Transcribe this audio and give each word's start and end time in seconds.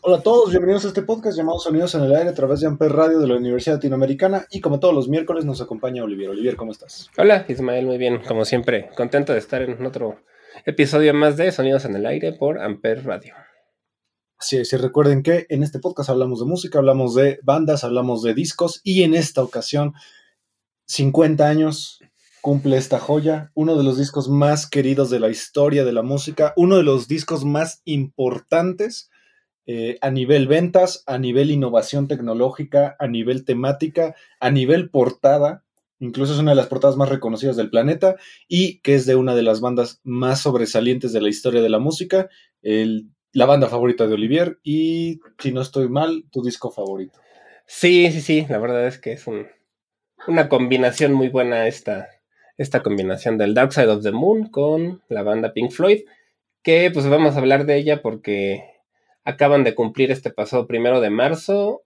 Hola 0.00 0.18
a 0.18 0.22
todos, 0.22 0.50
bienvenidos 0.50 0.84
a 0.84 0.88
este 0.88 1.02
podcast 1.02 1.36
llamado 1.36 1.58
Sonidos 1.58 1.94
en 1.94 2.04
el 2.04 2.14
Aire 2.14 2.30
a 2.30 2.34
través 2.34 2.60
de 2.60 2.68
Amper 2.68 2.92
Radio 2.92 3.18
de 3.18 3.26
la 3.26 3.36
Universidad 3.36 3.76
Latinoamericana 3.76 4.46
y 4.50 4.60
como 4.60 4.78
todos 4.78 4.94
los 4.94 5.08
miércoles 5.08 5.44
nos 5.44 5.60
acompaña 5.60 6.04
Olivier. 6.04 6.30
Olivier, 6.30 6.56
¿cómo 6.56 6.72
estás? 6.72 7.10
Hola, 7.18 7.44
Ismael, 7.48 7.86
muy 7.86 7.98
bien, 7.98 8.22
como 8.26 8.44
siempre, 8.44 8.90
contento 8.96 9.32
de 9.32 9.40
estar 9.40 9.62
en 9.62 9.84
otro 9.84 10.22
episodio 10.64 11.12
más 11.12 11.36
de 11.36 11.50
Sonidos 11.50 11.84
en 11.84 11.96
el 11.96 12.06
Aire 12.06 12.32
por 12.32 12.60
Amper 12.60 13.04
Radio. 13.04 13.34
Así 14.38 14.56
es, 14.56 14.72
y 14.72 14.76
recuerden 14.76 15.22
que 15.24 15.46
en 15.48 15.64
este 15.64 15.80
podcast 15.80 16.10
hablamos 16.10 16.38
de 16.38 16.46
música, 16.46 16.78
hablamos 16.78 17.14
de 17.16 17.40
bandas, 17.42 17.82
hablamos 17.82 18.22
de 18.22 18.34
discos 18.34 18.80
y 18.84 19.02
en 19.02 19.14
esta 19.14 19.42
ocasión 19.42 19.94
50 20.86 21.48
años 21.48 21.98
cumple 22.40 22.76
esta 22.76 22.98
joya, 22.98 23.50
uno 23.54 23.76
de 23.76 23.84
los 23.84 23.98
discos 23.98 24.28
más 24.28 24.68
queridos 24.68 25.10
de 25.10 25.20
la 25.20 25.28
historia 25.28 25.84
de 25.84 25.92
la 25.92 26.02
música, 26.02 26.52
uno 26.56 26.76
de 26.76 26.82
los 26.82 27.08
discos 27.08 27.44
más 27.44 27.82
importantes 27.84 29.10
eh, 29.66 29.98
a 30.00 30.10
nivel 30.10 30.46
ventas, 30.48 31.04
a 31.06 31.18
nivel 31.18 31.50
innovación 31.50 32.08
tecnológica, 32.08 32.96
a 32.98 33.06
nivel 33.06 33.44
temática, 33.44 34.14
a 34.40 34.50
nivel 34.50 34.88
portada, 34.90 35.62
incluso 35.98 36.32
es 36.32 36.38
una 36.38 36.52
de 36.52 36.56
las 36.56 36.68
portadas 36.68 36.96
más 36.96 37.10
reconocidas 37.10 37.56
del 37.56 37.68
planeta 37.70 38.16
y 38.48 38.78
que 38.80 38.94
es 38.94 39.04
de 39.04 39.14
una 39.16 39.34
de 39.34 39.42
las 39.42 39.60
bandas 39.60 40.00
más 40.04 40.40
sobresalientes 40.40 41.12
de 41.12 41.20
la 41.20 41.28
historia 41.28 41.60
de 41.60 41.68
la 41.68 41.78
música, 41.80 42.28
el- 42.62 43.10
la 43.32 43.44
banda 43.44 43.68
favorita 43.68 44.06
de 44.06 44.14
Olivier 44.14 44.58
y, 44.62 45.20
si 45.38 45.52
no 45.52 45.60
estoy 45.60 45.88
mal, 45.90 46.24
tu 46.30 46.42
disco 46.42 46.70
favorito. 46.70 47.18
Sí, 47.66 48.10
sí, 48.10 48.22
sí, 48.22 48.46
la 48.48 48.58
verdad 48.58 48.86
es 48.86 48.98
que 48.98 49.12
es 49.12 49.26
un- 49.26 49.46
una 50.26 50.48
combinación 50.48 51.12
muy 51.12 51.28
buena 51.28 51.66
esta, 51.68 52.08
esta 52.58 52.82
combinación 52.82 53.38
del 53.38 53.54
Dark 53.54 53.72
Side 53.72 53.88
of 53.88 54.02
the 54.02 54.12
Moon 54.12 54.48
con 54.48 55.02
la 55.08 55.22
banda 55.22 55.52
Pink 55.52 55.70
Floyd, 55.70 56.02
que 56.62 56.90
pues 56.92 57.08
vamos 57.08 57.34
a 57.34 57.38
hablar 57.38 57.64
de 57.64 57.76
ella 57.76 58.02
porque 58.02 58.64
acaban 59.24 59.64
de 59.64 59.74
cumplir 59.74 60.10
este 60.10 60.30
pasado 60.30 60.66
primero 60.66 61.00
de 61.00 61.10
marzo 61.10 61.82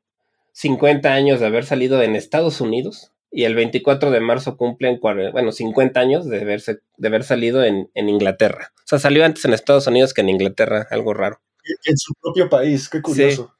50 0.52 1.12
años 1.12 1.40
de 1.40 1.46
haber 1.46 1.64
salido 1.64 2.02
en 2.02 2.16
Estados 2.16 2.60
Unidos 2.60 3.12
y 3.30 3.44
el 3.44 3.54
24 3.54 4.10
de 4.10 4.20
marzo 4.20 4.56
cumplen, 4.56 5.00
bueno, 5.00 5.52
50 5.52 5.98
años 5.98 6.28
de, 6.28 6.40
haberse, 6.40 6.80
de 6.98 7.08
haber 7.08 7.24
salido 7.24 7.64
en, 7.64 7.90
en 7.94 8.08
Inglaterra. 8.08 8.72
O 8.76 8.82
sea, 8.84 8.98
salió 8.98 9.24
antes 9.24 9.44
en 9.46 9.54
Estados 9.54 9.86
Unidos 9.86 10.12
que 10.12 10.20
en 10.20 10.28
Inglaterra, 10.28 10.86
algo 10.90 11.14
raro. 11.14 11.40
En 11.84 11.96
su 11.96 12.12
propio 12.20 12.50
país, 12.50 12.88
qué 12.90 13.00
curioso. 13.00 13.54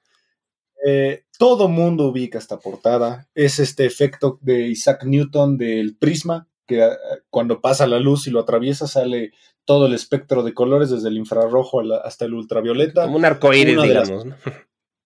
Eh, 0.84 1.25
todo 1.39 1.69
mundo 1.69 2.09
ubica 2.09 2.39
esta 2.39 2.59
portada. 2.59 3.28
Es 3.34 3.59
este 3.59 3.87
efecto 3.87 4.39
de 4.43 4.69
Isaac 4.69 5.05
Newton 5.05 5.56
del 5.56 5.97
prisma, 5.97 6.49
que 6.72 6.84
eh, 6.84 6.91
cuando 7.31 7.60
pasa 7.60 7.87
la 7.87 7.99
luz 8.00 8.27
y 8.27 8.31
lo 8.31 8.41
atraviesa 8.41 8.87
sale 8.87 9.33
todo 9.65 9.87
el 9.87 9.94
espectro 9.94 10.43
de 10.43 10.55
colores, 10.55 10.91
desde 10.91 11.09
el 11.09 11.16
infrarrojo 11.16 11.81
hasta 12.05 12.25
el 12.25 12.34
ultravioleta. 12.34 13.05
Como 13.05 13.16
un 13.16 13.25
arco 13.25 13.53
iris, 13.53 13.77
Una 13.77 13.87
de 13.87 13.94
las- 13.94 14.09
digamos. 14.09 14.34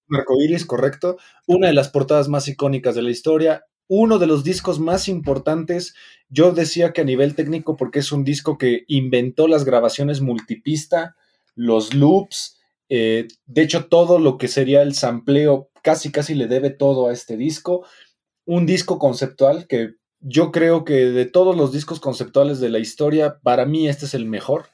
Un 0.09 0.17
arcoíris, 0.17 0.65
correcto. 0.65 1.17
Una 1.49 1.67
de 1.67 1.73
las 1.75 1.89
portadas 1.89 2.29
más 2.29 2.47
icónicas 2.47 2.95
de 2.95 3.03
la 3.03 3.11
historia. 3.11 3.65
Uno 3.89 4.19
de 4.19 4.27
los 4.29 4.45
discos 4.45 4.79
más 4.79 5.09
importantes. 5.09 5.95
Yo 6.29 6.53
decía 6.53 6.93
que 6.93 7.01
a 7.01 7.05
nivel 7.05 7.35
técnico, 7.35 7.77
porque 7.77 7.99
es 7.99 8.13
un 8.13 8.23
disco 8.25 8.57
que 8.57 8.85
inventó 8.87 9.49
las 9.49 9.65
grabaciones 9.65 10.21
multipista, 10.21 11.17
los 11.57 11.93
loops. 11.95 12.59
eh, 12.89 13.27
de 13.47 13.63
hecho, 13.63 13.87
todo 13.87 14.21
lo 14.21 14.39
que 14.39 14.47
sería 14.47 14.83
el 14.83 14.95
sampleo, 14.95 15.71
casi 15.83 16.13
casi 16.13 16.35
le 16.37 16.47
debe 16.47 16.71
todo 16.71 17.09
a 17.09 17.13
este 17.13 17.37
disco. 17.37 17.85
Un 18.45 18.65
disco 18.65 19.01
conceptual 19.01 19.67
que 19.67 19.95
yo 20.29 20.51
creo 20.51 20.85
que 20.85 20.95
de 20.95 21.25
todos 21.25 21.57
los 21.57 21.73
discos 21.73 22.01
conceptuales 22.01 22.59
de 22.59 22.69
la 22.69 22.81
historia, 22.81 23.39
para 23.45 23.65
mí 23.65 23.89
este 23.89 24.07
es 24.07 24.15
el 24.15 24.27
mejor. 24.27 24.67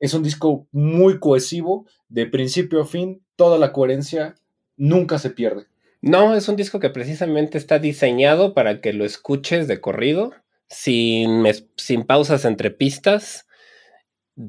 Es 0.00 0.14
un 0.14 0.22
disco 0.22 0.68
muy 0.72 1.20
cohesivo, 1.20 1.86
de 2.08 2.24
principio 2.24 2.80
a 2.80 2.86
fin, 2.86 3.22
toda 3.36 3.58
la 3.58 3.72
coherencia 3.72 4.36
nunca 4.78 5.18
se 5.18 5.28
pierde. 5.28 5.66
No, 6.00 6.34
es 6.34 6.48
un 6.48 6.56
disco 6.56 6.80
que 6.80 6.88
precisamente 6.88 7.58
está 7.58 7.78
diseñado 7.78 8.54
para 8.54 8.80
que 8.80 8.94
lo 8.94 9.04
escuches 9.04 9.68
de 9.68 9.82
corrido, 9.82 10.32
sin, 10.68 11.44
sin 11.76 12.04
pausas 12.04 12.46
entre 12.46 12.70
pistas, 12.70 13.46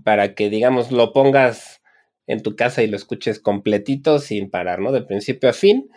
para 0.05 0.33
que, 0.33 0.49
digamos, 0.49 0.93
lo 0.93 1.11
pongas 1.11 1.81
en 2.25 2.41
tu 2.41 2.55
casa 2.55 2.83
y 2.83 2.87
lo 2.87 2.95
escuches 2.95 3.41
completito 3.41 4.19
sin 4.19 4.49
parar, 4.49 4.79
¿no? 4.79 4.93
De 4.93 5.01
principio 5.01 5.49
a 5.49 5.53
fin, 5.53 5.89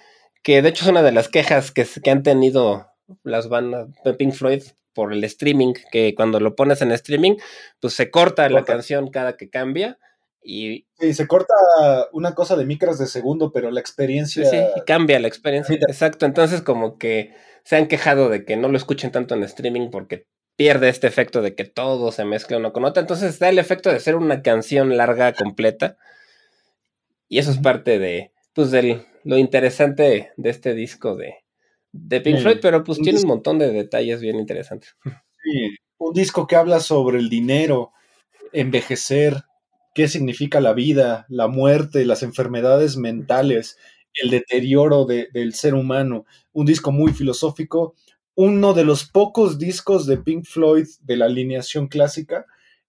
que 0.43 0.60
de 0.60 0.71
hecho 0.71 0.84
es 0.84 0.91
una 0.91 1.03
de 1.03 1.12
las 1.12 1.28
quejas 1.28 1.71
que, 1.71 1.87
que 2.03 2.10
han 2.10 2.25
tenido 2.25 2.90
las 3.22 3.48
bandas 3.48 3.88
de 4.04 4.15
Pink 4.15 4.32
Floyd 4.32 4.62
por 4.93 5.12
el 5.12 5.22
streaming, 5.25 5.75
que 5.93 6.15
cuando 6.15 6.41
lo 6.41 6.56
pones 6.56 6.82
en 6.82 6.93
streaming, 6.93 7.37
pues 7.81 7.94
se 7.94 8.10
corta 8.10 8.48
la 8.48 8.65
canción 8.65 9.10
cada 9.10 9.37
que 9.37 9.48
cambia 9.48 9.98
y, 10.43 10.87
Sí, 10.98 11.15
se 11.15 11.26
corta 11.26 11.54
una 12.12 12.34
cosa 12.34 12.56
de 12.56 12.65
micras 12.65 12.98
de 12.98 13.06
segundo, 13.06 13.53
pero 13.53 13.71
la 13.71 13.81
experiencia... 13.81 14.48
sí, 14.48 14.59
cambia 14.87 15.21
la 15.21 15.28
experiencia. 15.28 15.76
Exacto. 15.88 16.26
Entonces, 16.26 16.62
como 16.62 16.98
que 16.98 17.34
se 17.65 17.76
han 17.76 17.88
quejado 17.88 18.28
de 18.28 18.44
que 18.44 18.56
no 18.56 18.69
lo 18.69 18.76
escuchen 18.76 19.12
tanto 19.12 19.34
en 19.34 19.42
streaming 19.42 19.91
porque 19.91 20.27
pierde 20.56 20.88
este 20.88 21.06
efecto 21.06 21.41
de 21.41 21.54
que 21.54 21.65
todo 21.65 22.12
se 22.12 22.25
mezcla 22.25 22.59
uno 22.59 22.72
con 22.72 22.84
otro. 22.84 23.00
Entonces 23.00 23.38
da 23.38 23.48
el 23.48 23.59
efecto 23.59 23.91
de 23.91 24.00
ser 24.00 24.16
una 24.16 24.42
canción 24.42 24.97
larga, 24.97 25.32
completa. 25.32 25.97
Y 27.28 27.38
eso 27.38 27.50
es 27.50 27.59
parte 27.59 27.98
de, 27.98 28.32
pues, 28.54 28.71
del, 28.71 29.06
lo 29.25 29.38
interesante 29.38 30.32
de 30.37 30.50
este 30.50 30.75
disco 30.75 31.16
de, 31.16 31.37
de 31.93 32.21
Pink 32.21 32.37
Sí, 32.37 32.43
Floyd, 32.43 32.59
pero 32.62 32.84
pues 32.84 32.99
un 32.99 33.05
tiene 33.05 33.21
un 33.21 33.27
montón 33.27 33.59
de 33.59 33.71
detalles 33.73 34.21
bien 34.21 34.37
interesantes. 34.37 34.97
Sí, 35.43 35.75
un 35.97 36.12
disco 36.12 36.47
que 36.47 36.55
habla 36.56 36.81
sobre 36.81 37.19
el 37.19 37.31
dinero, 37.31 37.93
envejecer, 38.53 39.45
qué 39.95 40.09
significa 40.09 40.61
la 40.61 40.73
vida, 40.75 41.27
la 41.28 41.49
muerte, 41.49 42.05
las 42.05 42.23
enfermedades 42.23 42.97
mentales, 42.97 43.78
el 44.15 44.31
deterioro 44.31 45.04
de- 45.07 45.28
del 45.33 45.54
ser 45.54 45.75
humano. 45.75 46.27
Un 46.53 46.66
disco 46.66 46.92
muy 46.92 47.13
filosófico, 47.13 47.95
uno 48.34 48.75
de 48.75 48.84
los 48.84 49.04
pocos 49.04 49.59
discos 49.59 50.07
de 50.07 50.19
Pink 50.19 50.45
Floyd 50.45 50.87
de 51.03 51.16
la 51.16 51.27
alineación 51.27 51.89
clásica, 51.89 52.47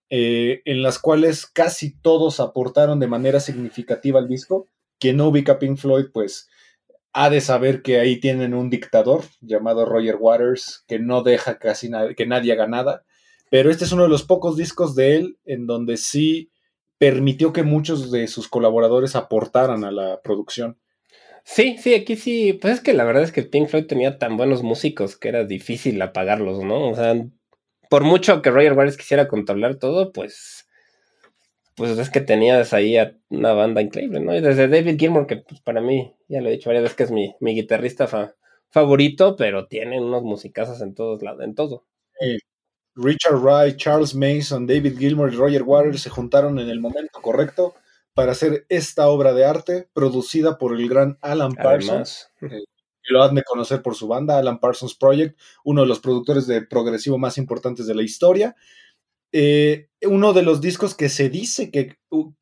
eh, 0.09 0.61
en 0.65 0.81
las 0.81 0.99
cuales 0.99 1.45
casi 1.45 1.95
todos 2.01 2.39
aportaron 2.39 2.99
de 2.99 3.07
manera 3.07 3.39
significativa 3.39 4.19
al 4.19 4.27
disco. 4.27 4.67
Quien 4.99 5.17
no 5.17 5.27
ubica 5.29 5.57
Pink 5.57 5.77
Floyd, 5.77 6.07
pues 6.13 6.49
ha 7.13 7.29
de 7.29 7.41
saber 7.41 7.81
que 7.81 7.99
ahí 7.99 8.19
tienen 8.19 8.53
un 8.53 8.69
dictador 8.69 9.23
llamado 9.41 9.85
Roger 9.85 10.17
Waters 10.19 10.83
que 10.87 10.99
no 10.99 11.23
deja 11.23 11.59
casi 11.59 11.89
que 12.15 12.25
nadie 12.25 12.53
haga 12.53 12.67
nada. 12.67 13.03
Pero 13.49 13.69
este 13.69 13.83
es 13.83 13.91
uno 13.91 14.03
de 14.03 14.09
los 14.09 14.23
pocos 14.23 14.55
discos 14.55 14.95
de 14.95 15.15
él 15.17 15.37
en 15.45 15.67
donde 15.67 15.97
sí 15.97 16.51
permitió 16.97 17.51
que 17.51 17.63
muchos 17.63 18.11
de 18.11 18.27
sus 18.27 18.47
colaboradores 18.47 19.15
aportaran 19.15 19.83
a 19.83 19.91
la 19.91 20.21
producción. 20.21 20.77
Sí, 21.43 21.75
sí, 21.79 21.93
aquí 21.95 22.15
sí. 22.15 22.53
Pues 22.53 22.75
es 22.75 22.81
que 22.81 22.93
la 22.93 23.03
verdad 23.03 23.23
es 23.23 23.31
que 23.31 23.43
Pink 23.43 23.67
Floyd 23.67 23.87
tenía 23.87 24.17
tan 24.19 24.37
buenos 24.37 24.63
músicos 24.63 25.17
que 25.17 25.29
era 25.29 25.43
difícil 25.43 26.01
apagarlos, 26.01 26.63
¿no? 26.63 26.89
O 26.89 26.95
sea, 26.95 27.15
por 27.89 28.03
mucho 28.03 28.41
que 28.41 28.51
Roger 28.51 28.73
Waters 28.73 28.97
quisiera 28.97 29.27
controlar 29.27 29.75
todo, 29.75 30.13
pues 30.13 30.60
pues 31.75 31.97
es 31.97 32.09
que 32.09 32.21
tenías 32.21 32.73
ahí 32.73 32.97
a 32.97 33.17
una 33.29 33.53
banda 33.53 33.81
increíble, 33.81 34.19
¿no? 34.19 34.35
Y 34.35 34.41
desde 34.41 34.67
David 34.67 34.99
Gilmour, 34.99 35.27
que 35.27 35.37
pues 35.37 35.61
para 35.61 35.81
mí, 35.81 36.13
ya 36.27 36.41
lo 36.41 36.49
he 36.49 36.53
dicho 36.53 36.69
varias 36.69 36.83
veces 36.83 36.97
que 36.97 37.03
es 37.03 37.11
mi, 37.11 37.35
mi 37.39 37.55
guitarrista 37.55 38.07
favorito, 38.69 39.35
pero 39.35 39.67
tiene 39.67 39.99
unos 39.99 40.23
musicazos 40.23 40.81
en 40.81 40.93
todos 40.93 41.21
lados, 41.21 41.43
en 41.43 41.55
todo. 41.55 41.85
Richard 42.95 43.37
Wright, 43.39 43.77
Charles 43.77 44.13
Mason, 44.13 44.67
David 44.67 44.97
Gilmour 44.97 45.33
y 45.33 45.37
Roger 45.37 45.63
Waters 45.63 46.01
se 46.01 46.09
juntaron 46.09 46.59
en 46.59 46.69
el 46.69 46.79
momento 46.79 47.21
correcto 47.21 47.73
para 48.13 48.33
hacer 48.33 48.65
esta 48.69 49.07
obra 49.07 49.33
de 49.33 49.45
arte 49.45 49.89
producida 49.93 50.57
por 50.57 50.75
el 50.77 50.89
gran 50.89 51.17
Alan 51.21 51.53
Parsons. 51.53 52.29
Eh, 52.41 52.63
lo 53.09 53.23
han 53.23 53.35
de 53.35 53.43
conocer 53.43 53.81
por 53.81 53.95
su 53.95 54.07
banda, 54.07 54.37
Alan 54.37 54.59
Parsons 54.59 54.95
Project, 54.95 55.39
uno 55.63 55.81
de 55.81 55.87
los 55.87 55.99
productores 55.99 56.47
de 56.47 56.61
progresivo 56.61 57.17
más 57.17 57.37
importantes 57.37 57.87
de 57.87 57.95
la 57.95 58.03
historia. 58.03 58.55
Eh, 59.31 59.87
uno 60.03 60.33
de 60.33 60.41
los 60.41 60.61
discos 60.61 60.95
que 60.95 61.09
se 61.09 61.29
dice 61.29 61.71
que 61.71 61.95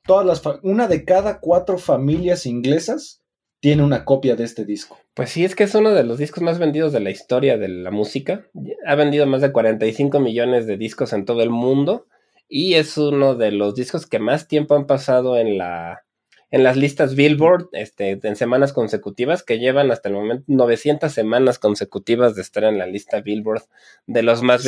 todas 0.03 0.25
las 0.25 0.41
una 0.63 0.87
de 0.87 1.05
cada 1.05 1.39
cuatro 1.39 1.77
familias 1.77 2.45
inglesas 2.45 3.21
tiene 3.59 3.83
una 3.83 4.05
copia 4.05 4.35
de 4.35 4.45
este 4.45 4.65
disco. 4.65 4.97
Pues 5.13 5.31
sí, 5.31 5.43
es 5.43 5.55
que 5.55 5.65
es 5.65 5.75
uno 5.75 5.91
de 5.91 6.03
los 6.03 6.17
discos 6.17 6.41
más 6.41 6.59
vendidos 6.59 6.93
de 6.93 7.01
la 7.01 7.09
historia 7.09 7.57
de 7.57 7.67
la 7.67 7.91
música. 7.91 8.47
Ha 8.85 8.95
vendido 8.95 9.27
más 9.27 9.41
de 9.41 9.51
45 9.51 10.19
millones 10.19 10.65
de 10.65 10.77
discos 10.77 11.11
en 11.13 11.25
todo 11.25 11.43
el 11.43 11.49
mundo 11.49 12.07
y 12.47 12.75
es 12.75 12.97
uno 12.97 13.35
de 13.35 13.51
los 13.51 13.75
discos 13.75 14.07
que 14.07 14.19
más 14.19 14.47
tiempo 14.47 14.75
han 14.75 14.87
pasado 14.87 15.37
en 15.37 15.57
la 15.57 16.05
en 16.51 16.63
las 16.63 16.77
listas 16.77 17.13
Billboard 17.13 17.69
este, 17.73 18.19
en 18.23 18.35
semanas 18.35 18.73
consecutivas 18.73 19.43
que 19.43 19.59
llevan 19.59 19.91
hasta 19.91 20.09
el 20.09 20.15
momento 20.15 20.45
900 20.47 21.11
semanas 21.11 21.59
consecutivas 21.59 22.33
de 22.33 22.41
estar 22.41 22.63
en 22.63 22.79
la 22.79 22.87
lista 22.87 23.21
Billboard 23.21 23.65
de 24.07 24.23
los 24.23 24.41
más, 24.41 24.63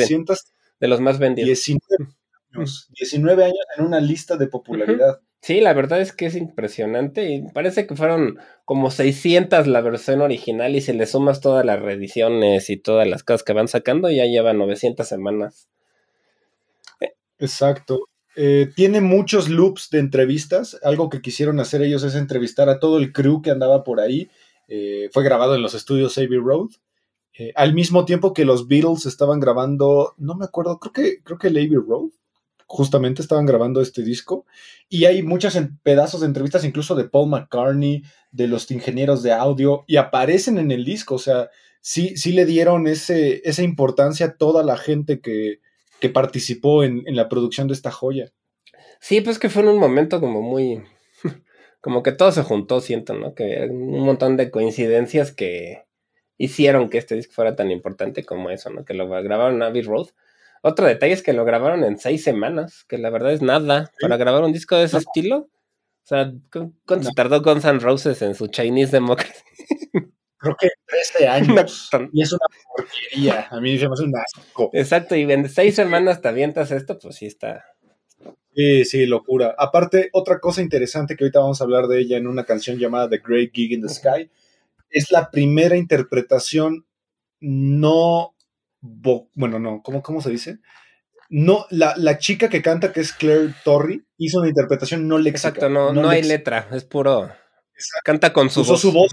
de 0.82 0.88
los 0.88 1.00
más 1.00 1.20
vendidos. 1.20 1.46
19 1.46 2.12
años, 2.50 2.88
19 2.98 3.44
años 3.44 3.64
en 3.78 3.86
una 3.86 4.00
lista 4.00 4.36
de 4.36 4.48
popularidad. 4.48 5.20
Sí, 5.40 5.60
la 5.60 5.72
verdad 5.74 6.00
es 6.00 6.12
que 6.12 6.26
es 6.26 6.34
impresionante 6.34 7.30
y 7.30 7.42
parece 7.52 7.86
que 7.86 7.94
fueron 7.94 8.38
como 8.64 8.90
600 8.90 9.68
la 9.68 9.80
versión 9.80 10.20
original 10.20 10.74
y 10.74 10.80
si 10.80 10.92
le 10.92 11.06
sumas 11.06 11.40
todas 11.40 11.64
las 11.64 11.80
reediciones 11.80 12.68
y 12.68 12.76
todas 12.76 13.06
las 13.06 13.22
cosas 13.22 13.44
que 13.44 13.52
van 13.52 13.68
sacando 13.68 14.10
ya 14.10 14.26
lleva 14.26 14.52
900 14.52 15.06
semanas. 15.06 15.68
Exacto. 17.38 18.08
Eh, 18.34 18.70
tiene 18.74 19.00
muchos 19.00 19.48
loops 19.48 19.88
de 19.90 20.00
entrevistas. 20.00 20.80
Algo 20.82 21.10
que 21.10 21.22
quisieron 21.22 21.60
hacer 21.60 21.82
ellos 21.82 22.02
es 22.02 22.16
entrevistar 22.16 22.68
a 22.68 22.80
todo 22.80 22.98
el 22.98 23.12
crew 23.12 23.40
que 23.40 23.50
andaba 23.50 23.84
por 23.84 24.00
ahí. 24.00 24.30
Eh, 24.66 25.10
fue 25.12 25.22
grabado 25.22 25.54
en 25.54 25.62
los 25.62 25.74
estudios 25.74 26.18
Abbey 26.18 26.38
Road. 26.38 26.70
Eh, 27.38 27.52
al 27.54 27.72
mismo 27.72 28.04
tiempo 28.04 28.34
que 28.34 28.44
los 28.44 28.68
Beatles 28.68 29.06
estaban 29.06 29.40
grabando, 29.40 30.14
no 30.18 30.34
me 30.34 30.44
acuerdo, 30.44 30.78
creo 30.78 30.92
que, 30.92 31.22
creo 31.22 31.38
que 31.38 31.48
Abbey 31.48 31.68
Road 31.68 32.10
justamente 32.66 33.22
estaban 33.22 33.46
grabando 33.46 33.80
este 33.80 34.02
disco 34.02 34.46
y 34.88 35.04
hay 35.04 35.22
muchos 35.22 35.58
pedazos 35.82 36.20
de 36.20 36.26
entrevistas 36.26 36.64
incluso 36.64 36.94
de 36.94 37.04
Paul 37.04 37.28
McCartney, 37.28 38.02
de 38.30 38.48
los 38.48 38.70
ingenieros 38.70 39.22
de 39.22 39.32
audio 39.32 39.84
y 39.86 39.96
aparecen 39.96 40.58
en 40.58 40.70
el 40.70 40.84
disco, 40.84 41.16
o 41.16 41.18
sea, 41.18 41.50
sí, 41.80 42.16
sí 42.16 42.32
le 42.32 42.46
dieron 42.46 42.86
ese, 42.86 43.42
esa 43.44 43.62
importancia 43.62 44.26
a 44.26 44.36
toda 44.36 44.62
la 44.62 44.76
gente 44.76 45.20
que, 45.20 45.60
que 46.00 46.08
participó 46.08 46.84
en, 46.84 47.02
en, 47.06 47.16
la 47.16 47.28
producción 47.28 47.68
de 47.68 47.74
esta 47.74 47.90
joya. 47.90 48.32
Sí, 49.00 49.20
pues 49.20 49.38
que 49.38 49.50
fue 49.50 49.62
en 49.62 49.68
un 49.68 49.78
momento 49.78 50.20
como 50.20 50.42
muy, 50.42 50.82
como 51.80 52.02
que 52.02 52.12
todo 52.12 52.32
se 52.32 52.42
juntó, 52.42 52.80
siento, 52.80 53.14
¿no? 53.14 53.34
Que 53.34 53.68
un 53.70 54.00
montón 54.00 54.36
de 54.36 54.50
coincidencias 54.50 55.32
que 55.32 55.82
hicieron 56.38 56.90
que 56.90 56.98
este 56.98 57.14
disco 57.14 57.34
fuera 57.34 57.56
tan 57.56 57.70
importante 57.70 58.24
como 58.24 58.50
eso, 58.50 58.70
¿no? 58.70 58.84
Que 58.84 58.94
lo 58.94 59.08
grabaron 59.08 59.56
en 59.56 59.62
Abbey 59.62 59.82
Road 59.82 60.08
otro 60.62 60.86
detalle 60.86 61.12
es 61.12 61.22
que 61.22 61.32
lo 61.32 61.44
grabaron 61.44 61.82
en 61.82 61.98
seis 61.98 62.22
semanas, 62.22 62.84
que 62.88 62.96
la 62.96 63.10
verdad 63.10 63.32
es 63.32 63.42
nada 63.42 63.90
para 64.00 64.16
grabar 64.16 64.44
un 64.44 64.52
disco 64.52 64.76
de 64.76 64.84
ese 64.84 64.98
estilo. 64.98 65.38
O 65.38 66.04
sea, 66.04 66.32
¿cuánto 66.86 67.10
tardó 67.16 67.42
Guns 67.42 67.64
N' 67.64 67.80
Roses 67.80 68.22
en 68.22 68.36
su 68.36 68.46
Chinese 68.46 68.92
Democracy? 68.92 69.42
Creo 70.38 70.56
que 70.56 70.68
13 70.86 71.28
años. 71.28 71.90
y 72.12 72.22
es 72.22 72.32
una 72.32 72.46
porquería. 72.76 73.48
A 73.50 73.60
mí 73.60 73.76
se 73.76 73.88
me 73.88 73.94
hace 73.94 74.04
un 74.04 74.12
asco. 74.16 74.70
Exacto, 74.72 75.16
y 75.16 75.30
en 75.30 75.48
seis 75.48 75.74
semanas 75.74 76.20
te 76.20 76.28
avientas 76.28 76.70
esto, 76.70 76.96
pues 76.96 77.16
sí 77.16 77.26
está. 77.26 77.64
Sí, 78.54 78.84
sí, 78.84 79.06
locura. 79.06 79.56
Aparte, 79.58 80.10
otra 80.12 80.38
cosa 80.38 80.62
interesante 80.62 81.16
que 81.16 81.24
ahorita 81.24 81.40
vamos 81.40 81.60
a 81.60 81.64
hablar 81.64 81.88
de 81.88 81.98
ella 81.98 82.18
en 82.18 82.28
una 82.28 82.44
canción 82.44 82.78
llamada 82.78 83.08
The 83.08 83.18
Great 83.18 83.50
Gig 83.52 83.72
in 83.72 83.82
the 83.82 83.88
Sky, 83.88 84.30
es 84.92 85.10
la 85.10 85.30
primera 85.30 85.76
interpretación 85.76 86.86
no 87.40 88.34
bueno, 88.82 89.58
no, 89.58 89.82
¿cómo, 89.82 90.02
¿cómo 90.02 90.20
se 90.20 90.30
dice? 90.30 90.58
No, 91.30 91.66
la, 91.70 91.94
la, 91.96 92.18
chica 92.18 92.48
que 92.48 92.60
canta, 92.60 92.92
que 92.92 93.00
es 93.00 93.12
Claire 93.12 93.54
Torrey, 93.64 94.02
hizo 94.18 94.40
una 94.40 94.48
interpretación 94.48 95.08
no 95.08 95.18
léxica. 95.18 95.48
Exacto, 95.48 95.68
no, 95.70 95.92
no, 95.92 96.08
hay 96.08 96.22
letra, 96.22 96.68
es 96.72 96.84
puro. 96.84 97.30
Canta 98.04 98.32
con 98.32 98.50
su 98.50 98.60
usó 98.60 98.72
voz. 98.72 98.80
Su 98.80 98.92
voz 98.92 99.12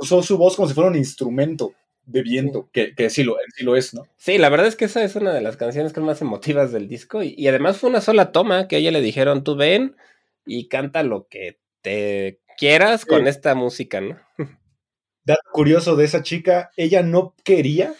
Usó 0.00 0.22
su 0.22 0.38
voz 0.38 0.56
como 0.56 0.68
si 0.68 0.74
fuera 0.74 0.90
un 0.90 0.96
instrumento 0.96 1.74
de 2.04 2.22
viento, 2.22 2.70
que, 2.72 2.94
que 2.94 3.10
sí, 3.10 3.22
lo, 3.22 3.36
sí, 3.54 3.64
lo, 3.64 3.76
es, 3.76 3.92
¿no? 3.94 4.06
Sí, 4.16 4.38
la 4.38 4.48
verdad 4.48 4.66
es 4.66 4.76
que 4.76 4.86
esa 4.86 5.02
es 5.02 5.14
una 5.14 5.34
de 5.34 5.42
las 5.42 5.56
canciones 5.56 5.92
que 5.92 6.00
más 6.00 6.22
emotivas 6.22 6.72
del 6.72 6.88
disco. 6.88 7.22
Y, 7.22 7.34
y, 7.36 7.48
además 7.48 7.78
fue 7.78 7.90
una 7.90 8.00
sola 8.00 8.32
toma 8.32 8.66
que 8.66 8.76
a 8.76 8.78
ella 8.78 8.90
le 8.90 9.02
dijeron, 9.02 9.44
tú 9.44 9.56
ven 9.56 9.96
y 10.46 10.68
canta 10.68 11.02
lo 11.02 11.28
que 11.28 11.58
te 11.82 12.40
quieras 12.56 13.04
con 13.04 13.26
esta 13.26 13.54
música, 13.54 14.00
¿no? 14.00 14.18
Dato 15.28 15.42
curioso 15.52 15.94
de 15.94 16.06
esa 16.06 16.22
chica, 16.22 16.70
ella 16.78 17.02
no 17.02 17.34
quería 17.44 17.92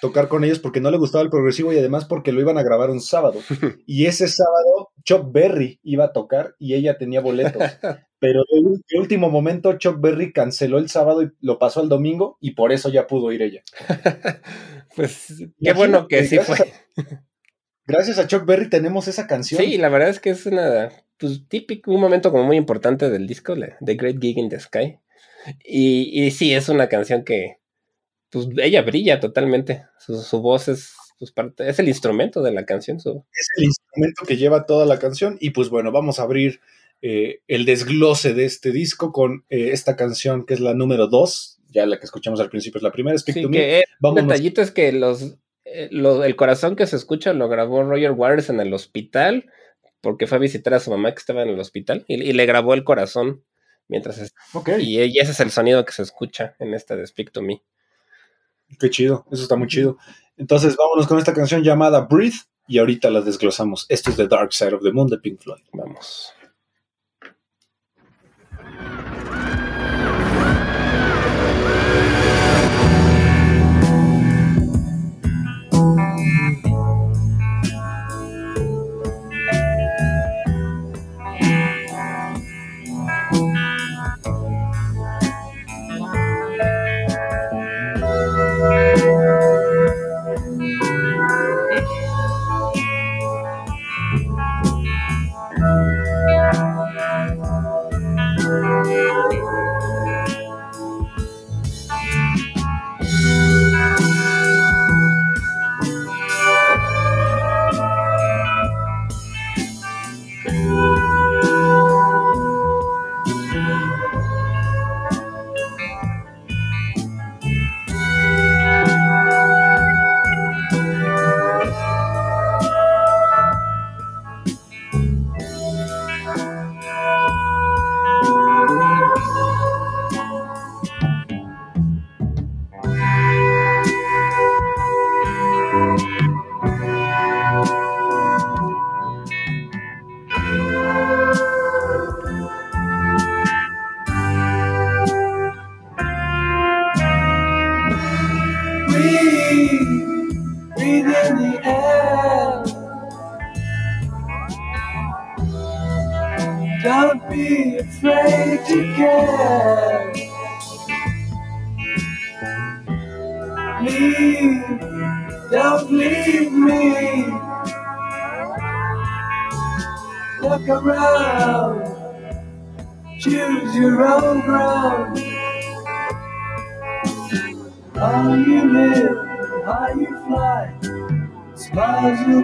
tocar 0.00 0.28
con 0.28 0.44
ellos 0.44 0.60
porque 0.60 0.80
no 0.80 0.92
le 0.92 0.98
gustaba 0.98 1.24
el 1.24 1.28
progresivo 1.28 1.72
y 1.72 1.78
además 1.78 2.04
porque 2.04 2.30
lo 2.30 2.40
iban 2.40 2.58
a 2.58 2.62
grabar 2.62 2.90
un 2.90 3.00
sábado. 3.00 3.40
Y 3.86 4.06
ese 4.06 4.28
sábado 4.28 4.92
Chuck 5.02 5.32
Berry 5.32 5.80
iba 5.82 6.04
a 6.04 6.12
tocar 6.12 6.54
y 6.60 6.74
ella 6.74 6.96
tenía 6.96 7.20
boletos. 7.20 7.60
Pero 8.20 8.42
de 8.52 8.98
último 9.00 9.30
momento 9.30 9.78
Chuck 9.78 10.00
Berry 10.00 10.32
canceló 10.32 10.78
el 10.78 10.88
sábado 10.88 11.24
y 11.24 11.32
lo 11.40 11.58
pasó 11.58 11.80
al 11.80 11.88
domingo 11.88 12.38
y 12.40 12.52
por 12.52 12.70
eso 12.70 12.88
ya 12.88 13.08
pudo 13.08 13.32
ir 13.32 13.42
ella. 13.42 13.62
pues 14.94 15.42
qué 15.60 15.72
bueno 15.72 16.06
que 16.06 16.24
sí 16.24 16.38
fue. 16.38 16.56
gracias 17.84 18.20
a 18.20 18.28
Chuck 18.28 18.46
Berry 18.46 18.70
tenemos 18.70 19.08
esa 19.08 19.26
canción. 19.26 19.60
Sí, 19.60 19.76
la 19.76 19.88
verdad 19.88 20.10
es 20.10 20.20
que 20.20 20.30
es 20.30 20.46
una 20.46 20.92
pues, 21.18 21.48
típico, 21.48 21.90
un 21.90 22.00
momento 22.00 22.30
como 22.30 22.44
muy 22.44 22.56
importante 22.56 23.10
del 23.10 23.26
disco, 23.26 23.56
The 23.56 23.94
Great 23.96 24.20
Gig 24.20 24.38
in 24.38 24.48
the 24.48 24.60
Sky. 24.60 25.00
Y, 25.64 26.24
y 26.24 26.30
sí, 26.30 26.52
es 26.52 26.68
una 26.68 26.88
canción 26.88 27.24
que, 27.24 27.58
pues 28.30 28.48
ella 28.58 28.82
brilla 28.82 29.20
totalmente. 29.20 29.84
Su, 29.98 30.40
voz 30.40 30.68
es, 30.68 30.94
pues, 31.18 31.32
parte, 31.32 31.68
es 31.68 31.78
el 31.78 31.88
instrumento 31.88 32.42
de 32.42 32.52
la 32.52 32.64
canción. 32.64 32.98
Es 32.98 33.48
el 33.56 33.64
instrumento 33.64 34.24
que 34.26 34.36
lleva 34.36 34.66
toda 34.66 34.86
la 34.86 34.98
canción. 34.98 35.36
Y 35.40 35.50
pues 35.50 35.68
bueno, 35.68 35.92
vamos 35.92 36.18
a 36.18 36.22
abrir 36.22 36.60
eh, 37.02 37.40
el 37.48 37.64
desglose 37.64 38.34
de 38.34 38.44
este 38.44 38.72
disco 38.72 39.12
con 39.12 39.44
eh, 39.48 39.70
esta 39.72 39.96
canción 39.96 40.46
que 40.46 40.54
es 40.54 40.60
la 40.60 40.74
número 40.74 41.08
2. 41.08 41.58
Ya 41.70 41.86
la 41.86 41.98
que 41.98 42.04
escuchamos 42.04 42.40
al 42.40 42.50
principio 42.50 42.78
es 42.78 42.82
la 42.82 42.92
primera, 42.92 43.16
Speak 43.16 43.36
sí, 43.36 43.42
to 43.42 43.48
Me. 43.48 43.82
detallito 44.14 44.60
es 44.60 44.70
que 44.70 44.92
los, 44.92 45.36
eh, 45.64 45.88
el 45.90 46.36
corazón 46.36 46.76
que 46.76 46.86
se 46.86 46.96
escucha 46.96 47.32
lo 47.32 47.48
grabó 47.48 47.82
Roger 47.84 48.12
Waters 48.12 48.50
en 48.50 48.60
el 48.60 48.72
hospital 48.72 49.50
porque 50.00 50.26
fue 50.26 50.38
a 50.38 50.40
visitar 50.40 50.74
a 50.74 50.80
su 50.80 50.90
mamá 50.90 51.12
que 51.12 51.18
estaba 51.18 51.42
en 51.42 51.50
el 51.50 51.60
hospital 51.60 52.04
y, 52.08 52.32
le 52.32 52.46
grabó 52.46 52.74
el 52.74 52.84
corazón 52.84 53.44
mientras 53.90 54.18
es, 54.18 54.34
y, 54.78 55.02
y, 55.02 55.18
ese 55.18 55.32
es 55.32 55.40
el 55.40 55.50
sonido 55.50 55.84
que 55.84 55.92
se 55.92 56.02
escucha 56.02 56.54
en 56.58 56.72
esta 56.72 56.96
de 56.96 57.06
Speak 57.06 57.32
to 57.32 57.42
Me. 57.42 57.62
Qué 58.78 58.88
chido, 58.88 59.26
eso 59.30 59.42
está 59.42 59.56
muy 59.56 59.66
chido. 59.66 59.98
Entonces, 60.36 60.76
vámonos 60.76 61.06
con 61.06 61.18
esta 61.18 61.34
canción 61.34 61.62
llamada 61.62 62.00
Breathe 62.02 62.38
y 62.66 62.78
ahorita 62.78 63.10
la 63.10 63.20
desglosamos. 63.20 63.84
Esto 63.88 64.10
es 64.10 64.16
The 64.16 64.28
Dark 64.28 64.52
Side 64.52 64.74
of 64.74 64.82
the 64.82 64.92
Moon 64.92 65.08
de 65.08 65.18
Pink 65.18 65.40
Floyd. 65.40 65.62
Vamos. 65.72 66.32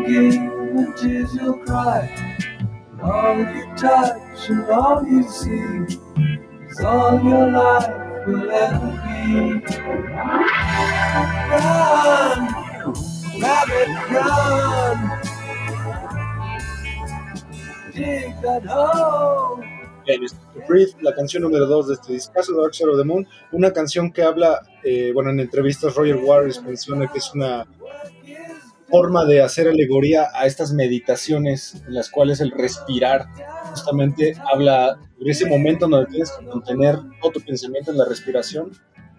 And. 0.07 0.57
All 3.03 3.45
touch 3.77 4.49
and 4.49 4.71
all 4.71 5.05
is 5.05 5.49
all 6.81 7.21
your 7.25 7.51
life 7.51 7.89
will 8.27 8.51
ever 8.51 9.03
be. 9.03 9.63
La 21.01 21.15
canción 21.15 21.43
número 21.43 21.67
2 21.67 21.89
de 21.89 21.95
este 21.95 22.13
discazo, 22.13 22.55
Dark 22.61 22.75
Side 22.75 22.91
of 22.91 22.99
the 22.99 23.05
Moon, 23.05 23.27
una 23.51 23.73
canción 23.73 24.13
que 24.13 24.23
habla, 24.23 24.63
eh, 24.85 25.11
bueno, 25.13 25.31
en 25.31 25.41
entrevistas 25.41 25.97
Roger 25.97 26.17
Waters 26.17 26.63
menciona 26.63 27.11
que 27.11 27.19
es 27.19 27.35
una 27.35 27.67
forma 28.89 29.25
de 29.25 29.43
hacer 29.43 29.69
alegoría 29.69 30.29
a 30.35 30.47
estas 30.47 30.73
meditaciones 30.73 31.83
en 31.87 31.95
las 31.95 32.11
cuales 32.11 32.41
el 32.41 32.51
respirar 32.53 33.27
justamente 33.71 34.35
habla 34.53 34.99
de 35.19 35.31
ese 35.31 35.47
momento 35.47 35.89
donde 35.89 36.11
tienes 36.11 36.31
que 36.33 36.47
contener 36.47 36.97
todo 37.21 37.33
tu 37.33 37.41
pensamiento 37.41 37.91
en 37.91 37.99
la 37.99 38.05
respiración 38.05 38.71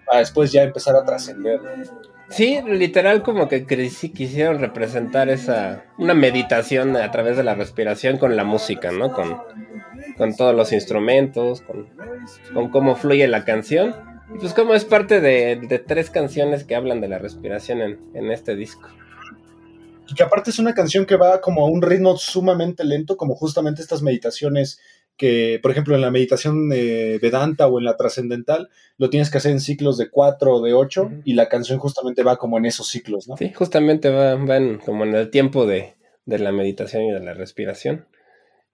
para 0.05 0.19
después 0.19 0.51
ya 0.51 0.63
empezar 0.63 0.95
a 0.95 1.03
trascender. 1.03 1.59
Sí, 2.29 2.59
literal 2.65 3.23
como 3.23 3.47
que 3.47 3.65
quisieron 3.65 4.59
representar 4.59 5.29
esa 5.29 5.85
una 5.97 6.13
meditación 6.13 6.95
a 6.95 7.09
través 7.11 7.37
de 7.37 7.43
la 7.43 7.55
respiración 7.55 8.17
con 8.17 8.35
la 8.35 8.43
música, 8.43 8.91
¿no? 8.91 9.11
Con, 9.13 9.37
con 10.17 10.35
todos 10.35 10.55
los 10.55 10.73
instrumentos, 10.73 11.61
con, 11.61 11.87
con 12.53 12.69
cómo 12.69 12.95
fluye 12.95 13.27
la 13.27 13.45
canción. 13.45 13.95
Y 14.35 14.39
pues 14.39 14.53
como 14.53 14.75
es 14.75 14.83
parte 14.83 15.21
de, 15.21 15.55
de 15.55 15.79
tres 15.79 16.09
canciones 16.09 16.65
que 16.65 16.75
hablan 16.75 16.99
de 16.99 17.07
la 17.07 17.17
respiración 17.17 17.81
en, 17.81 17.99
en 18.13 18.31
este 18.31 18.55
disco. 18.55 18.89
Y 20.09 20.13
que 20.15 20.23
aparte 20.23 20.49
es 20.51 20.59
una 20.59 20.73
canción 20.73 21.05
que 21.05 21.15
va 21.17 21.41
como 21.41 21.65
a 21.65 21.69
un 21.69 21.81
ritmo 21.81 22.17
sumamente 22.17 22.83
lento, 22.83 23.17
como 23.17 23.35
justamente 23.35 23.81
estas 23.81 24.01
meditaciones 24.01 24.79
que, 25.17 25.59
por 25.61 25.71
ejemplo, 25.71 25.95
en 25.95 26.01
la 26.01 26.11
meditación 26.11 26.69
eh, 26.73 27.17
Vedanta 27.21 27.67
o 27.67 27.79
en 27.79 27.85
la 27.85 27.97
trascendental, 27.97 28.69
lo 28.97 29.09
tienes 29.09 29.31
que 29.31 29.39
hacer 29.39 29.51
en 29.51 29.59
ciclos 29.59 29.97
de 29.97 30.09
cuatro 30.09 30.55
o 30.55 30.61
de 30.61 30.73
ocho, 30.73 31.09
y 31.25 31.33
la 31.33 31.49
canción 31.49 31.79
justamente 31.79 32.21
va 32.23 32.37
como 32.37 32.57
en 32.59 32.65
esos 32.65 32.87
ciclos, 32.87 33.27
¿no? 33.27 33.35
Sí, 33.35 33.51
justamente 33.51 34.09
va- 34.09 34.35
van 34.35 34.77
como 34.77 35.03
en 35.05 35.15
el 35.15 35.29
tiempo 35.31 35.65
de, 35.65 35.95
de 36.25 36.39
la 36.39 36.51
meditación 36.51 37.03
y 37.03 37.11
de 37.11 37.19
la 37.19 37.33
respiración. 37.33 38.05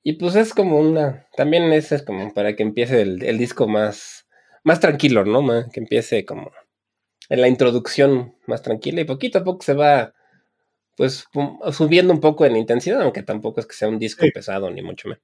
Y 0.04 0.14
pues 0.14 0.36
es 0.36 0.54
como 0.54 0.80
una, 0.80 1.28
también 1.38 1.72
es, 1.72 1.94
es 1.94 2.04
como 2.04 2.34
para 2.34 2.56
que 2.58 2.64
empiece 2.64 3.02
el, 3.02 3.24
el 3.24 3.38
disco 3.38 3.68
más, 3.70 4.28
más 4.66 4.82
tranquilo, 4.82 5.24
¿no? 5.24 5.42
Que 5.72 5.80
empiece 5.80 6.26
como 6.26 6.52
en 7.30 7.40
la 7.40 7.48
introducción 7.48 8.36
más 8.48 8.62
tranquila 8.62 9.00
y 9.00 9.06
poquito 9.06 9.40
a 9.40 9.44
poco 9.46 9.64
se 9.64 9.74
va 9.74 10.14
pues 10.96 11.26
subiendo 11.72 12.14
un 12.14 12.20
poco 12.20 12.46
en 12.46 12.56
intensidad, 12.56 13.02
aunque 13.02 13.24
tampoco 13.24 13.60
es 13.60 13.66
que 13.66 13.76
sea 13.76 13.88
un 13.90 14.00
disco 14.00 14.26
Sí. 14.26 14.32
pesado 14.32 14.70
ni 14.70 14.82
mucho 14.82 15.08
menos. 15.10 15.24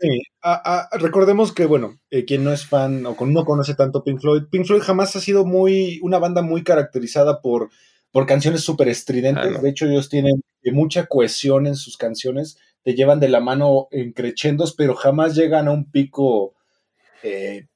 Sí, 0.00 0.22
a- 0.42 0.88
a- 0.92 0.98
recordemos 0.98 1.52
que, 1.52 1.66
bueno, 1.66 1.98
eh, 2.10 2.24
quien 2.24 2.44
no 2.44 2.52
es 2.52 2.64
fan 2.66 3.04
o 3.06 3.16
con- 3.16 3.32
no 3.32 3.44
conoce 3.44 3.74
tanto 3.74 4.04
Pink 4.04 4.20
Floyd, 4.20 4.44
Pink 4.50 4.64
Floyd 4.66 4.82
jamás 4.82 5.16
ha 5.16 5.20
sido 5.20 5.44
muy, 5.44 5.98
una 6.02 6.18
banda 6.18 6.40
muy 6.42 6.62
caracterizada 6.62 7.40
por, 7.42 7.70
por 8.12 8.24
canciones 8.26 8.60
súper 8.62 8.88
estridentes. 8.88 9.44
Ah, 9.46 9.50
no. 9.50 9.60
De 9.60 9.70
hecho, 9.70 9.86
ellos 9.86 10.08
tienen 10.08 10.42
eh, 10.62 10.72
mucha 10.72 11.06
cohesión 11.06 11.66
en 11.66 11.74
sus 11.76 11.96
canciones, 11.96 12.58
te 12.84 12.94
llevan 12.94 13.18
de 13.20 13.28
la 13.28 13.40
mano 13.40 13.88
en 13.90 14.12
crescendos, 14.12 14.74
pero 14.74 14.94
jamás 14.94 15.34
llegan 15.34 15.66
a 15.68 15.72
un 15.72 15.90
pico, 15.90 16.54
eh, 17.22 17.66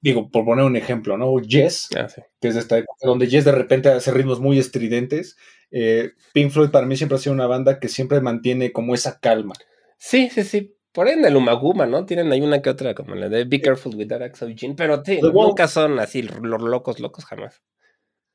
digo, 0.00 0.30
por 0.30 0.44
poner 0.44 0.64
un 0.64 0.76
ejemplo, 0.76 1.16
¿no? 1.16 1.40
Yes, 1.40 1.88
Ah, 1.96 2.08
sí. 2.08 2.20
que 2.40 2.48
es 2.48 2.54
de 2.54 2.60
esta 2.60 2.78
época, 2.78 2.98
donde 3.02 3.28
Yes 3.28 3.44
de 3.44 3.52
repente 3.52 3.88
hace 3.90 4.10
ritmos 4.12 4.40
muy 4.40 4.58
estridentes. 4.58 5.36
Eh, 5.70 6.12
Pink 6.32 6.50
Floyd 6.50 6.70
para 6.70 6.86
mí 6.86 6.96
siempre 6.96 7.16
ha 7.16 7.20
sido 7.20 7.34
una 7.34 7.46
banda 7.46 7.78
que 7.78 7.88
siempre 7.88 8.20
mantiene 8.20 8.72
como 8.72 8.94
esa 8.94 9.20
calma. 9.20 9.54
sí, 9.98 10.28
sí, 10.30 10.44
sí. 10.44 10.76
Por 10.92 11.06
ahí 11.06 11.14
en 11.14 11.24
el 11.24 11.36
Umaguma, 11.36 11.86
¿no? 11.86 12.04
Tienen 12.04 12.32
ahí 12.32 12.40
una 12.40 12.60
que 12.62 12.70
otra, 12.70 12.94
como 12.94 13.14
la 13.14 13.28
de 13.28 13.44
Be 13.44 13.60
Careful 13.60 13.94
with 13.94 14.08
That 14.08 14.22
Axe 14.22 14.44
of 14.44 14.52
Gin, 14.56 14.74
pero 14.74 15.04
sí, 15.04 15.20
nunca 15.22 15.68
son 15.68 16.00
así 16.00 16.22
los 16.22 16.62
locos, 16.62 16.98
locos 16.98 17.24
jamás. 17.24 17.62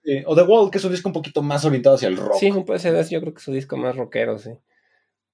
Eh, 0.06 0.24
o 0.26 0.36
The 0.36 0.44
Wall, 0.44 0.72
que 0.72 0.78
es 0.78 0.86
un 0.86 0.92
disco 0.92 1.10
un 1.10 1.14
poquito 1.14 1.42
más 1.42 1.66
orientado 1.66 1.96
hacia 1.96 2.08
el 2.08 2.16
rock. 2.16 2.38
Sí, 2.40 2.52
puede 2.66 2.80
ser, 2.80 2.94
yo 3.10 3.20
creo 3.20 3.34
que 3.34 3.40
es 3.40 3.44
su 3.44 3.52
disco 3.52 3.76
más 3.76 3.98
rockero, 3.98 4.40
sí. 4.40 4.52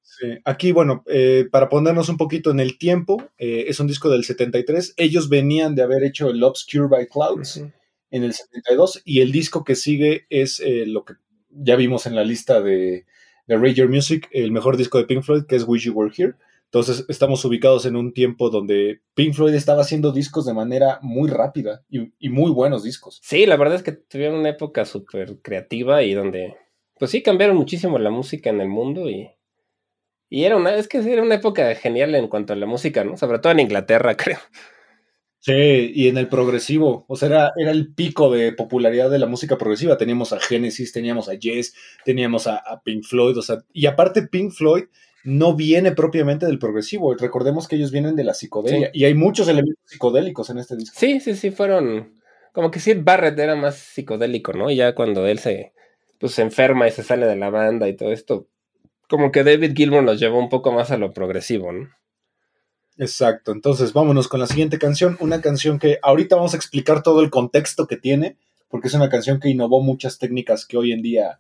Sí. 0.02 0.40
Aquí, 0.46 0.72
bueno, 0.72 1.04
eh, 1.08 1.48
para 1.52 1.70
ponernos 1.70 2.10
un 2.10 2.18
poquito 2.18 2.50
en 2.52 2.60
el 2.60 2.78
tiempo, 2.78 3.24
eh, 3.38 3.66
es 3.68 3.80
un 3.80 3.88
disco 3.88 4.10
del 4.10 4.24
73. 4.24 4.96
Ellos 4.98 5.30
venían 5.30 5.76
de 5.76 5.84
haber 5.84 6.04
hecho 6.04 6.30
el 6.30 6.44
Obscure 6.44 6.88
by 6.88 7.08
Clouds 7.08 7.64
en 8.10 8.24
el 8.24 8.34
72 8.34 9.02
y 9.06 9.22
el 9.22 9.32
disco 9.32 9.64
que 9.64 9.76
sigue 9.76 10.26
es 10.30 10.60
eh, 10.60 10.86
lo 10.88 11.06
que 11.06 11.14
ya 11.54 11.76
vimos 11.76 12.06
en 12.06 12.16
la 12.16 12.24
lista 12.24 12.62
de, 12.62 13.06
de 13.48 13.74
Your 13.74 13.90
Music, 13.90 14.28
el 14.32 14.52
mejor 14.52 14.78
disco 14.78 14.98
de 14.98 15.06
Pink 15.06 15.24
Floyd, 15.24 15.46
que 15.46 15.56
es 15.56 15.68
Wish 15.68 15.86
You 15.86 15.94
Were 15.94 16.14
Here. 16.16 16.34
Entonces 16.66 17.06
estamos 17.10 17.44
ubicados 17.44 17.86
en 17.86 17.98
un 17.98 18.14
tiempo 18.14 18.50
donde 18.50 19.02
Pink 19.14 19.34
Floyd 19.34 19.54
estaba 19.54 19.82
haciendo 19.82 20.14
discos 20.14 20.46
de 20.46 20.54
manera 20.54 21.00
muy 21.02 21.30
rápida 21.30 21.84
y, 21.90 22.14
y 22.18 22.30
muy 22.30 22.50
buenos 22.50 22.84
discos. 22.84 23.20
Sí, 23.22 23.46
la 23.46 23.58
verdad 23.58 23.76
es 23.76 23.84
que 23.84 23.92
tuvieron 23.92 24.40
una 24.40 24.50
época 24.50 24.86
súper 24.86 25.40
creativa 25.42 26.02
y 26.02 26.14
donde, 26.14 26.56
pues 26.98 27.12
sí, 27.12 27.22
cambiaron 27.22 27.58
muchísimo 27.58 28.00
la 28.00 28.10
música 28.10 28.50
en 28.50 28.62
el 28.62 28.70
mundo 28.70 29.10
y, 29.10 29.30
y 30.30 30.46
era 30.46 30.56
una, 30.56 30.74
es 30.76 30.88
que 30.88 31.00
era 31.00 31.22
una 31.22 31.36
época 31.36 31.76
genial 31.76 32.16
en 32.16 32.30
cuanto 32.30 32.54
a 32.54 32.56
la 32.56 32.66
música, 32.66 33.04
¿no? 33.04 33.18
Sobre 33.18 33.40
todo 33.40 33.52
en 33.52 33.60
Inglaterra, 33.60 34.16
creo. 34.18 34.40
Sí, 35.44 35.92
y 35.96 36.08
en 36.08 36.18
el 36.20 36.28
progresivo, 36.30 37.04
o 37.08 37.16
sea, 37.16 37.28
era, 37.28 37.52
era 37.58 37.72
el 37.72 37.94
pico 37.96 38.32
de 38.32 38.54
popularidad 38.54 39.10
de 39.10 39.18
la 39.18 39.26
música 39.26 39.58
progresiva. 39.58 39.98
Teníamos 39.98 40.34
a 40.34 40.40
Genesis, 40.40 40.94
teníamos 40.94 41.30
a 41.30 41.34
Yes, 41.34 41.74
teníamos 42.06 42.46
a, 42.46 42.58
a 42.58 42.82
Pink 42.84 43.04
Floyd, 43.04 43.36
o 43.38 43.42
sea, 43.42 43.58
y 43.74 43.88
aparte 43.88 44.22
Pink 44.28 44.52
Floyd 44.52 44.84
no 45.24 45.56
viene 45.56 45.94
propiamente 45.94 46.46
del 46.46 46.60
progresivo. 46.60 47.16
Recordemos 47.16 47.68
que 47.68 47.76
ellos 47.76 47.92
vienen 47.92 48.16
de 48.16 48.24
la 48.24 48.36
psicodelia 48.36 48.92
Sí. 48.94 49.00
y 49.02 49.06
hay 49.06 49.16
muchos 49.16 49.48
elementos 49.48 49.84
psicodélicos 49.86 50.50
en 50.52 50.60
este 50.60 50.76
disco. 50.76 50.96
Sí, 51.00 51.20
sí, 51.20 51.36
sí, 51.36 51.50
fueron, 51.50 52.20
como 52.54 52.70
que 52.70 52.80
Sid 52.80 53.00
Barrett 53.04 53.38
era 53.40 53.56
más 53.56 53.78
psicodélico, 53.78 54.54
¿no? 54.54 54.70
Y 54.70 54.76
ya 54.76 54.94
cuando 54.94 55.26
él 55.26 55.40
se, 55.40 55.74
pues 56.20 56.34
se 56.34 56.44
enferma 56.44 56.88
y 56.88 56.92
se 56.92 57.02
sale 57.02 57.26
de 57.26 57.36
la 57.36 57.50
banda 57.50 57.90
y 57.90 57.96
todo 57.96 58.12
esto, 58.12 58.48
como 59.10 59.32
que 59.32 59.44
David 59.44 59.74
Gilmour 59.76 60.04
nos 60.04 60.20
llevó 60.20 60.38
un 60.38 60.50
poco 60.50 60.72
más 60.72 60.92
a 60.92 60.98
lo 60.98 61.14
progresivo, 61.14 61.72
¿no? 61.72 61.90
Exacto, 63.02 63.52
entonces 63.52 63.94
vámonos 63.94 64.28
con 64.28 64.40
la 64.40 64.46
siguiente 64.46 64.78
canción, 64.78 65.18
una 65.22 65.42
canción 65.42 65.80
que 65.80 65.98
ahorita 66.04 66.36
vamos 66.36 66.54
a 66.54 66.58
explicar 66.58 67.02
todo 67.02 67.22
el 67.22 67.32
contexto 67.32 67.88
que 67.88 67.98
tiene, 67.98 68.38
porque 68.70 68.90
es 68.90 68.94
una 68.94 69.10
canción 69.10 69.40
que 69.40 69.50
innovó 69.50 69.82
muchas 69.82 70.20
técnicas 70.20 70.68
que 70.68 70.78
hoy 70.78 70.92
en 70.92 71.02
día 71.02 71.40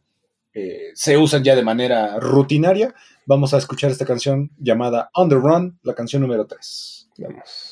eh, 0.55 0.89
se 0.95 1.19
usan 1.19 1.43
ya 1.43 1.55
de 1.55 1.61
manera 1.61 2.19
rutinaria. 2.19 2.95
Vamos 3.27 3.53
a 3.53 3.59
escuchar 3.59 3.91
esta 3.91 4.07
canción 4.07 4.49
llamada 4.57 5.11
On 5.13 5.29
Run, 5.29 5.77
la 5.83 5.93
canción 5.93 6.23
número 6.23 6.47
3. 6.47 7.09
Vamos. 7.19 7.70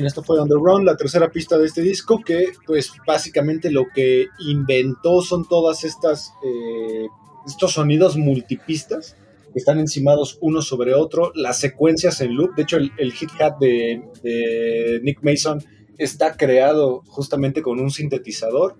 Bien, 0.00 0.06
esto 0.06 0.22
fue 0.22 0.38
Run, 0.38 0.86
la 0.86 0.96
tercera 0.96 1.30
pista 1.30 1.58
de 1.58 1.66
este 1.66 1.82
disco, 1.82 2.22
que 2.24 2.54
pues 2.66 2.90
básicamente 3.06 3.70
lo 3.70 3.84
que 3.94 4.28
inventó 4.38 5.20
son 5.20 5.46
todas 5.46 5.84
estas 5.84 6.32
eh, 6.42 7.06
estos 7.46 7.74
sonidos 7.74 8.16
multipistas 8.16 9.14
que 9.52 9.58
están 9.58 9.78
encimados 9.78 10.38
uno 10.40 10.62
sobre 10.62 10.94
otro, 10.94 11.32
las 11.34 11.58
secuencias 11.60 12.18
en 12.22 12.34
loop, 12.34 12.54
de 12.54 12.62
hecho 12.62 12.78
el, 12.78 13.12
hit 13.12 13.28
hat 13.38 13.58
de, 13.60 14.02
de 14.22 15.00
Nick 15.02 15.22
Mason 15.22 15.62
está 15.98 16.34
creado 16.34 17.02
justamente 17.06 17.60
con 17.60 17.78
un 17.78 17.90
sintetizador, 17.90 18.76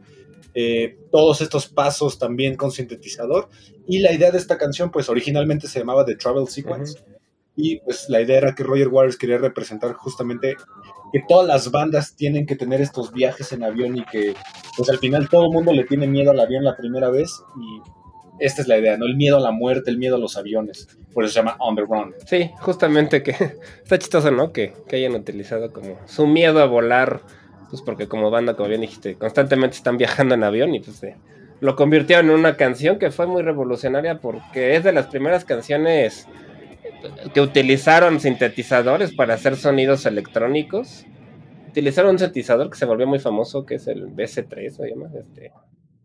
eh, 0.55 0.97
todos 1.13 1.43
estos 1.43 1.67
pasos 1.67 2.19
también 2.19 2.57
con 2.57 2.73
sintetizador, 2.73 3.51
y 3.87 3.99
la 3.99 4.15
idea 4.15 4.31
de 4.31 4.39
esta 4.39 4.57
canción 4.57 4.91
pues 4.91 5.11
originalmente 5.11 5.69
se 5.69 5.81
llamaba 5.81 6.07
The 6.07 6.17
Travel 6.17 6.49
Sequence, 6.49 6.99
y 7.61 7.81
pues 7.81 8.09
la 8.09 8.21
idea 8.21 8.39
era 8.39 8.55
que 8.55 8.63
Roger 8.63 8.89
Waters 8.89 9.17
quería 9.17 9.39
representar 9.39 9.93
justamente 9.95 10.57
que 11.13 11.23
todas 11.29 11.47
las 11.47 11.71
bandas 11.71 12.15
tienen 12.17 12.47
que 12.47 12.57
tener 12.57 12.81
estos 12.81 13.13
viajes 13.13 13.53
en 13.53 13.65
avión 13.65 13.97
y 13.97 14.05
que 14.05 14.35
pues 14.77 14.89
al 14.89 14.99
final 14.99 15.29
todo 15.29 15.45
el 15.45 15.51
mundo 15.51 15.73
le 15.73 15.85
tiene 15.85 16.07
miedo 16.07 16.31
al 16.31 16.41
avión 16.41 16.65
la 16.65 16.77
primera 16.77 17.11
vez 17.11 17.43
y 17.57 18.01
esta 18.41 18.63
es 18.63 18.69
la 18.69 18.79
idea, 18.79 18.97
¿no? 18.97 19.05
El 19.05 19.17
miedo 19.17 19.37
a 19.37 19.41
la 19.41 19.51
muerte, 19.51 19.91
el 19.91 19.99
miedo 19.99 20.17
a 20.17 20.19
los 20.19 20.37
aviones. 20.37 20.89
Por 21.13 21.25
eso 21.25 21.35
se 21.35 21.41
llama 21.41 21.57
On 21.59 21.77
the 21.77 21.83
Run. 21.83 22.15
Sí, 22.27 22.51
justamente 22.61 23.23
que 23.23 23.33
está 23.83 23.99
chistoso, 23.99 24.31
¿no? 24.31 24.53
Que, 24.53 24.73
que 24.89 24.97
hayan 24.97 25.15
utilizado 25.15 25.73
como 25.73 25.99
su 26.07 26.27
miedo 26.27 26.61
a 26.61 26.67
volar, 26.67 27.21
pues 27.69 27.83
porque 27.83 28.09
como 28.09 28.31
banda, 28.31 28.55
como 28.55 28.71
bien 28.71 28.81
dijiste, 28.81 29.17
constantemente 29.17 29.77
están 29.77 29.99
viajando 29.99 30.35
en 30.35 30.45
avión 30.45 30.75
y 30.75 30.81
pues 30.81 31.03
eh, 31.03 31.17
lo 31.61 31.77
convirtieron 31.77 32.31
en 32.31 32.37
una 32.37 32.57
canción 32.57 32.99
que 32.99 33.11
fue 33.11 33.27
muy 33.27 33.43
revolucionaria 33.43 34.21
porque 34.21 34.77
es 34.77 34.85
de 34.85 34.93
las 34.93 35.09
primeras 35.09 35.45
canciones 35.45 36.27
que 37.33 37.41
utilizaron 37.41 38.21
sintetizadores 38.21 39.13
para 39.15 39.35
hacer 39.35 39.57
sonidos 39.57 40.07
electrónicos. 40.07 41.07
Utilizaron 41.69 42.13
un 42.13 42.19
sintetizador 42.19 42.71
que 42.71 42.79
se 42.79 42.85
volvió 42.85 43.07
muy 43.07 43.19
famoso, 43.19 43.65
que 43.65 43.77
es 43.77 43.87
el 43.87 44.07
BC3, 44.09 44.71
¿se 44.71 44.89
llama? 44.89 45.11
Este, 45.15 45.53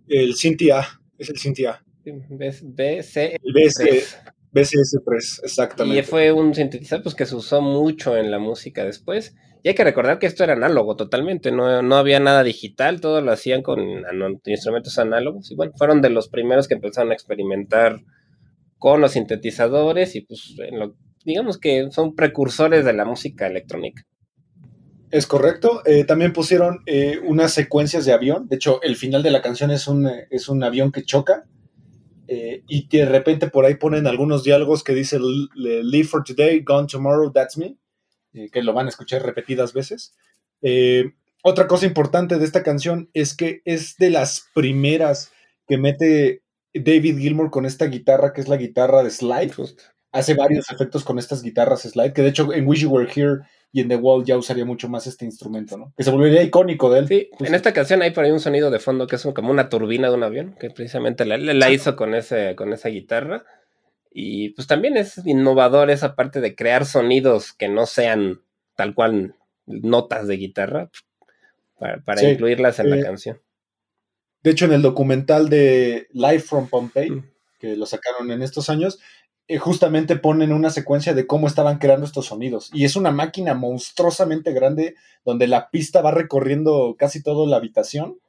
El 0.08 0.36
Cintia, 0.36 0.86
es 1.18 1.30
el 1.30 1.38
Cintia. 1.38 1.84
BC 2.04 3.40
El 3.44 3.54
BS, 3.54 4.18
BCS3, 4.54 5.44
exactamente. 5.44 6.00
Y 6.00 6.04
fue 6.04 6.32
un 6.32 6.54
sintetizador 6.54 7.04
pues, 7.04 7.16
que 7.16 7.26
se 7.26 7.36
usó 7.36 7.62
mucho 7.62 8.16
en 8.16 8.32
la 8.32 8.40
música 8.40 8.86
después. 8.86 9.36
Y 9.64 9.70
hay 9.70 9.74
que 9.76 9.84
recordar 9.84 10.20
que 10.20 10.28
esto 10.28 10.44
era 10.44 10.54
análogo 10.54 10.96
totalmente, 10.96 11.52
no, 11.52 11.82
no 11.82 11.96
había 11.96 12.20
nada 12.20 12.44
digital, 12.44 13.02
todo 13.02 13.22
lo 13.22 13.32
hacían 13.32 13.64
con 13.64 13.80
instrumentos 14.46 15.00
análogos. 15.00 15.50
Y 15.50 15.56
bueno, 15.56 15.74
fueron 15.76 16.02
de 16.02 16.12
los 16.12 16.30
primeros 16.30 16.68
que 16.68 16.76
empezaron 16.76 17.10
a 17.10 17.16
experimentar 17.16 18.00
con 18.78 19.02
los 19.02 19.14
sintetizadores 19.14 20.16
y 20.16 20.22
pues 20.22 20.56
en 20.60 20.80
digamos 21.24 21.58
que 21.58 21.90
son 21.92 22.16
precursores 22.16 22.86
de 22.86 22.94
la 22.94 23.06
música 23.06 23.48
electrónica. 23.48 24.04
Es 25.12 25.28
correcto. 25.28 25.82
Eh, 25.86 26.04
también 26.04 26.34
pusieron 26.34 26.80
eh, 26.86 27.20
unas 27.24 27.54
secuencias 27.54 28.06
de 28.06 28.14
avión. 28.14 28.48
De 28.48 28.58
hecho, 28.58 28.82
el 28.82 28.96
final 28.96 29.24
de 29.24 29.32
la 29.32 29.42
canción 29.42 29.72
es 29.72 29.88
un, 29.88 30.08
eh, 30.08 30.28
es 30.30 30.50
un 30.50 30.64
avión 30.64 30.92
que 30.92 31.04
choca. 31.04 31.46
y 32.28 32.88
de 32.88 33.06
repente 33.06 33.48
por 33.50 33.66
ahí 33.66 33.76
ponen 33.76 34.08
algunos 34.08 34.44
diálogos 34.44 34.84
que 34.84 34.96
dice 34.96 35.18
"L- 35.18 35.84
Live 35.84 36.08
for 36.08 36.24
today, 36.24 36.64
gone 36.66 36.88
tomorrow, 36.88 37.32
that's 37.32 37.56
me. 37.58 37.78
que 38.52 38.64
lo 38.64 38.74
van 38.74 38.88
a 38.88 38.90
escuchar 38.90 39.24
repetidas 39.24 39.74
veces. 39.74 40.14
Otra 41.44 41.68
cosa 41.68 41.86
importante 41.86 42.40
de 42.40 42.46
esta 42.46 42.64
canción 42.64 43.10
es 43.14 43.36
que 43.38 43.62
es 43.66 43.98
de 43.98 44.10
las 44.10 44.48
primeras 44.56 45.32
que 45.68 45.78
mete 45.78 46.42
David 46.76 47.18
Gilmour 47.18 47.50
con 47.50 47.66
esta 47.66 47.86
guitarra, 47.86 48.34
que 48.34 48.42
es 48.42 48.48
la 48.48 48.58
guitarra 48.58 49.04
de 49.04 49.10
slide. 49.10 49.54
Hace 50.12 50.34
varios 50.34 50.70
efectos 50.72 51.04
con 51.04 51.20
estas 51.20 51.44
guitarras 51.44 51.82
slide, 51.82 52.14
que 52.14 52.22
de 52.22 52.30
hecho 52.30 52.54
en 52.54 52.68
Wish 52.68 52.82
You 52.82 52.90
Were 52.90 53.10
Here 53.14 53.40
y 53.72 53.82
en 53.82 53.90
The 53.90 53.98
Wall 53.98 54.24
ya 54.24 54.38
usaría 54.38 54.64
mucho 54.64 54.88
más 54.88 55.06
este 55.08 55.26
instrumento, 55.26 55.78
¿no? 55.78 55.94
Que 55.98 56.04
se 56.04 56.12
volvería 56.12 56.42
icónico 56.42 56.90
de 56.90 57.00
él. 57.00 57.08
Sí, 57.08 57.28
Justo. 57.32 57.46
en 57.46 57.56
esta 57.56 57.74
canción 57.74 58.02
hay 58.02 58.12
por 58.12 58.24
ahí 58.24 58.32
un 58.32 58.40
sonido 58.40 58.72
de 58.72 58.80
fondo 58.80 59.08
que 59.08 59.18
es 59.18 59.24
como 59.36 59.52
una 59.52 59.68
turbina 59.68 60.08
de 60.10 60.16
un 60.16 60.24
avión, 60.24 60.56
que 60.58 60.70
precisamente 60.70 61.26
la, 61.26 61.38
la 61.38 61.70
hizo 61.70 61.98
con, 61.98 62.16
ese, 62.16 62.56
con 62.56 62.72
esa 62.72 62.88
guitarra. 62.88 63.44
Y 64.12 64.52
pues 64.52 64.68
también 64.68 64.96
es 64.96 65.18
innovador 65.26 65.90
esa 65.90 66.16
parte 66.16 66.40
de 66.40 66.56
crear 66.56 66.86
sonidos 66.86 67.52
que 67.52 67.68
no 67.68 67.86
sean 67.86 68.40
tal 68.78 68.96
cual 68.96 69.36
notas 69.66 70.28
de 70.28 70.38
guitarra 70.38 70.90
para, 71.78 72.00
para 72.02 72.22
Sí, 72.22 72.28
incluirlas 72.28 72.80
en 72.80 72.88
eh, 72.88 72.96
la 72.96 73.06
canción. 73.06 73.42
De 74.46 74.52
hecho, 74.52 74.64
en 74.66 74.74
el 74.74 74.82
documental 74.82 75.50
de 75.50 76.08
Live 76.14 76.40
from 76.40 76.70
Pompeii, 76.70 77.10
Mm. 77.12 77.24
que 77.60 77.76
lo 77.76 77.86
sacaron 77.86 78.32
en 78.32 78.42
estos 78.44 78.70
años, 78.70 79.00
eh, 79.48 79.58
justamente 79.58 80.16
ponen 80.16 80.54
una 80.54 80.70
secuencia 80.70 81.14
de 81.14 81.28
cómo 81.28 81.48
estaban 81.48 81.80
creando 81.80 82.06
estos 82.06 82.28
sonidos. 82.28 82.70
Y 82.74 82.86
es 82.86 82.96
una 82.96 83.12
máquina 83.12 83.56
monstruosamente 83.56 84.54
grande 84.54 84.96
donde 85.26 85.48
la 85.48 85.70
pista 85.72 86.02
va 86.02 86.12
recorriendo 86.12 86.96
casi 86.98 87.22
toda 87.24 87.48
la 87.48 87.58
habitación 87.58 88.20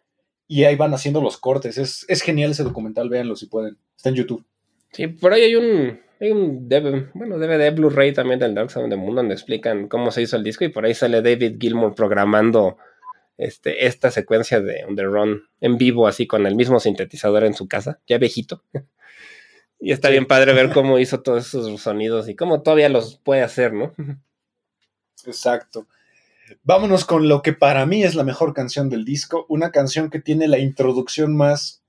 y 0.49 0.65
ahí 0.65 0.75
van 0.77 0.95
haciendo 0.95 1.21
los 1.21 1.37
cortes. 1.37 1.79
Es, 1.79 2.05
es 2.09 2.23
genial 2.23 2.51
ese 2.53 2.65
documental, 2.65 3.09
véanlo 3.11 3.37
si 3.37 3.47
pueden. 3.47 3.77
Está 3.97 4.09
en 4.09 4.15
YouTube. 4.15 4.45
Sí, 4.93 5.09
por 5.09 5.33
ahí 5.35 5.43
hay 5.43 5.57
un, 5.57 6.01
hay 6.21 6.31
un 6.33 6.67
bueno, 7.15 7.39
DVD 7.39 7.75
Blu-ray 7.75 8.15
también 8.15 8.39
del 8.39 8.55
Dark 8.55 8.71
Side 8.71 8.85
of 8.85 8.91
the 8.91 8.97
Moon 8.97 9.15
donde 9.17 9.35
explican 9.35 9.89
cómo 9.89 10.11
se 10.11 10.23
hizo 10.23 10.37
el 10.37 10.45
disco 10.45 10.65
y 10.65 10.71
por 10.71 10.87
ahí 10.87 10.95
sale 10.95 11.21
David 11.21 11.57
Gilmour 11.61 11.95
programando 11.95 12.79
este, 13.39 13.87
esta 13.87 14.11
secuencia 14.11 14.61
de 14.61 14.85
On 14.85 14.97
the 14.97 15.05
Run 15.05 15.43
en 15.61 15.77
vivo, 15.79 16.07
así 16.09 16.27
con 16.27 16.47
el 16.47 16.57
mismo 16.57 16.81
sintetizador 16.81 17.45
en 17.45 17.55
su 17.55 17.69
casa, 17.69 18.01
ya 18.07 18.19
viejito. 18.19 18.63
y 19.81 19.93
está 19.93 20.09
bien 20.09 20.27
padre 20.27 20.53
ver 20.53 20.71
cómo 20.71 20.99
hizo 20.99 21.21
todos 21.21 21.47
esos 21.47 21.81
sonidos 21.81 22.29
y 22.29 22.35
cómo 22.35 22.63
todavía 22.63 22.89
los 22.89 23.19
puede 23.19 23.43
hacer, 23.43 23.73
¿no? 23.73 23.95
Exacto. 25.27 25.87
Vámonos 26.63 27.05
con 27.05 27.29
lo 27.29 27.43
que 27.43 27.53
para 27.53 27.87
mí 27.87 28.05
es 28.05 28.15
la 28.15 28.23
mejor 28.23 28.55
canción 28.55 28.89
del 28.89 29.05
disco, 29.05 29.47
una 29.49 29.73
canción 29.73 30.11
que 30.11 30.21
tiene 30.21 30.47
la 30.47 30.59
introducción 30.59 31.37
más 31.37 31.83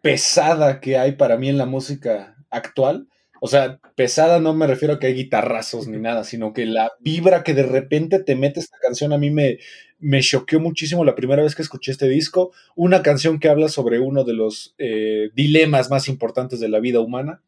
pesada 0.00 0.80
que 0.80 0.96
hay 0.96 1.12
para 1.12 1.36
mí 1.36 1.48
en 1.48 1.58
la 1.58 1.66
música 1.66 2.36
actual. 2.50 3.08
O 3.40 3.48
sea, 3.48 3.80
pesada 3.96 4.38
no 4.38 4.54
me 4.54 4.66
refiero 4.66 4.94
a 4.94 4.98
que 4.98 5.08
hay 5.08 5.14
guitarrazos 5.14 5.88
ni 5.88 5.98
nada, 5.98 6.24
sino 6.24 6.52
que 6.52 6.66
la 6.66 6.92
vibra 7.00 7.42
que 7.42 7.54
de 7.54 7.64
repente 7.64 8.20
te 8.20 8.36
mete 8.36 8.60
esta 8.60 8.78
canción 8.78 9.12
a 9.12 9.18
mí 9.18 9.30
me, 9.30 9.58
me 9.98 10.20
choqueó 10.20 10.60
muchísimo 10.60 11.04
la 11.04 11.14
primera 11.14 11.42
vez 11.42 11.54
que 11.54 11.62
escuché 11.62 11.92
este 11.92 12.08
disco. 12.08 12.52
Una 12.74 13.02
canción 13.02 13.38
que 13.38 13.48
habla 13.48 13.68
sobre 13.68 13.98
uno 13.98 14.24
de 14.24 14.34
los 14.34 14.74
eh, 14.78 15.30
dilemas 15.34 15.90
más 15.90 16.08
importantes 16.08 16.60
de 16.60 16.68
la 16.68 16.80
vida 16.80 17.00
humana, 17.00 17.42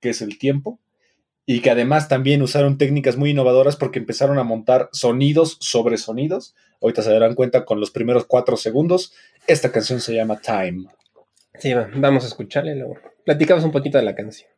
que 0.00 0.10
es 0.10 0.22
el 0.22 0.38
tiempo 0.38 0.78
y 1.44 1.60
que 1.60 1.70
además 1.70 2.08
también 2.08 2.42
usaron 2.42 2.78
técnicas 2.78 3.16
muy 3.16 3.30
innovadoras 3.30 3.76
porque 3.76 3.98
empezaron 3.98 4.38
a 4.38 4.44
montar 4.44 4.88
sonidos 4.92 5.56
sobre 5.60 5.96
sonidos. 5.96 6.54
Ahorita 6.80 7.02
se 7.02 7.12
darán 7.12 7.34
cuenta 7.34 7.64
con 7.64 7.80
los 7.80 7.90
primeros 7.90 8.26
cuatro 8.26 8.56
segundos. 8.56 9.12
Esta 9.46 9.72
canción 9.72 10.00
se 10.00 10.14
llama 10.14 10.40
Time. 10.40 10.86
Sí, 11.58 11.72
va, 11.72 11.88
vamos 11.94 12.24
a 12.24 12.28
escucharle 12.28 12.72
y 12.72 12.78
luego 12.78 12.96
platicamos 13.24 13.64
un 13.64 13.72
poquito 13.72 13.98
de 13.98 14.04
la 14.04 14.14
canción. 14.14 14.50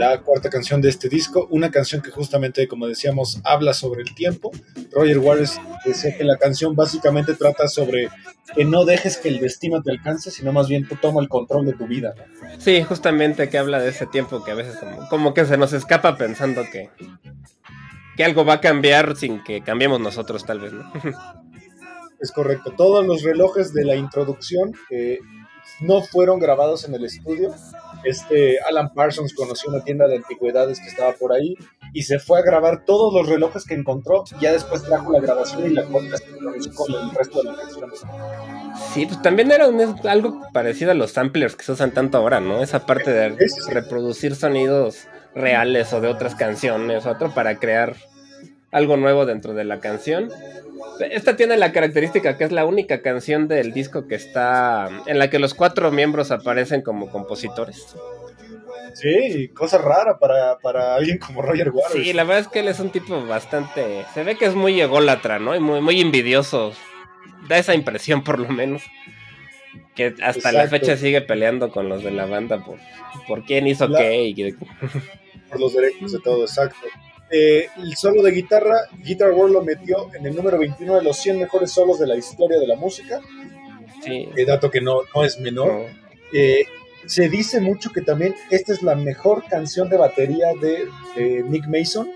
La 0.00 0.22
cuarta 0.22 0.48
canción 0.48 0.80
de 0.80 0.88
este 0.88 1.10
disco, 1.10 1.46
una 1.50 1.70
canción 1.70 2.00
que 2.00 2.10
justamente, 2.10 2.66
como 2.66 2.86
decíamos, 2.86 3.38
habla 3.44 3.74
sobre 3.74 4.00
el 4.00 4.14
tiempo. 4.14 4.50
Roger 4.92 5.18
Waters 5.18 5.60
decía 5.84 6.16
que 6.16 6.24
la 6.24 6.38
canción 6.38 6.74
básicamente 6.74 7.34
trata 7.34 7.68
sobre 7.68 8.08
que 8.54 8.64
no 8.64 8.86
dejes 8.86 9.18
que 9.18 9.28
el 9.28 9.40
destino 9.40 9.82
te 9.82 9.90
alcance, 9.90 10.30
sino 10.30 10.54
más 10.54 10.68
bien 10.68 10.88
tú 10.88 10.96
toma 10.96 11.20
el 11.20 11.28
control 11.28 11.66
de 11.66 11.74
tu 11.74 11.86
vida. 11.86 12.14
Sí, 12.58 12.82
justamente 12.82 13.50
que 13.50 13.58
habla 13.58 13.78
de 13.78 13.90
ese 13.90 14.06
tiempo 14.06 14.42
que 14.42 14.52
a 14.52 14.54
veces 14.54 14.78
como, 14.78 15.06
como 15.10 15.34
que 15.34 15.44
se 15.44 15.58
nos 15.58 15.74
escapa 15.74 16.16
pensando 16.16 16.64
que, 16.72 16.88
que 18.16 18.24
algo 18.24 18.46
va 18.46 18.54
a 18.54 18.60
cambiar 18.62 19.16
sin 19.16 19.44
que 19.44 19.60
cambiemos 19.60 20.00
nosotros 20.00 20.46
tal 20.46 20.60
vez, 20.60 20.72
¿no? 20.72 20.90
Es 22.20 22.32
correcto. 22.32 22.74
Todos 22.76 23.06
los 23.06 23.22
relojes 23.22 23.72
de 23.72 23.82
la 23.82 23.96
introducción 23.96 24.74
eh, 24.90 25.20
no 25.80 26.02
fueron 26.02 26.38
grabados 26.38 26.86
en 26.86 26.94
el 26.94 27.04
estudio. 27.06 27.54
Este 28.04 28.58
Alan 28.60 28.92
Parsons 28.94 29.34
conoció 29.34 29.70
una 29.70 29.82
tienda 29.82 30.06
de 30.06 30.16
antigüedades 30.16 30.80
que 30.80 30.88
estaba 30.88 31.12
por 31.12 31.32
ahí 31.32 31.56
y 31.92 32.02
se 32.02 32.18
fue 32.18 32.38
a 32.38 32.42
grabar 32.42 32.84
todos 32.84 33.12
los 33.12 33.28
relojes 33.28 33.64
que 33.64 33.74
encontró. 33.74 34.24
Y 34.38 34.42
ya 34.42 34.52
después 34.52 34.82
trajo 34.82 35.12
la 35.12 35.20
grabación 35.20 35.66
y 35.66 35.74
la 35.74 35.84
con 35.84 36.04
el 36.06 36.12
resto 37.14 37.42
de 37.42 37.44
las 37.44 37.56
canciones. 37.56 38.00
Sí, 38.92 39.06
pues 39.06 39.20
también 39.22 39.50
era 39.50 39.68
un, 39.68 39.80
algo 40.08 40.40
parecido 40.52 40.90
a 40.90 40.94
los 40.94 41.12
samplers 41.12 41.56
que 41.56 41.64
se 41.64 41.72
usan 41.72 41.92
tanto 41.92 42.18
ahora, 42.18 42.40
¿no? 42.40 42.62
Esa 42.62 42.86
parte 42.86 43.10
de 43.10 43.36
reproducir 43.68 44.34
sonidos 44.34 45.06
reales 45.34 45.92
o 45.92 46.00
de 46.00 46.08
otras 46.08 46.34
canciones 46.34 47.06
o 47.06 47.10
otro 47.10 47.32
para 47.32 47.58
crear 47.58 47.96
algo 48.70 48.96
nuevo 48.96 49.26
dentro 49.26 49.54
de 49.54 49.64
la 49.64 49.80
canción. 49.80 50.30
Esta 51.10 51.36
tiene 51.36 51.56
la 51.56 51.72
característica 51.72 52.36
que 52.36 52.44
es 52.44 52.52
la 52.52 52.64
única 52.64 53.02
canción 53.02 53.48
del 53.48 53.72
disco 53.72 54.06
que 54.06 54.14
está 54.14 54.88
en 55.06 55.18
la 55.18 55.30
que 55.30 55.38
los 55.38 55.54
cuatro 55.54 55.90
miembros 55.90 56.30
aparecen 56.30 56.82
como 56.82 57.10
compositores. 57.10 57.96
Sí, 58.94 59.48
cosa 59.54 59.78
rara 59.78 60.18
para, 60.18 60.58
para 60.58 60.94
alguien 60.94 61.18
como 61.18 61.42
Roger 61.42 61.70
Waters. 61.70 61.92
Sí, 61.94 62.12
la 62.12 62.24
verdad 62.24 62.40
es 62.40 62.48
que 62.48 62.60
él 62.60 62.68
es 62.68 62.80
un 62.80 62.90
tipo 62.90 63.24
bastante. 63.24 64.04
Se 64.14 64.24
ve 64.24 64.36
que 64.36 64.46
es 64.46 64.54
muy 64.54 64.80
ególatra, 64.80 65.38
¿no? 65.38 65.54
Y 65.54 65.60
muy, 65.60 65.80
muy 65.80 66.00
envidioso. 66.00 66.72
Da 67.48 67.58
esa 67.58 67.74
impresión, 67.74 68.24
por 68.24 68.38
lo 68.38 68.48
menos. 68.48 68.82
Que 69.94 70.14
hasta 70.22 70.52
la 70.52 70.66
fecha 70.66 70.96
sigue 70.96 71.20
peleando 71.20 71.70
con 71.70 71.88
los 71.88 72.02
de 72.02 72.10
la 72.10 72.26
banda 72.26 72.64
por, 72.64 72.78
por 73.26 73.44
quién 73.44 73.66
hizo 73.66 73.88
qué. 73.88 74.24
Y... 74.24 74.52
por 75.48 75.60
los 75.60 75.72
derechos 75.74 76.12
de 76.12 76.18
todo, 76.20 76.42
exacto. 76.42 76.86
Eh, 77.30 77.68
el 77.76 77.96
solo 77.96 78.22
de 78.22 78.32
guitarra, 78.32 78.76
Guitar 79.04 79.30
World 79.30 79.54
lo 79.54 79.62
metió 79.62 80.12
en 80.14 80.26
el 80.26 80.34
número 80.34 80.58
21 80.58 80.96
de 80.96 81.02
los 81.02 81.16
100 81.18 81.38
mejores 81.38 81.70
solos 81.70 81.98
de 82.00 82.06
la 82.06 82.16
historia 82.16 82.58
de 82.58 82.66
la 82.66 82.74
música. 82.74 83.20
Sí. 84.02 84.28
El 84.34 84.46
dato 84.46 84.70
que 84.70 84.80
no, 84.80 85.02
no 85.14 85.24
es 85.24 85.38
menor. 85.38 85.86
Eh, 86.32 86.64
se 87.06 87.28
dice 87.28 87.60
mucho 87.60 87.90
que 87.90 88.02
también 88.02 88.34
esta 88.50 88.72
es 88.72 88.82
la 88.82 88.94
mejor 88.94 89.44
canción 89.48 89.88
de 89.88 89.96
batería 89.96 90.48
de, 90.60 90.88
Nick 91.44 91.66
Mason, 91.66 92.10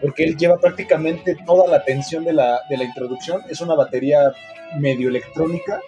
porque 0.00 0.24
él 0.24 0.36
lleva 0.36 0.58
prácticamente 0.58 1.36
toda 1.46 1.68
la 1.68 1.76
atención 1.76 2.24
de 2.24 2.32
la, 2.32 2.60
de 2.70 2.76
la 2.78 2.84
introducción. 2.84 3.42
Es 3.48 3.60
una 3.60 3.74
batería 3.74 4.32
medio 4.78 5.08
electrónica 5.08 5.80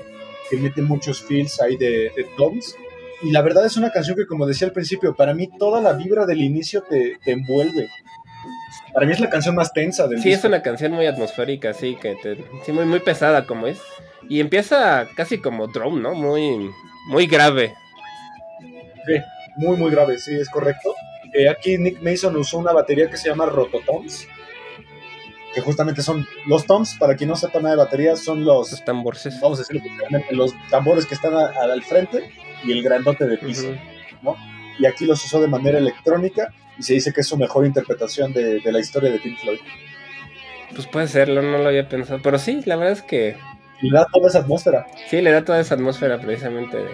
que 0.50 0.56
mete 0.56 0.82
muchos 0.82 1.22
feels 1.22 1.60
ahí 1.60 1.76
de, 1.76 2.10
de 2.14 2.26
toms. 2.36 2.76
Y 3.22 3.32
la 3.32 3.42
verdad 3.42 3.66
es 3.66 3.76
una 3.76 3.90
canción 3.90 4.16
que, 4.16 4.26
como 4.26 4.46
decía 4.46 4.66
al 4.66 4.72
principio, 4.72 5.14
para 5.14 5.34
mí 5.34 5.48
toda 5.58 5.80
la 5.80 5.92
vibra 5.92 6.24
del 6.24 6.40
inicio 6.40 6.82
te, 6.82 7.16
te 7.24 7.32
envuelve. 7.32 7.88
Para 8.92 9.06
mí 9.06 9.12
es 9.12 9.20
la 9.20 9.30
canción 9.30 9.54
más 9.54 9.72
tensa 9.72 10.08
del 10.08 10.20
Sí, 10.20 10.32
es 10.32 10.44
una 10.44 10.62
canción 10.62 10.92
muy 10.92 11.06
atmosférica, 11.06 11.72
sí, 11.72 11.96
que 12.00 12.16
te, 12.16 12.36
sí, 12.64 12.72
muy, 12.72 12.84
muy 12.84 13.00
pesada 13.00 13.46
como 13.46 13.66
es. 13.66 13.80
Y 14.28 14.40
empieza 14.40 15.06
casi 15.14 15.38
como 15.38 15.68
drone, 15.68 16.00
¿no? 16.00 16.14
Muy, 16.14 16.70
muy 17.08 17.26
grave. 17.26 17.74
Sí, 19.06 19.14
muy, 19.56 19.76
muy 19.76 19.90
grave, 19.90 20.18
sí, 20.18 20.34
es 20.34 20.48
correcto. 20.50 20.94
Eh, 21.32 21.48
aquí 21.48 21.78
Nick 21.78 22.00
Mason 22.02 22.36
usó 22.36 22.58
una 22.58 22.72
batería 22.72 23.08
que 23.10 23.16
se 23.16 23.28
llama 23.28 23.46
Rototoms. 23.46 24.26
Que 25.54 25.60
justamente 25.62 26.02
son 26.02 26.26
los 26.46 26.66
toms, 26.66 26.96
para 26.98 27.16
quien 27.16 27.30
no 27.30 27.36
sepa 27.36 27.58
nada 27.58 27.70
de 27.74 27.78
baterías, 27.78 28.20
son 28.20 28.44
los, 28.44 28.70
los 28.70 28.84
tambores. 28.84 29.40
Vamos 29.40 29.58
a 29.58 29.62
decirlo 29.62 29.82
los 30.30 30.54
tambores 30.70 31.06
que 31.06 31.14
están 31.14 31.34
al 31.34 31.82
frente 31.82 32.30
y 32.64 32.72
el 32.72 32.82
grandote 32.82 33.26
de 33.26 33.38
piso, 33.38 33.74
¿no? 34.22 34.36
Y 34.78 34.86
aquí 34.86 35.06
los 35.06 35.24
usó 35.24 35.40
de 35.40 35.48
manera 35.48 35.78
electrónica 35.78 36.52
y 36.78 36.82
se 36.82 36.94
dice 36.94 37.12
que 37.12 37.22
es 37.22 37.26
su 37.26 37.36
mejor 37.36 37.66
interpretación 37.66 38.32
de, 38.32 38.60
la 38.64 38.78
historia 38.78 39.10
de 39.10 39.18
Pink 39.18 39.38
Floyd. 39.40 39.58
Pues 40.74 40.86
puede 40.86 41.08
serlo, 41.08 41.42
no 41.42 41.58
lo 41.58 41.68
había 41.68 41.88
pensado, 41.88 42.20
pero 42.22 42.38
sí, 42.38 42.60
la 42.64 42.76
verdad 42.76 42.92
es 42.92 43.02
que... 43.02 43.36
Le 43.80 43.92
da 43.92 44.06
toda 44.12 44.28
esa 44.28 44.40
atmósfera. 44.40 44.86
Sí, 45.08 45.20
le 45.20 45.32
da 45.32 45.44
toda 45.44 45.60
esa 45.60 45.74
atmósfera 45.74 46.20
precisamente 46.20 46.76
de, 46.76 46.90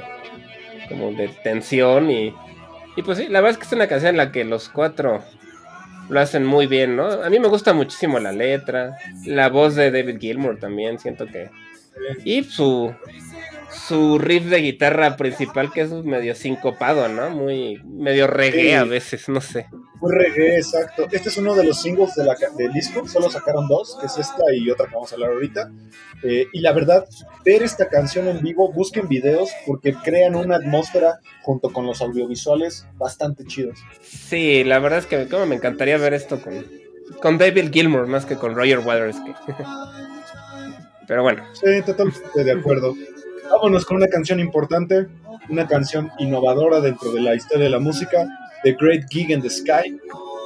como 0.89 1.13
de 1.13 1.29
tensión 1.43 2.11
y... 2.11 2.35
Y 2.97 3.03
pues 3.03 3.19
sí, 3.19 3.27
la 3.29 3.41
verdad 3.41 3.53
es 3.53 3.59
que 3.59 3.65
es 3.65 3.73
una 3.73 3.89
canción 3.89 4.11
en 4.11 4.17
la 4.19 4.31
que 4.31 4.45
los 4.45 4.69
cuatro 4.69 5.23
lo 6.09 6.21
hacen 6.21 6.45
muy 6.45 6.67
bien, 6.67 6.97
¿no? 6.97 7.07
A 7.07 7.31
mí 7.31 7.39
me 7.39 7.49
gusta 7.49 7.73
muchísimo 7.73 8.19
la 8.21 8.33
letra, 8.33 8.97
la 9.27 9.49
voz 9.49 9.75
de 9.75 9.91
David 9.91 10.19
Gilmour 10.21 10.59
también, 10.59 10.99
siento 10.99 11.27
que... 11.27 11.51
Y 12.25 12.45
su, 12.45 12.95
su 13.75 14.19
riff 14.19 14.45
de 14.45 14.59
guitarra 14.59 15.17
principal 15.17 15.73
que 15.73 15.83
es 15.83 15.91
medio 15.91 16.35
sincopado, 16.35 17.09
¿no? 17.09 17.31
Muy 17.31 17.81
medio 17.85 18.27
reggae 18.27 18.77
a 18.77 18.85
veces, 18.85 19.29
no 19.29 19.41
sé. 19.41 19.67
Muy 20.01 20.13
reggae, 20.13 20.57
exacto. 20.57 21.07
Este 21.11 21.29
es 21.29 21.37
uno 21.37 21.55
de 21.55 21.65
los 21.65 21.81
singles 21.81 22.15
de 22.15 22.25
la, 22.25 22.37
del 22.57 22.73
disco, 22.73 23.07
solo 23.09 23.31
sacaron 23.31 23.69
dos, 23.69 23.97
que 24.01 24.07
es 24.07 24.19
esta 24.19 24.43
y 24.55 24.71
otra 24.71 24.87
que 24.87 24.95
vamos 24.95 25.13
a 25.13 25.15
hablar 25.17 25.31
ahorita. 25.31 25.71
Eh, 26.23 26.47
y 26.53 26.61
la 26.61 26.73
verdad, 26.73 27.07
ver 27.45 27.63
esta 27.63 27.89
canción 27.89 28.29
en 28.29 28.41
vivo, 28.41 28.73
busquen 28.73 29.09
videos 29.09 29.51
porque 29.67 29.95
crean 29.95 30.35
una 30.35 30.57
atmósfera 30.57 31.21
junto 31.43 31.73
con 31.73 31.87
los 31.87 32.01
audiovisuales 32.01 32.87
bastante 32.97 33.45
chidos. 33.45 33.79
Sí, 34.03 34.65
la 34.65 34.79
verdad 34.79 35.01
es 35.01 35.07
que 35.07 35.29
como 35.29 35.47
me 35.47 35.57
encantaría 35.57 35.99
ver 35.99 36.15
esto 36.15 36.41
con, 36.41 36.67
con 37.21 37.39
David 37.39 37.71
Gilmour 37.73 38.07
más 38.07 38.27
que 38.27 38.37
con 38.37 38.55
Roger 38.55 38.81
Waters. 38.81 39.17
Pero 41.07 41.23
bueno. 41.23 41.45
Sí, 41.53 41.83
totalmente 41.85 42.45
de 42.45 42.53
acuerdo. 42.53 42.95
Vámonos 43.51 43.85
con 43.85 43.99
una 43.99 44.09
canción 44.09 44.41
importante, 44.41 45.07
una 45.49 45.67
canción 45.67 46.11
innovadora 46.19 46.81
dentro 46.81 47.13
de 47.13 47.21
la 47.21 47.35
historia 47.35 47.65
de 47.65 47.71
la 47.71 47.79
música, 47.79 48.27
The 48.63 48.73
Great 48.73 49.05
Gig 49.11 49.31
in 49.31 49.43
the 49.43 49.51
Sky. 49.51 49.99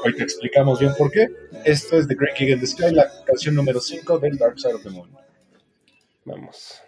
Hoy 0.04 0.14
te 0.16 0.22
explicamos 0.22 0.80
bien 0.80 0.92
por 0.96 1.10
qué. 1.10 1.28
Esto 1.64 1.96
es 1.96 2.08
The 2.08 2.14
Great 2.14 2.36
Gig 2.36 2.50
in 2.50 2.60
the 2.60 2.66
Sky, 2.66 2.92
la 2.92 3.08
canción 3.24 3.54
número 3.54 3.80
5 3.80 4.18
del 4.18 4.36
Dark 4.36 4.58
Side 4.58 4.74
of 4.74 4.82
the 4.82 4.90
Moon. 4.90 5.10
Vamos. 6.24 6.82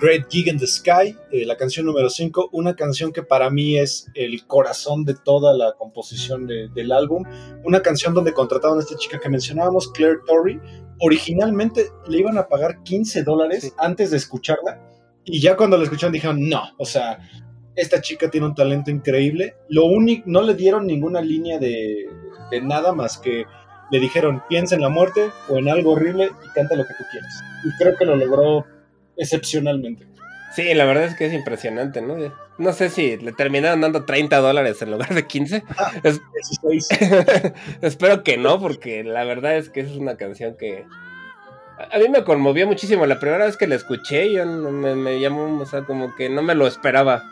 Great 0.00 0.26
Gig 0.30 0.46
in 0.48 0.58
the 0.58 0.66
Sky, 0.66 1.16
eh, 1.32 1.44
la 1.44 1.56
canción 1.56 1.86
número 1.86 2.08
5, 2.08 2.50
una 2.52 2.76
canción 2.76 3.12
que 3.12 3.22
para 3.22 3.50
mí 3.50 3.76
es 3.78 4.06
el 4.14 4.46
corazón 4.46 5.04
de 5.04 5.14
toda 5.14 5.54
la 5.54 5.72
composición 5.76 6.46
de- 6.46 6.68
del 6.68 6.92
álbum, 6.92 7.24
una 7.64 7.82
canción 7.82 8.14
donde 8.14 8.32
contrataron 8.32 8.78
a 8.78 8.82
esta 8.82 8.96
chica 8.96 9.18
que 9.18 9.28
mencionábamos, 9.28 9.90
Claire 9.92 10.18
Torrey. 10.26 10.60
Originalmente 11.00 11.86
le 12.08 12.18
iban 12.18 12.38
a 12.38 12.48
pagar 12.48 12.82
15 12.82 13.22
dólares 13.22 13.62
Sí. 13.64 13.72
antes 13.78 14.10
de 14.10 14.16
escucharla 14.18 14.80
y 15.24 15.40
ya 15.40 15.56
cuando 15.56 15.76
la 15.76 15.84
escucharon 15.84 16.12
dijeron, 16.12 16.48
no, 16.48 16.62
o 16.78 16.84
sea, 16.86 17.18
esta 17.74 18.00
chica 18.00 18.30
tiene 18.30 18.46
un 18.46 18.54
talento 18.54 18.90
increíble. 18.90 19.54
Lo 19.68 19.84
único, 19.86 20.24
no 20.26 20.42
le 20.42 20.54
dieron 20.54 20.86
ninguna 20.86 21.20
línea 21.20 21.58
de, 21.58 22.08
de 22.50 22.60
nada 22.60 22.92
más 22.92 23.18
que 23.18 23.44
le 23.90 24.00
dijeron, 24.00 24.42
piensa 24.48 24.74
en 24.74 24.82
la 24.82 24.88
muerte 24.90 25.30
o 25.48 25.56
en 25.58 25.68
algo 25.68 25.92
horrible 25.92 26.30
y 26.44 26.52
canta 26.54 26.74
lo 26.76 26.84
que 26.86 26.94
tú 26.94 27.04
quieras. 27.10 27.32
Y 27.64 27.70
creo 27.82 27.96
que 27.96 28.04
lo 28.04 28.16
logró 28.16 28.66
excepcionalmente. 29.18 30.06
Sí, 30.54 30.72
la 30.74 30.86
verdad 30.86 31.04
es 31.04 31.14
que 31.14 31.26
es 31.26 31.32
impresionante, 31.34 32.00
¿no? 32.00 32.16
No 32.56 32.72
sé 32.72 32.88
si 32.88 33.16
le 33.18 33.32
terminaron 33.32 33.80
dando 33.82 34.04
30 34.06 34.38
dólares 34.38 34.80
en 34.82 34.90
lugar 34.90 35.14
de 35.14 35.26
15. 35.26 35.62
Es- 36.02 36.20
16. 36.62 36.88
Espero 37.82 38.22
que 38.24 38.38
no, 38.38 38.58
porque 38.58 39.04
la 39.04 39.24
verdad 39.24 39.56
es 39.56 39.68
que 39.68 39.80
es 39.80 39.90
una 39.96 40.16
canción 40.16 40.56
que 40.58 40.84
a 41.92 41.98
mí 41.98 42.08
me 42.08 42.24
conmovió 42.24 42.66
muchísimo. 42.66 43.06
La 43.06 43.20
primera 43.20 43.44
vez 43.44 43.56
que 43.56 43.68
la 43.68 43.74
escuché, 43.76 44.32
yo 44.32 44.44
no- 44.46 44.70
me, 44.72 44.94
me 44.96 45.20
llamó, 45.20 45.60
o 45.60 45.66
sea, 45.66 45.82
como 45.82 46.14
que 46.16 46.28
no 46.30 46.42
me 46.42 46.54
lo 46.54 46.66
esperaba. 46.66 47.22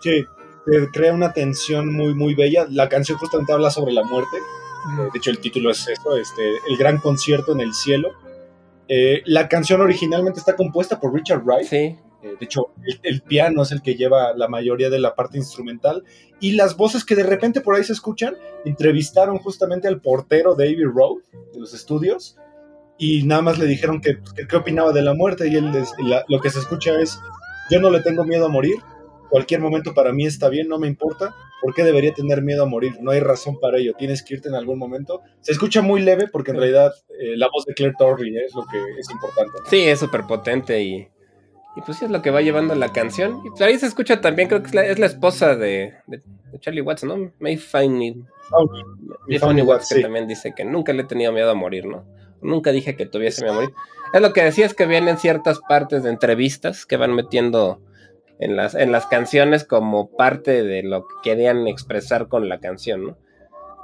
Sí, 0.00 0.10
eh, 0.72 0.86
crea 0.92 1.12
una 1.12 1.32
tensión 1.32 1.92
muy, 1.92 2.14
muy 2.14 2.34
bella. 2.34 2.66
La 2.70 2.88
canción 2.88 3.18
justamente 3.18 3.52
habla 3.52 3.70
sobre 3.70 3.92
la 3.92 4.04
muerte. 4.04 4.36
De 5.12 5.18
hecho, 5.18 5.30
el 5.30 5.38
título 5.40 5.70
es 5.72 5.86
eso, 5.88 6.16
este, 6.16 6.42
el 6.68 6.76
gran 6.78 6.98
concierto 6.98 7.52
en 7.52 7.60
el 7.60 7.74
cielo. 7.74 8.12
Eh, 8.92 9.22
la 9.24 9.48
canción 9.48 9.80
originalmente 9.80 10.40
está 10.40 10.56
compuesta 10.56 10.98
por 10.98 11.14
Richard 11.14 11.42
Wright. 11.44 11.66
Sí, 11.68 11.96
Eh, 12.22 12.34
de 12.38 12.44
hecho, 12.44 12.72
el, 12.84 13.00
el 13.04 13.22
piano 13.22 13.62
es 13.62 13.70
el 13.72 13.80
que 13.80 13.94
lleva 13.94 14.34
la 14.36 14.46
mayoría 14.48 14.90
de 14.90 14.98
la 14.98 15.14
parte 15.14 15.38
instrumental. 15.38 16.02
Y 16.40 16.52
las 16.52 16.76
voces 16.76 17.04
que 17.04 17.14
de 17.14 17.22
repente 17.22 17.60
por 17.62 17.76
ahí 17.76 17.84
se 17.84 17.92
escuchan, 17.94 18.34
entrevistaron 18.66 19.38
justamente 19.38 19.88
al 19.88 20.00
portero 20.00 20.54
David 20.54 20.84
Road 20.92 21.18
de 21.54 21.60
los 21.60 21.72
estudios. 21.72 22.36
Y 22.98 23.22
nada 23.22 23.40
más 23.42 23.58
le 23.58 23.64
dijeron 23.66 24.00
que, 24.02 24.18
que 24.36 24.46
qué 24.46 24.56
opinaba 24.56 24.92
de 24.92 25.02
la 25.02 25.14
muerte. 25.14 25.48
Y 25.48 25.54
él 25.54 25.70
les- 25.72 25.94
la- 25.98 26.24
lo 26.28 26.40
que 26.40 26.50
se 26.50 26.58
escucha 26.58 26.98
es: 27.00 27.18
Yo 27.70 27.80
no 27.80 27.88
le 27.90 28.00
tengo 28.02 28.24
miedo 28.24 28.46
a 28.46 28.48
morir. 28.50 28.74
Cualquier 29.30 29.60
momento 29.60 29.94
para 29.94 30.12
mí 30.12 30.26
está 30.26 30.48
bien, 30.48 30.68
no 30.68 30.78
me 30.78 30.86
importa. 30.88 31.34
¿Por 31.62 31.74
qué 31.74 31.84
debería 31.84 32.12
tener 32.12 32.42
miedo 32.42 32.64
a 32.64 32.66
morir? 32.66 32.96
No 33.00 33.12
hay 33.12 33.20
razón 33.20 33.58
para 33.60 33.78
ello. 33.78 33.92
Tienes 33.96 34.22
que 34.22 34.34
irte 34.34 34.48
en 34.48 34.54
algún 34.54 34.78
momento. 34.78 35.22
Se 35.40 35.52
escucha 35.52 35.82
muy 35.82 36.00
leve 36.02 36.26
porque 36.32 36.50
en 36.50 36.56
realidad 36.58 36.92
eh, 37.18 37.36
la 37.36 37.48
voz 37.52 37.64
de 37.66 37.74
Claire 37.74 37.94
Torrey 37.98 38.36
es 38.36 38.54
lo 38.54 38.64
que 38.70 38.78
es 38.98 39.08
importante. 39.10 39.52
¿no? 39.62 39.70
sí, 39.70 39.82
es 39.82 39.98
súper 40.00 40.22
potente 40.26 40.82
y, 40.82 40.94
y 41.76 41.80
pues 41.86 41.98
sí 41.98 42.04
es 42.06 42.10
lo 42.10 42.22
que 42.22 42.30
va 42.30 42.40
llevando 42.42 42.74
la 42.74 42.92
canción. 42.92 43.40
Y 43.44 43.50
pues 43.50 43.60
ahí 43.62 43.78
se 43.78 43.86
escucha 43.86 44.20
también, 44.20 44.48
creo 44.48 44.62
que 44.62 44.68
es 44.68 44.74
la, 44.74 44.84
es 44.86 44.98
la 44.98 45.06
esposa 45.06 45.54
de, 45.54 45.94
de- 46.06 46.22
de 46.52 46.58
Charlie 46.58 46.80
Watts, 46.80 47.04
¿no? 47.04 47.32
May 47.38 47.56
Fanny, 47.56 48.24
May 49.28 49.38
Fanny 49.38 49.62
Watts, 49.62 49.88
que 49.88 49.94
sí. 49.96 50.02
también 50.02 50.26
dice 50.26 50.52
que 50.56 50.64
nunca 50.64 50.92
le 50.92 51.02
he 51.02 51.06
tenido 51.06 51.32
miedo 51.32 51.50
a 51.50 51.54
morir, 51.54 51.86
¿no? 51.86 52.04
Nunca 52.42 52.72
dije 52.72 52.96
que 52.96 53.06
tuviese 53.06 53.42
miedo 53.42 53.52
a 53.52 53.60
morir. 53.60 53.74
Es 54.12 54.20
lo 54.20 54.32
que 54.32 54.42
decía, 54.42 54.66
es 54.66 54.74
que 54.74 54.86
vienen 54.86 55.18
ciertas 55.18 55.60
partes 55.68 56.02
de 56.02 56.10
entrevistas 56.10 56.86
que 56.86 56.96
van 56.96 57.14
metiendo 57.14 57.80
en 58.40 58.56
las, 58.56 58.74
en 58.74 58.90
las 58.90 59.06
canciones 59.06 59.64
como 59.64 60.10
parte 60.10 60.62
de 60.64 60.82
lo 60.82 61.02
que 61.06 61.14
querían 61.22 61.68
expresar 61.68 62.26
con 62.28 62.48
la 62.48 62.58
canción, 62.58 63.06
¿no? 63.06 63.18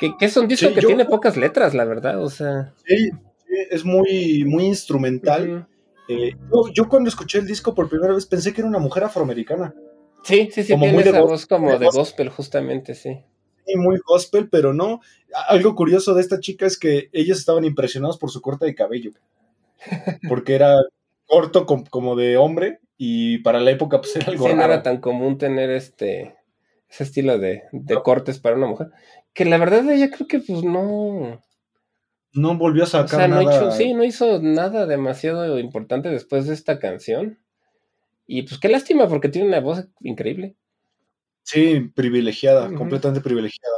Que, 0.00 0.16
que 0.18 0.24
es 0.26 0.36
un 0.36 0.48
disco 0.48 0.68
Sí, 0.68 0.74
que 0.74 0.80
yo- 0.82 0.88
tiene 0.88 1.04
pocas 1.04 1.36
letras, 1.36 1.72
la 1.74 1.84
verdad, 1.84 2.22
o 2.22 2.28
sea. 2.28 2.74
Sí, 2.84 3.10
sí, 3.10 3.54
es 3.70 3.84
muy, 3.84 4.44
muy 4.44 4.64
instrumental. 4.64 5.66
Eh, 6.08 6.32
yo, 6.52 6.72
yo 6.72 6.88
cuando 6.88 7.08
escuché 7.08 7.38
el 7.38 7.46
disco 7.46 7.74
por 7.74 7.88
primera 7.88 8.14
vez 8.14 8.26
pensé 8.26 8.52
que 8.52 8.60
era 8.60 8.68
una 8.68 8.78
mujer 8.78 9.04
afroamericana. 9.04 9.74
Sí, 10.22 10.48
sí, 10.52 10.64
sí, 10.64 10.72
Como 10.72 10.82
tiene 10.84 10.94
muy 10.94 11.04
de 11.04 11.10
esa 11.10 11.20
gos- 11.20 11.28
voz 11.28 11.46
como 11.46 11.70
de 11.72 11.78
de 11.78 11.84
gospel. 11.86 12.00
gospel, 12.00 12.28
justamente, 12.30 12.94
sí. 12.94 13.20
Y 13.66 13.76
muy 13.76 13.98
gospel, 14.06 14.48
pero 14.48 14.72
no. 14.72 15.00
Algo 15.48 15.74
curioso 15.74 16.14
de 16.14 16.20
esta 16.20 16.38
chica 16.40 16.66
es 16.66 16.78
que 16.78 17.08
ellos 17.12 17.38
estaban 17.38 17.64
impresionados 17.64 18.18
por 18.18 18.30
su 18.30 18.40
corte 18.40 18.64
de 18.66 18.74
cabello. 18.74 19.10
Porque 20.28 20.54
era 20.54 20.74
corto 21.26 21.66
com- 21.66 21.84
como 21.88 22.16
de 22.16 22.36
hombre 22.36 22.80
y 22.98 23.38
para 23.38 23.60
la 23.60 23.70
época 23.72 24.00
pues 24.00 24.16
era 24.16 24.26
algo 24.28 24.46
Sí, 24.46 24.54
no 24.54 24.62
raro. 24.62 24.74
era 24.74 24.82
tan 24.82 25.00
común 25.00 25.38
tener 25.38 25.70
este 25.70 26.36
ese 26.88 27.04
estilo 27.04 27.38
de, 27.38 27.64
de 27.72 28.02
cortes 28.02 28.38
para 28.38 28.56
una 28.56 28.66
mujer. 28.68 28.88
Que 29.34 29.44
la 29.44 29.58
verdad 29.58 29.88
ella 29.90 30.10
creo 30.10 30.28
que 30.28 30.40
pues 30.40 30.62
no. 30.64 31.42
No 32.32 32.56
volvió 32.58 32.82
a 32.84 32.86
O 32.86 32.88
sacar 32.88 33.08
sea, 33.08 33.28
no 33.28 33.42
nada. 33.42 33.56
hizo, 33.56 33.70
sí, 33.72 33.94
no 33.94 34.04
hizo 34.04 34.40
nada 34.42 34.86
demasiado 34.86 35.58
importante 35.58 36.10
después 36.10 36.46
de 36.46 36.54
esta 36.54 36.78
canción. 36.78 37.38
Y 38.26 38.42
pues 38.42 38.58
qué 38.60 38.68
lástima, 38.68 39.08
porque 39.08 39.28
tiene 39.28 39.48
una 39.48 39.60
voz 39.60 39.88
increíble. 40.00 40.56
Sí, 41.42 41.80
privilegiada, 41.94 42.72
completamente 42.74 43.20
privilegiada. 43.22 43.76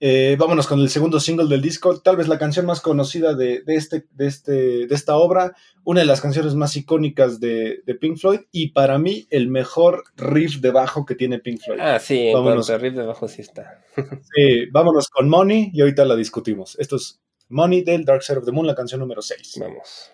Eh, 0.00 0.36
vámonos 0.38 0.68
con 0.68 0.78
el 0.78 0.90
segundo 0.90 1.18
single 1.18 1.48
del 1.48 1.60
disco, 1.60 2.00
tal 2.00 2.16
vez 2.16 2.28
la 2.28 2.38
canción 2.38 2.66
más 2.66 2.80
conocida 2.80 3.34
de, 3.34 3.62
de 3.62 3.74
este, 3.74 4.06
de, 4.12 4.26
este, 4.28 4.52
de 4.86 4.94
esta 4.94 5.16
obra, 5.16 5.56
una 5.82 6.00
de 6.00 6.06
las 6.06 6.20
canciones 6.20 6.54
más 6.54 6.76
icónicas 6.76 7.40
de, 7.40 7.82
de 7.84 7.94
Pink 7.96 8.16
Floyd 8.16 8.40
y 8.52 8.68
para 8.70 8.98
mí 8.98 9.26
el 9.30 9.48
mejor 9.48 10.04
riff 10.16 10.60
de 10.60 10.70
bajo 10.70 11.04
que 11.04 11.16
tiene 11.16 11.40
Pink 11.40 11.60
Floyd. 11.64 11.80
Ah, 11.80 11.98
sí, 11.98 12.30
Vámonos. 12.32 12.70
a 12.70 12.78
riff 12.78 12.94
de 12.94 13.04
bajo 13.06 13.26
sí 13.26 13.42
está. 13.42 13.84
Sí, 14.36 14.66
vámonos 14.70 15.08
con 15.08 15.28
Money 15.28 15.70
y 15.74 15.80
ahorita 15.80 16.04
la 16.04 16.14
discutimos. 16.14 16.76
Esto 16.78 16.94
es 16.96 17.20
Money 17.48 17.82
del 17.82 18.04
Dark 18.04 18.22
Side 18.22 18.38
of 18.38 18.44
the 18.44 18.52
Moon, 18.52 18.66
la 18.68 18.76
canción 18.76 19.00
número 19.00 19.20
6. 19.20 19.58
Vamos. 19.60 20.12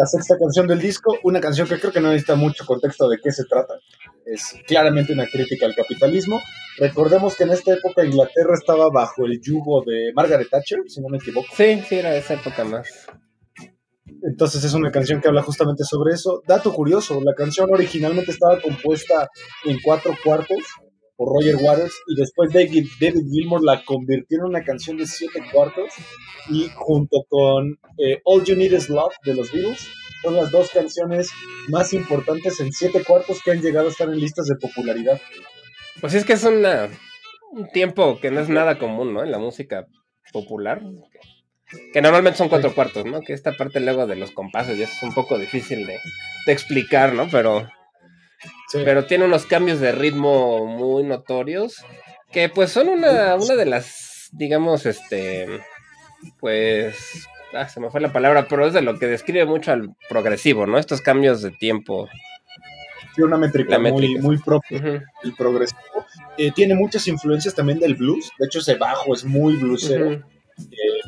La 0.00 0.06
sexta 0.06 0.38
canción 0.38 0.66
del 0.66 0.80
disco, 0.80 1.18
una 1.24 1.40
canción 1.40 1.68
que 1.68 1.78
creo 1.78 1.92
que 1.92 2.00
no 2.00 2.08
necesita 2.08 2.34
mucho 2.34 2.64
contexto 2.64 3.06
de 3.06 3.18
qué 3.22 3.30
se 3.30 3.44
trata. 3.44 3.74
Es 4.24 4.54
claramente 4.66 5.12
una 5.12 5.26
crítica 5.26 5.66
al 5.66 5.74
capitalismo. 5.74 6.40
Recordemos 6.78 7.36
que 7.36 7.44
en 7.44 7.50
esta 7.50 7.74
época 7.74 8.02
Inglaterra 8.02 8.54
estaba 8.54 8.88
bajo 8.88 9.26
el 9.26 9.38
yugo 9.42 9.84
de 9.84 10.10
Margaret 10.14 10.48
Thatcher, 10.48 10.78
si 10.86 11.02
no 11.02 11.08
me 11.10 11.18
equivoco. 11.18 11.48
Sí, 11.54 11.82
sí, 11.86 11.96
era 11.96 12.16
esa 12.16 12.32
época 12.32 12.64
más. 12.64 12.88
Entonces 14.22 14.64
es 14.64 14.72
una 14.72 14.90
canción 14.90 15.20
que 15.20 15.28
habla 15.28 15.42
justamente 15.42 15.84
sobre 15.84 16.14
eso. 16.14 16.40
Dato 16.48 16.72
curioso, 16.72 17.20
la 17.22 17.34
canción 17.34 17.68
originalmente 17.70 18.30
estaba 18.30 18.58
compuesta 18.58 19.28
en 19.66 19.80
cuatro 19.84 20.14
cuartos 20.24 20.62
por 21.20 21.34
Roger 21.34 21.56
Waters 21.56 21.92
y 22.06 22.14
después 22.18 22.50
David, 22.50 22.86
David 22.98 23.26
Gilmour 23.30 23.62
la 23.62 23.84
convirtió 23.84 24.38
en 24.38 24.44
una 24.44 24.64
canción 24.64 24.96
de 24.96 25.04
siete 25.04 25.42
cuartos 25.52 25.92
y 26.48 26.70
junto 26.74 27.26
con 27.28 27.78
eh, 27.98 28.22
All 28.24 28.42
You 28.42 28.56
Need 28.56 28.72
Is 28.72 28.88
Love 28.88 29.12
de 29.22 29.34
los 29.34 29.52
Beatles 29.52 29.86
son 30.22 30.36
las 30.36 30.50
dos 30.50 30.70
canciones 30.70 31.28
más 31.68 31.92
importantes 31.92 32.58
en 32.60 32.72
siete 32.72 33.04
cuartos 33.04 33.42
que 33.44 33.50
han 33.50 33.60
llegado 33.60 33.88
a 33.88 33.90
estar 33.90 34.08
en 34.08 34.18
listas 34.18 34.46
de 34.46 34.56
popularidad. 34.56 35.20
Pues 36.00 36.14
es 36.14 36.24
que 36.24 36.32
es 36.32 36.44
una, 36.44 36.88
un 37.52 37.68
tiempo 37.68 38.18
que 38.18 38.30
no 38.30 38.40
es 38.40 38.48
nada 38.48 38.78
común, 38.78 39.12
¿no? 39.12 39.22
En 39.22 39.30
la 39.30 39.38
música 39.38 39.86
popular. 40.32 40.80
Que 41.92 42.00
normalmente 42.00 42.38
son 42.38 42.48
cuatro 42.48 42.74
cuartos, 42.74 43.04
¿no? 43.04 43.20
Que 43.20 43.34
esta 43.34 43.58
parte 43.58 43.80
luego 43.80 44.06
de 44.06 44.16
los 44.16 44.30
compases 44.30 44.78
ya 44.78 44.86
es 44.86 45.02
un 45.02 45.12
poco 45.12 45.36
difícil 45.36 45.86
de, 45.86 45.98
de 46.46 46.52
explicar, 46.52 47.12
¿no? 47.12 47.28
Pero 47.30 47.68
Sí. 48.70 48.82
pero 48.84 49.04
tiene 49.04 49.24
unos 49.24 49.46
cambios 49.46 49.80
de 49.80 49.90
ritmo 49.90 50.64
muy 50.64 51.02
notorios 51.02 51.84
que 52.30 52.48
pues 52.48 52.70
son 52.70 52.88
una, 52.88 53.34
una 53.34 53.56
de 53.56 53.66
las, 53.66 54.28
digamos, 54.32 54.86
este, 54.86 55.48
pues, 56.38 57.26
ah, 57.52 57.68
se 57.68 57.80
me 57.80 57.90
fue 57.90 58.00
la 58.00 58.12
palabra, 58.12 58.46
pero 58.48 58.66
es 58.66 58.72
de 58.72 58.82
lo 58.82 58.98
que 58.98 59.06
describe 59.06 59.44
mucho 59.46 59.72
al 59.72 59.90
progresivo, 60.08 60.66
¿no? 60.66 60.78
Estos 60.78 61.00
cambios 61.00 61.42
de 61.42 61.50
tiempo. 61.50 62.08
Tiene 63.14 63.26
una 63.26 63.38
métrica, 63.38 63.72
La 63.72 63.78
muy, 63.78 63.90
métrica. 63.92 64.22
muy 64.22 64.38
propia 64.38 64.80
del 64.80 65.34
progresivo. 65.36 65.80
Eh, 66.38 66.52
tiene 66.52 66.74
muchas 66.74 67.08
influencias 67.08 67.54
también 67.54 67.80
del 67.80 67.96
blues. 67.96 68.30
De 68.38 68.46
hecho, 68.46 68.60
ese 68.60 68.76
bajo 68.76 69.12
es 69.14 69.24
muy 69.24 69.56
bluesero. 69.56 70.12
Eh, 70.12 70.22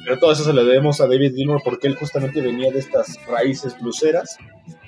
pero 0.04 0.18
todo 0.18 0.32
eso 0.32 0.44
se 0.44 0.52
lo 0.52 0.64
debemos 0.64 1.00
a 1.00 1.06
David 1.06 1.34
Gilmour 1.36 1.62
porque 1.62 1.86
él 1.86 1.94
justamente 1.94 2.40
venía 2.40 2.72
de 2.72 2.80
estas 2.80 3.24
raíces 3.26 3.78
bluseras. 3.80 4.36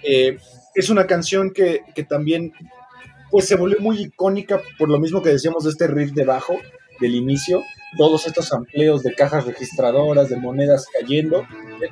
Eh, 0.03 0.39
es 0.75 0.91
una 0.91 1.07
canción 1.07 1.53
que, 1.53 1.83
que 1.95 2.05
también 2.05 2.53
pues 3.31 3.47
se 3.47 3.57
volvió 3.57 3.79
muy 3.81 4.01
icónica 4.01 4.61
por 4.79 4.89
lo 4.89 4.99
mismo 4.99 5.22
que 5.22 5.31
decíamos 5.31 5.64
de 5.64 5.70
este 5.70 5.87
riff 5.87 6.12
de 6.12 6.25
bajo 6.25 6.57
del 7.01 7.14
inicio, 7.14 7.62
todos 7.97 8.27
estos 8.27 8.53
amplios 8.53 9.03
de 9.03 9.14
cajas 9.14 9.47
registradoras, 9.47 10.29
de 10.29 10.37
monedas 10.37 10.87
cayendo, 10.99 11.47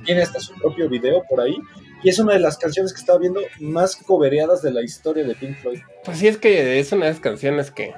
tiene 0.04 0.22
hasta 0.22 0.40
su 0.40 0.54
propio 0.54 0.88
video 0.88 1.24
por 1.28 1.40
ahí, 1.40 1.56
y 2.02 2.08
es 2.08 2.18
una 2.18 2.34
de 2.34 2.40
las 2.40 2.58
canciones 2.58 2.92
que 2.92 3.00
estaba 3.00 3.18
viendo 3.18 3.40
más 3.60 3.96
cobereadas 3.96 4.62
de 4.62 4.72
la 4.72 4.82
historia 4.82 5.24
de 5.24 5.34
Pink 5.34 5.56
Floyd. 5.56 5.80
Pues 6.04 6.18
sí, 6.18 6.28
es 6.28 6.38
que 6.38 6.78
es 6.78 6.92
una 6.92 7.06
de 7.06 7.12
esas 7.12 7.20
canciones 7.20 7.70
que, 7.70 7.92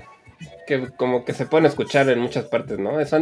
que 0.67 0.89
como 0.97 1.25
que 1.25 1.33
se 1.33 1.47
pueden 1.47 1.67
escuchar 1.67 2.09
en 2.09 2.19
muchas 2.19 2.47
partes, 2.47 2.79
¿no? 2.79 3.01
Es, 3.01 3.13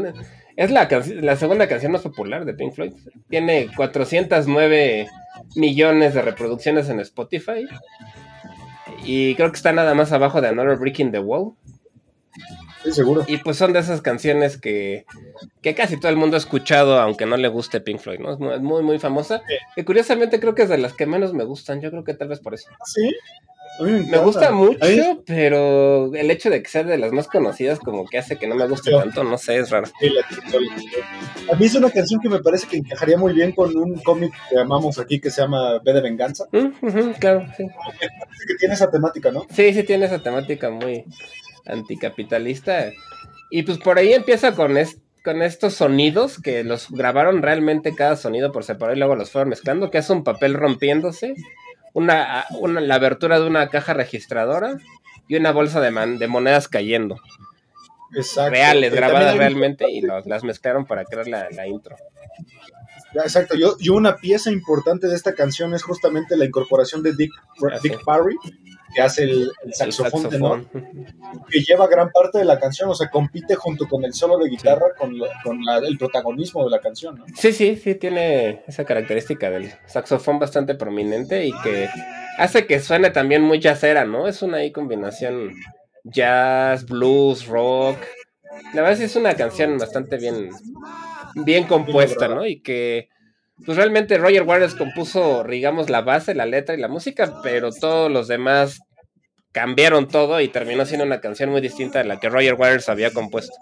es 0.56 0.70
la, 0.70 0.88
la 1.20 1.36
segunda 1.36 1.68
canción 1.68 1.92
más 1.92 2.02
popular 2.02 2.44
de 2.44 2.54
Pink 2.54 2.74
Floyd. 2.74 2.92
Tiene 3.28 3.68
409 3.76 5.08
millones 5.56 6.14
de 6.14 6.22
reproducciones 6.22 6.88
en 6.88 7.00
Spotify. 7.00 7.66
Y 9.04 9.34
creo 9.34 9.50
que 9.50 9.56
está 9.56 9.72
nada 9.72 9.94
más 9.94 10.12
abajo 10.12 10.40
de 10.40 10.48
Another 10.48 10.76
Brick 10.76 11.00
in 11.00 11.12
the 11.12 11.18
Wall. 11.18 11.54
Estoy 12.78 12.92
seguro. 12.92 13.24
Y 13.28 13.38
pues 13.38 13.56
son 13.56 13.72
de 13.72 13.78
esas 13.78 14.00
canciones 14.00 14.56
que, 14.56 15.06
que 15.60 15.74
casi 15.74 15.98
todo 15.98 16.10
el 16.10 16.16
mundo 16.16 16.36
ha 16.36 16.38
escuchado, 16.38 16.98
aunque 17.00 17.26
no 17.26 17.36
le 17.36 17.48
guste 17.48 17.80
Pink 17.80 18.00
Floyd, 18.00 18.18
¿no? 18.18 18.32
Es 18.32 18.60
muy, 18.60 18.82
muy, 18.82 18.98
famosa. 18.98 19.42
Que 19.76 19.84
curiosamente 19.84 20.40
creo 20.40 20.54
que 20.54 20.62
es 20.62 20.68
de 20.68 20.78
las 20.78 20.94
que 20.94 21.06
menos 21.06 21.32
me 21.32 21.44
gustan. 21.44 21.80
Yo 21.80 21.90
creo 21.90 22.04
que 22.04 22.14
tal 22.14 22.28
vez 22.28 22.40
por 22.40 22.54
eso. 22.54 22.68
Sí. 22.84 23.14
A 23.80 23.82
mí 23.84 23.90
me, 24.06 24.18
gusta 24.18 24.50
mí- 24.50 24.56
mucho, 24.58 25.22
pero 25.26 26.14
el 26.14 26.30
hecho 26.30 26.50
de 26.50 26.62
que 26.62 26.68
sea 26.68 26.84
de 26.84 26.98
las 26.98 27.10
más 27.12 27.26
conocidas 27.26 27.78
como 27.78 28.06
que 28.06 28.18
hace 28.18 28.36
que 28.36 28.46
no 28.46 28.54
me 28.54 28.68
guste 28.68 28.90
tanto, 28.90 29.24
no 29.24 29.38
sé, 29.38 29.56
es 29.58 29.70
raro. 29.70 29.86
Sí, 29.98 30.08
la. 30.10 30.22
A 31.52 31.56
mí 31.56 31.64
es 31.66 31.74
una 31.74 31.90
canción 31.90 32.20
que 32.20 32.28
me 32.28 32.38
parece 32.40 32.66
que 32.68 32.76
encajaría 32.76 33.16
muy 33.16 33.32
bien 33.32 33.52
con 33.52 33.74
un 33.76 33.94
cómic 34.02 34.32
que 34.50 34.58
amamos 34.58 34.98
aquí 34.98 35.20
que 35.20 35.30
se 35.30 35.40
llama 35.40 35.78
B 35.82 35.92
de 35.92 36.00
Venganza, 36.02 36.44
Mm, 36.52 36.66
ujú, 36.86 37.12
claro, 37.18 37.46
sí. 37.56 37.66
que 38.46 38.54
tiene 38.56 38.74
esa 38.74 38.90
temática, 38.90 39.30
¿no? 39.30 39.46
Sí, 39.50 39.72
sí 39.72 39.82
tiene 39.84 40.04
esa 40.06 40.22
temática 40.22 40.70
muy 40.70 41.04
anticapitalista. 41.64 42.90
Y 43.50 43.62
pues 43.64 43.78
por 43.78 43.98
ahí 43.98 44.12
empieza 44.12 44.52
con, 44.54 44.76
es- 44.76 44.98
con 45.24 45.42
estos 45.42 45.74
sonidos 45.74 46.40
que 46.40 46.64
los 46.64 46.90
grabaron 46.90 47.42
realmente 47.42 47.94
cada 47.94 48.16
sonido 48.16 48.50
por 48.52 48.64
separado 48.64 48.96
y 48.96 48.98
luego 48.98 49.14
los 49.16 49.30
fueron 49.30 49.50
mezclando, 49.50 49.90
que 49.90 49.98
es 49.98 50.10
un 50.10 50.24
papel 50.24 50.54
rompiéndose, 50.54 51.34
una, 51.92 52.44
una, 52.58 52.80
la 52.80 52.94
abertura 52.94 53.38
de 53.40 53.46
una 53.46 53.68
caja 53.68 53.94
registradora 53.94 54.76
y 55.28 55.36
una 55.36 55.52
bolsa 55.52 55.80
de, 55.80 55.90
man- 55.90 56.18
de 56.18 56.26
monedas 56.28 56.68
cayendo. 56.68 57.20
Exacto. 58.14 58.50
Reales, 58.50 58.92
Eh, 58.92 58.96
grabadas 58.96 59.36
realmente 59.36 59.90
y 59.90 60.02
los- 60.02 60.26
las 60.26 60.44
mezclaron 60.44 60.84
para 60.86 61.04
crear 61.04 61.26
la, 61.28 61.48
la 61.50 61.66
intro. 61.66 61.96
Exacto, 63.14 63.54
yo, 63.56 63.76
y 63.78 63.90
una 63.90 64.16
pieza 64.16 64.50
importante 64.50 65.06
de 65.06 65.14
esta 65.14 65.34
canción 65.34 65.74
es 65.74 65.82
justamente 65.82 66.34
la 66.36 66.46
incorporación 66.46 67.02
de 67.02 67.14
Dick, 67.14 67.30
Ah, 67.70 67.78
Dick. 67.82 68.02
Parry, 68.04 68.36
que 68.94 69.00
hace 69.02 69.24
el, 69.24 69.30
el 69.42 69.48
El 69.64 69.74
saxofón, 69.74 70.22
saxofón. 70.22 70.68
que 71.50 71.60
lleva 71.60 71.86
gran 71.88 72.10
parte 72.10 72.38
de 72.38 72.44
la 72.44 72.58
canción, 72.58 72.88
o 72.90 72.94
sea, 72.94 73.08
compite 73.10 73.54
junto 73.54 73.88
con 73.88 74.04
el 74.04 74.12
solo 74.14 74.38
de 74.38 74.48
guitarra 74.50 74.86
con, 74.98 75.16
lo- 75.18 75.26
con 75.44 75.64
la- 75.64 75.78
el 75.78 75.96
protagonismo 75.98 76.64
de 76.64 76.70
la 76.70 76.80
canción, 76.80 77.18
¿no? 77.18 77.24
Sí, 77.34 77.52
sí, 77.52 77.76
sí, 77.76 77.94
tiene 77.94 78.62
esa 78.66 78.84
característica 78.84 79.50
del 79.50 79.72
saxofón 79.86 80.38
bastante 80.38 80.74
prominente 80.74 81.46
y 81.46 81.52
que 81.62 81.88
hace 82.38 82.66
que 82.66 82.80
suene 82.80 83.10
también 83.10 83.42
muy 83.42 83.60
jazzera, 83.60 84.04
¿no? 84.04 84.28
Es 84.28 84.42
una 84.42 84.58
ahí 84.58 84.72
combinación 84.72 85.54
jazz, 86.04 86.84
blues, 86.86 87.46
rock. 87.46 87.96
La 88.74 88.82
verdad 88.82 88.96
sí 88.98 89.04
es 89.04 89.16
una 89.16 89.34
canción 89.34 89.78
bastante 89.78 90.16
bien, 90.18 90.50
bien 91.34 91.64
compuesta, 91.64 92.28
¿no? 92.28 92.44
Y 92.46 92.60
que 92.60 93.08
pues 93.64 93.76
realmente 93.76 94.18
Roger 94.18 94.42
Waters 94.42 94.74
compuso, 94.74 95.44
digamos, 95.44 95.90
la 95.90 96.00
base, 96.02 96.34
la 96.34 96.46
letra 96.46 96.74
y 96.74 96.78
la 96.80 96.88
música, 96.88 97.40
pero 97.42 97.70
todos 97.72 98.10
los 98.10 98.28
demás 98.28 98.80
cambiaron 99.52 100.08
todo 100.08 100.40
y 100.40 100.48
terminó 100.48 100.84
siendo 100.86 101.04
una 101.04 101.20
canción 101.20 101.50
muy 101.50 101.60
distinta 101.60 101.98
de 101.98 102.06
la 102.06 102.18
que 102.18 102.28
Roger 102.28 102.54
Waters 102.54 102.88
había 102.88 103.10
compuesto. 103.12 103.54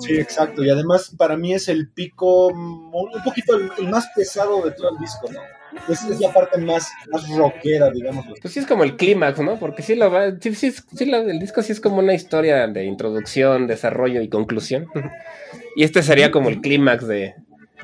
Sí, 0.00 0.14
exacto, 0.18 0.64
y 0.64 0.70
además 0.70 1.14
para 1.16 1.36
mí 1.36 1.54
es 1.54 1.68
el 1.68 1.90
pico, 1.92 2.48
un 2.48 3.22
poquito 3.24 3.56
el, 3.56 3.70
el 3.78 3.88
más 3.88 4.08
pesado 4.14 4.62
de 4.64 4.72
todo 4.72 4.90
el 4.90 4.98
disco, 4.98 5.30
¿no? 5.32 5.40
Es, 5.88 6.02
es 6.04 6.20
la 6.20 6.30
parte 6.32 6.58
más, 6.58 6.90
más 7.10 7.26
rockera, 7.30 7.88
digamos. 7.90 8.26
Pues 8.40 8.52
sí 8.52 8.60
es 8.60 8.66
como 8.66 8.84
el 8.84 8.96
clímax, 8.96 9.40
¿no? 9.40 9.58
Porque 9.58 9.82
sí 9.82 9.94
lo 9.94 10.10
va, 10.10 10.32
sí, 10.38 10.54
sí, 10.54 10.70
sí 10.72 11.06
lo- 11.06 11.22
el 11.22 11.38
disco 11.38 11.62
sí 11.62 11.72
es 11.72 11.80
como 11.80 11.98
una 11.98 12.12
historia 12.12 12.66
de 12.66 12.84
introducción, 12.84 13.66
desarrollo 13.66 14.20
y 14.20 14.28
conclusión. 14.28 14.86
Y 15.76 15.84
este 15.84 16.02
sería 16.02 16.30
como 16.30 16.50
el 16.50 16.60
clímax 16.60 17.06
de, 17.06 17.34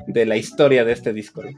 de 0.06 0.26
la 0.26 0.36
historia 0.36 0.84
de 0.84 0.92
este 0.92 1.12
disco. 1.12 1.42
¿no? 1.42 1.50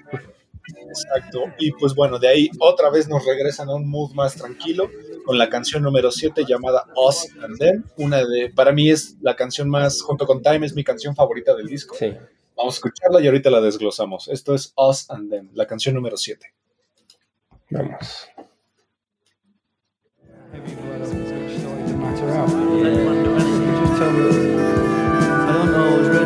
Exacto. 0.88 1.44
Y 1.58 1.72
pues 1.72 1.94
bueno, 1.94 2.18
de 2.18 2.28
ahí 2.28 2.50
otra 2.58 2.90
vez 2.90 3.08
nos 3.08 3.24
regresan 3.24 3.68
a 3.68 3.74
un 3.74 3.88
mood 3.88 4.12
más 4.12 4.34
tranquilo 4.34 4.90
con 5.24 5.38
la 5.38 5.48
canción 5.48 5.82
número 5.82 6.10
7 6.10 6.44
llamada 6.46 6.86
Us 6.96 7.28
and 7.42 7.58
Them. 7.58 7.84
Una 7.96 8.24
de, 8.24 8.50
para 8.54 8.72
mí 8.72 8.90
es 8.90 9.16
la 9.20 9.36
canción 9.36 9.68
más, 9.68 10.02
junto 10.02 10.26
con 10.26 10.42
Time, 10.42 10.66
es 10.66 10.74
mi 10.74 10.84
canción 10.84 11.14
favorita 11.14 11.54
del 11.54 11.66
disco. 11.66 11.94
Sí. 11.96 12.14
Vamos 12.56 12.74
a 12.74 12.76
escucharla 12.76 13.20
y 13.20 13.26
ahorita 13.26 13.50
la 13.50 13.60
desglosamos. 13.60 14.28
Esto 14.28 14.54
es 14.54 14.72
Us 14.76 15.10
and 15.10 15.30
Them, 15.30 15.50
la 15.54 15.66
canción 15.66 15.94
número 15.94 16.16
7. 16.16 16.46
Vamos. 17.70 18.28
I 25.42 25.52
don't 25.52 25.72
know, 25.72 26.19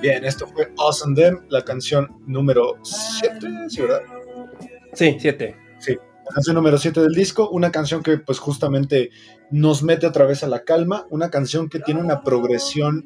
Bien, 0.00 0.24
esto 0.24 0.46
fue 0.46 0.68
and 1.04 1.16
Them, 1.16 1.40
la 1.48 1.62
canción 1.62 2.20
número 2.26 2.74
7, 2.82 3.46
¿sí, 3.68 3.80
verdad? 3.80 4.02
Sí, 4.92 5.16
siete. 5.18 5.56
Sí, 5.78 5.94
la 5.94 6.34
canción 6.34 6.56
número 6.56 6.78
7 6.78 7.00
del 7.00 7.12
disco, 7.12 7.48
una 7.50 7.70
canción 7.70 8.02
que 8.02 8.18
pues 8.18 8.38
justamente 8.38 9.10
nos 9.50 9.82
mete 9.82 10.06
otra 10.06 10.26
vez 10.26 10.42
a 10.42 10.48
la 10.48 10.64
calma, 10.64 11.06
una 11.10 11.30
canción 11.30 11.68
que 11.68 11.80
tiene 11.80 12.00
una 12.00 12.22
progresión 12.22 13.04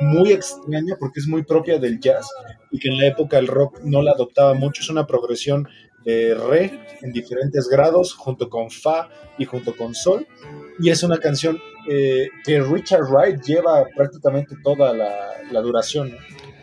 muy 0.00 0.32
extraña 0.32 0.96
porque 0.98 1.20
es 1.20 1.26
muy 1.26 1.42
propia 1.42 1.78
del 1.78 2.00
jazz 2.00 2.28
y 2.70 2.78
que 2.78 2.88
en 2.88 2.98
la 2.98 3.06
época 3.06 3.38
el 3.38 3.46
rock 3.46 3.80
no 3.84 4.02
la 4.02 4.12
adoptaba 4.12 4.54
mucho, 4.54 4.82
es 4.82 4.88
una 4.88 5.06
progresión 5.06 5.68
de 6.04 6.34
re 6.34 6.80
en 7.02 7.12
diferentes 7.12 7.68
grados 7.68 8.14
junto 8.14 8.48
con 8.48 8.70
fa 8.70 9.10
y 9.38 9.44
junto 9.44 9.76
con 9.76 9.94
sol 9.94 10.26
y 10.78 10.88
es 10.88 11.02
una 11.02 11.18
canción 11.18 11.58
eh, 11.92 12.28
que 12.44 12.60
Richard 12.60 13.10
Wright 13.10 13.42
lleva 13.42 13.84
prácticamente 13.96 14.54
toda 14.62 14.92
la, 14.94 15.10
la 15.50 15.60
duración. 15.60 16.12
¿no? 16.12 16.16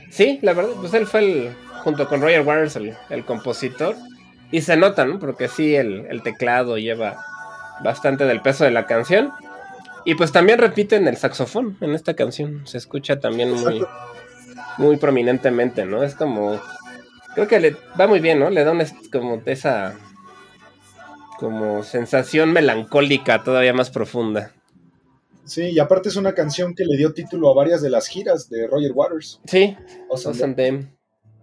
Sí, 0.09 0.39
la 0.41 0.53
verdad, 0.53 0.71
pues 0.79 0.93
él 0.93 1.05
fue 1.05 1.19
el, 1.19 1.55
junto 1.83 2.07
con 2.07 2.21
Roger 2.21 2.47
Waters, 2.47 2.77
el, 2.77 2.95
el 3.09 3.25
compositor. 3.25 3.95
Y 4.51 4.61
se 4.61 4.77
nota, 4.77 5.03
¿no? 5.03 5.19
Porque 5.19 5.49
sí, 5.49 5.75
el, 5.75 6.05
el 6.09 6.23
teclado 6.23 6.77
lleva 6.77 7.17
bastante 7.83 8.23
del 8.23 8.41
peso 8.41 8.63
de 8.63 8.71
la 8.71 8.85
canción. 8.85 9.33
Y 10.05 10.15
pues 10.15 10.31
también 10.31 10.59
repiten 10.59 11.05
el 11.09 11.17
saxofón 11.17 11.75
en 11.81 11.93
esta 11.93 12.13
canción. 12.13 12.65
Se 12.65 12.77
escucha 12.77 13.19
también 13.19 13.51
muy, 13.51 13.85
muy 14.77 14.95
prominentemente, 14.95 15.85
¿no? 15.85 16.03
Es 16.03 16.15
como. 16.15 16.61
Creo 17.35 17.49
que 17.49 17.59
le 17.59 17.75
va 17.99 18.07
muy 18.07 18.21
bien, 18.21 18.39
¿no? 18.39 18.49
Le 18.49 18.63
da 18.63 18.71
una, 18.71 18.85
como 19.11 19.41
esa. 19.45 19.93
Como 21.37 21.83
sensación 21.83 22.53
melancólica 22.53 23.43
todavía 23.43 23.73
más 23.73 23.89
profunda. 23.89 24.53
Sí, 25.47 25.69
y 25.69 25.79
aparte 25.79 26.09
es 26.09 26.17
una 26.17 26.33
canción 26.33 26.75
que 26.75 26.85
le 26.85 26.97
dio 26.97 27.13
título 27.13 27.49
a 27.49 27.55
varias 27.55 27.81
de 27.81 27.89
las 27.89 28.07
giras 28.07 28.49
de 28.49 28.67
Roger 28.67 28.91
Waters. 28.93 29.41
Sí, 29.45 29.75
and 30.43 30.55
Them. 30.55 30.91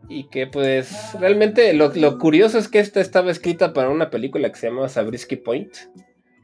Y 0.09 0.29
que 0.29 0.47
pues 0.47 1.19
realmente 1.19 1.73
lo, 1.73 1.91
lo 1.95 2.19
curioso 2.19 2.59
es 2.59 2.69
que 2.69 2.79
esta 2.79 3.01
estaba 3.01 3.31
escrita 3.31 3.73
para 3.73 3.89
una 3.89 4.11
película 4.11 4.53
que 4.53 4.59
se 4.59 4.69
llama 4.69 4.89
Sabrisky 4.91 5.37
Point, 5.37 5.73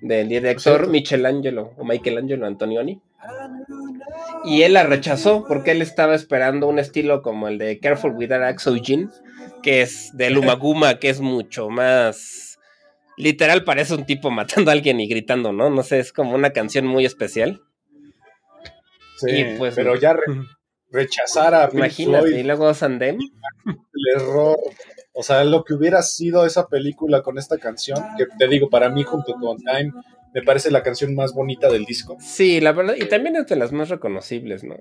del 0.00 0.28
director. 0.28 0.88
Michelangelo 0.88 1.74
o 1.76 1.84
Michelangelo 1.84 2.46
Antonioni. 2.46 3.02
Y 4.44 4.62
él 4.62 4.72
la 4.72 4.84
rechazó 4.84 5.44
porque 5.46 5.72
él 5.72 5.82
estaba 5.82 6.14
esperando 6.14 6.66
un 6.66 6.78
estilo 6.78 7.20
como 7.20 7.48
el 7.48 7.58
de 7.58 7.78
Careful 7.78 8.12
with 8.12 8.28
That 8.28 8.42
Axe 8.42 8.70
Eugene, 8.70 9.08
que 9.62 9.82
es 9.82 10.10
de 10.14 10.30
Lumaguma, 10.30 10.98
que 10.98 11.10
es 11.10 11.20
mucho 11.20 11.68
más 11.68 12.49
literal, 13.20 13.64
parece 13.64 13.94
un 13.94 14.04
tipo 14.06 14.30
matando 14.30 14.70
a 14.70 14.74
alguien 14.74 15.00
y 15.00 15.08
gritando, 15.08 15.52
¿no? 15.52 15.70
No 15.70 15.82
sé, 15.82 15.98
es 16.00 16.12
como 16.12 16.34
una 16.34 16.50
canción 16.50 16.86
muy 16.86 17.04
especial. 17.04 17.60
Sí, 19.16 19.30
Y, 19.30 19.58
pues, 19.58 19.74
pero 19.74 19.96
ya 19.96 20.14
re- 20.14 20.22
rechazar 20.90 21.54
a 21.54 21.66
Pink 21.68 21.74
Imagínate, 21.78 22.28
y 22.28 22.30
Floyd, 22.32 22.44
luego 22.46 22.70
Us 22.70 22.82
and 22.82 22.98
Them. 22.98 23.18
el 23.66 24.20
error. 24.22 24.56
O 25.12 25.22
sea, 25.22 25.44
lo 25.44 25.64
que 25.64 25.74
hubiera 25.74 26.02
sido 26.02 26.46
esa 26.46 26.66
película 26.68 27.22
con 27.22 27.36
esta 27.36 27.58
canción, 27.58 27.98
que 28.16 28.26
te 28.38 28.48
digo, 28.48 28.70
para 28.70 28.88
mí 28.88 29.02
junto 29.02 29.34
con 29.34 29.58
Time, 29.58 29.92
me 30.32 30.42
parece 30.42 30.70
la 30.70 30.82
canción 30.82 31.14
más 31.14 31.32
bonita 31.34 31.68
del 31.68 31.84
disco. 31.84 32.16
Sí, 32.20 32.60
la 32.60 32.72
verdad, 32.72 32.94
y 32.96 33.06
también 33.08 33.36
es 33.36 33.46
de 33.46 33.56
las 33.56 33.72
más 33.72 33.88
reconocibles, 33.88 34.64
¿no? 34.64 34.76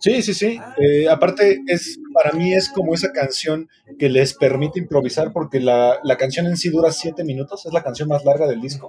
Sí, 0.00 0.22
sí, 0.22 0.32
sí. 0.34 0.60
Eh, 0.80 1.08
aparte, 1.08 1.60
es 1.66 1.98
para 2.14 2.32
mí 2.32 2.54
es 2.54 2.68
como 2.68 2.94
esa 2.94 3.10
canción 3.12 3.68
que 3.98 4.08
les 4.08 4.34
permite 4.34 4.78
improvisar, 4.78 5.32
porque 5.32 5.58
la, 5.60 5.98
la 6.04 6.16
canción 6.16 6.46
en 6.46 6.56
sí 6.56 6.68
dura 6.70 6.92
siete 6.92 7.24
minutos, 7.24 7.66
es 7.66 7.72
la 7.72 7.82
canción 7.82 8.08
más 8.08 8.24
larga 8.24 8.46
del 8.46 8.60
disco, 8.60 8.88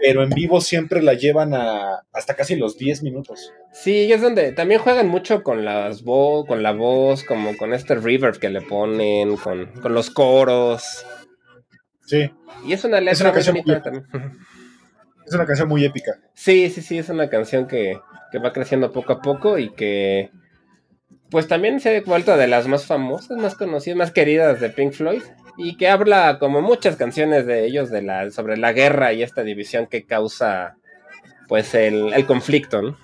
pero 0.00 0.24
en 0.24 0.30
vivo 0.30 0.60
siempre 0.60 1.02
la 1.02 1.14
llevan 1.14 1.54
a 1.54 2.00
hasta 2.12 2.34
casi 2.34 2.56
los 2.56 2.76
10 2.76 3.02
minutos. 3.04 3.52
Sí, 3.72 3.92
y 4.06 4.12
es 4.12 4.20
donde 4.20 4.50
también 4.52 4.80
juegan 4.80 5.06
mucho 5.08 5.42
con 5.44 5.64
las 5.64 6.02
vo 6.02 6.44
con 6.46 6.62
la 6.64 6.72
voz, 6.72 7.22
como 7.22 7.56
con 7.56 7.72
este 7.72 7.94
reverb 7.94 8.38
que 8.40 8.50
le 8.50 8.60
ponen, 8.60 9.36
con, 9.36 9.66
con 9.80 9.94
los 9.94 10.10
coros. 10.10 11.06
Sí, 12.06 12.28
Y 12.66 12.72
es 12.72 12.84
una 12.84 13.00
letra 13.00 13.30
una 13.30 13.30
muy 13.30 13.34
canción 13.34 13.56
bonita 13.64 13.90
muy- 13.90 14.02
también. 14.02 14.38
es 15.26 15.32
una 15.34 15.46
canción 15.46 15.68
muy 15.68 15.84
épica. 15.84 16.12
Sí, 16.34 16.68
sí, 16.70 16.82
sí, 16.82 16.98
es 16.98 17.08
una 17.08 17.30
canción 17.30 17.66
que, 17.66 17.98
que 18.34 18.40
va 18.40 18.52
creciendo 18.52 18.90
poco 18.90 19.12
a 19.12 19.22
poco 19.22 19.58
y 19.58 19.70
que 19.70 20.32
pues 21.30 21.46
también 21.46 21.78
se 21.78 21.96
ha 21.96 22.00
vuelto 22.00 22.36
de 22.36 22.48
las 22.48 22.66
más 22.66 22.84
famosas, 22.84 23.38
más 23.38 23.54
conocidas, 23.54 23.96
más 23.96 24.10
queridas 24.10 24.60
de 24.60 24.70
Pink 24.70 24.92
Floyd 24.92 25.22
y 25.56 25.76
que 25.76 25.86
habla 25.86 26.40
como 26.40 26.60
muchas 26.60 26.96
canciones 26.96 27.46
de 27.46 27.64
ellos 27.64 27.90
de 27.90 28.02
la 28.02 28.32
sobre 28.32 28.56
la 28.56 28.72
guerra 28.72 29.12
y 29.12 29.22
esta 29.22 29.44
división 29.44 29.86
que 29.86 30.04
causa 30.04 30.74
pues 31.46 31.76
el, 31.76 32.12
el 32.12 32.26
conflicto, 32.26 32.82
¿no? 32.82 32.98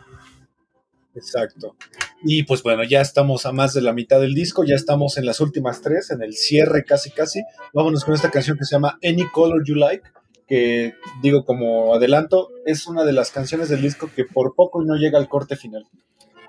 Exacto. 1.14 1.76
Y 2.24 2.43
pues 2.43 2.64
bueno, 2.64 2.83
ya 2.83 3.01
estamos 3.01 3.47
a 3.47 3.53
más 3.53 3.72
de 3.72 3.83
la 3.83 3.93
mitad 3.93 4.20
del 4.20 4.35
disco, 4.35 4.64
ya 4.64 4.74
estamos 4.74 5.16
en 5.16 5.26
las 5.26 5.39
últimas 5.39 5.81
tres, 5.81 6.11
en 6.11 6.24
el 6.24 6.35
cierre 6.35 6.83
casi 6.83 7.12
casi. 7.12 7.41
Vámonos 7.72 8.05
con 8.05 8.14
esta 8.14 8.33
canción 8.33 8.59
que 8.59 8.64
se 8.64 8.74
llama 8.74 8.99
Any 9.01 9.31
Color 9.31 9.62
You 9.64 9.76
Like, 9.76 10.11
que 10.51 10.92
digo 11.22 11.44
como 11.46 11.94
adelanto, 11.94 12.51
es 12.66 12.86
una 12.86 13.05
de 13.05 13.12
las 13.14 13.30
canciones 13.30 13.70
del 13.70 13.80
disco 13.80 14.11
que 14.14 14.24
por 14.26 14.55
poco 14.55 14.82
no 14.82 14.96
llega 14.96 15.18
al 15.18 15.28
corte 15.28 15.57
final. 15.57 15.86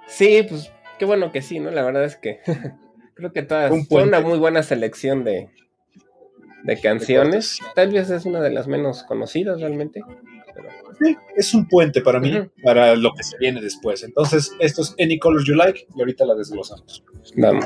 Sí, 0.07 0.43
pues 0.49 0.69
qué 0.99 1.05
bueno 1.05 1.31
que 1.31 1.41
sí, 1.41 1.59
¿no? 1.61 1.71
La 1.71 1.83
verdad 1.83 2.03
es 2.03 2.17
que 2.17 2.39
creo 3.13 3.31
que 3.31 3.43
todas 3.43 3.71
Un 3.71 3.85
fue 3.85 4.03
una 4.03 4.19
muy 4.19 4.37
buena 4.39 4.63
selección 4.63 5.23
de, 5.23 5.49
de 6.63 6.81
canciones. 6.81 7.59
Tal 7.75 7.91
vez 7.91 8.09
es 8.09 8.25
una 8.25 8.41
de 8.41 8.49
las 8.51 8.67
menos 8.67 9.03
conocidas 9.03 9.61
realmente. 9.61 10.01
pero- 10.53 10.67
Sí, 10.99 11.15
es 11.35 11.53
un 11.53 11.67
puente 11.67 12.01
para 12.01 12.19
mí, 12.19 12.31
para 12.63 12.95
lo 12.95 13.13
que 13.13 13.23
se 13.23 13.37
viene 13.37 13.61
después. 13.61 14.03
Entonces, 14.03 14.51
esto 14.59 14.81
es 14.81 14.93
Any 14.99 15.17
Color 15.19 15.43
You 15.45 15.55
Like 15.55 15.87
y 15.95 15.99
ahorita 15.99 16.25
la 16.25 16.35
desglosamos. 16.35 17.03
Vamos. 17.37 17.65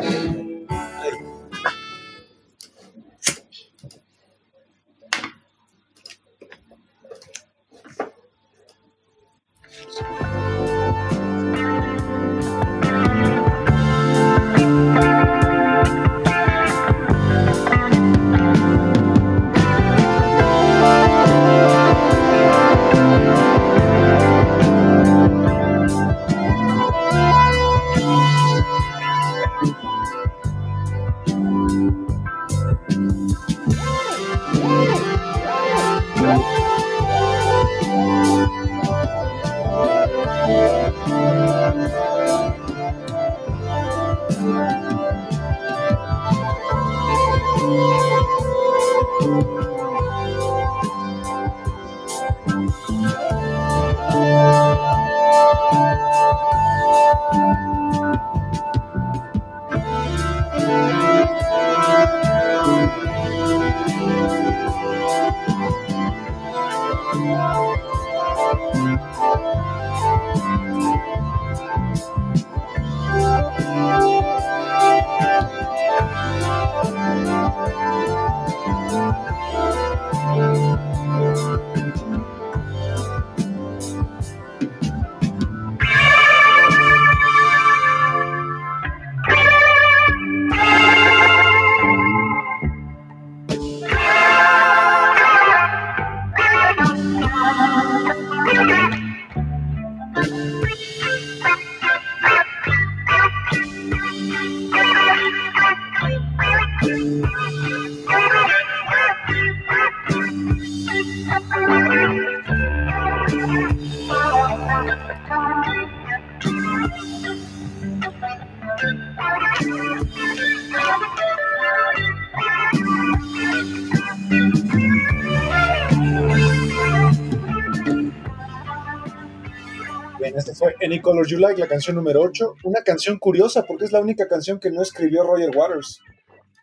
Color 131.05 131.27
You 131.27 131.37
Like, 131.37 131.59
la 131.61 131.67
canción 131.67 131.95
número 131.95 132.19
8. 132.21 132.55
Una 132.63 132.81
canción 132.81 133.19
curiosa 133.19 133.63
porque 133.67 133.85
es 133.85 133.91
la 133.91 133.99
única 133.99 134.27
canción 134.27 134.59
que 134.59 134.71
no 134.71 134.81
escribió 134.81 135.21
Roger 135.23 135.55
Waters. 135.55 135.99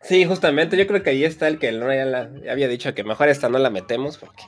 Sí, 0.03 0.25
justamente, 0.25 0.77
yo 0.77 0.85
creo 0.89 1.01
que 1.05 1.11
ahí 1.11 1.25
está 1.25 1.47
el 1.47 1.61
que 1.61 1.71
no 1.71 1.95
ya, 1.95 2.05
la, 2.05 2.29
ya 2.45 2.51
había 2.51 2.67
dicho 2.67 2.93
que 2.93 3.05
mejor 3.05 3.29
esta 3.29 3.49
no 3.49 3.59
la 3.59 3.71
metemos 3.71 4.19
porque, 4.19 4.43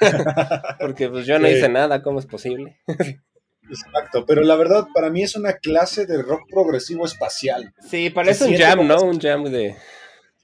porque 0.80 1.08
pues 1.08 1.24
yo 1.24 1.38
no 1.38 1.46
Sí. 1.46 1.54
hice 1.54 1.68
nada, 1.68 2.02
¿cómo 2.02 2.18
es 2.18 2.26
posible? 2.26 2.80
Exacto, 3.70 4.24
pero 4.26 4.42
la 4.42 4.56
verdad 4.56 4.86
para 4.92 5.08
mí 5.10 5.22
es 5.22 5.36
una 5.36 5.52
clase 5.52 6.04
de 6.06 6.20
rock 6.22 6.40
progresivo 6.50 7.04
espacial. 7.06 7.72
Sí, 7.88 8.10
parece 8.10 8.46
un 8.46 8.56
jam, 8.56 8.86
¿no? 8.88 9.02
Un 9.02 9.20
jam 9.20 9.44
de... 9.44 9.76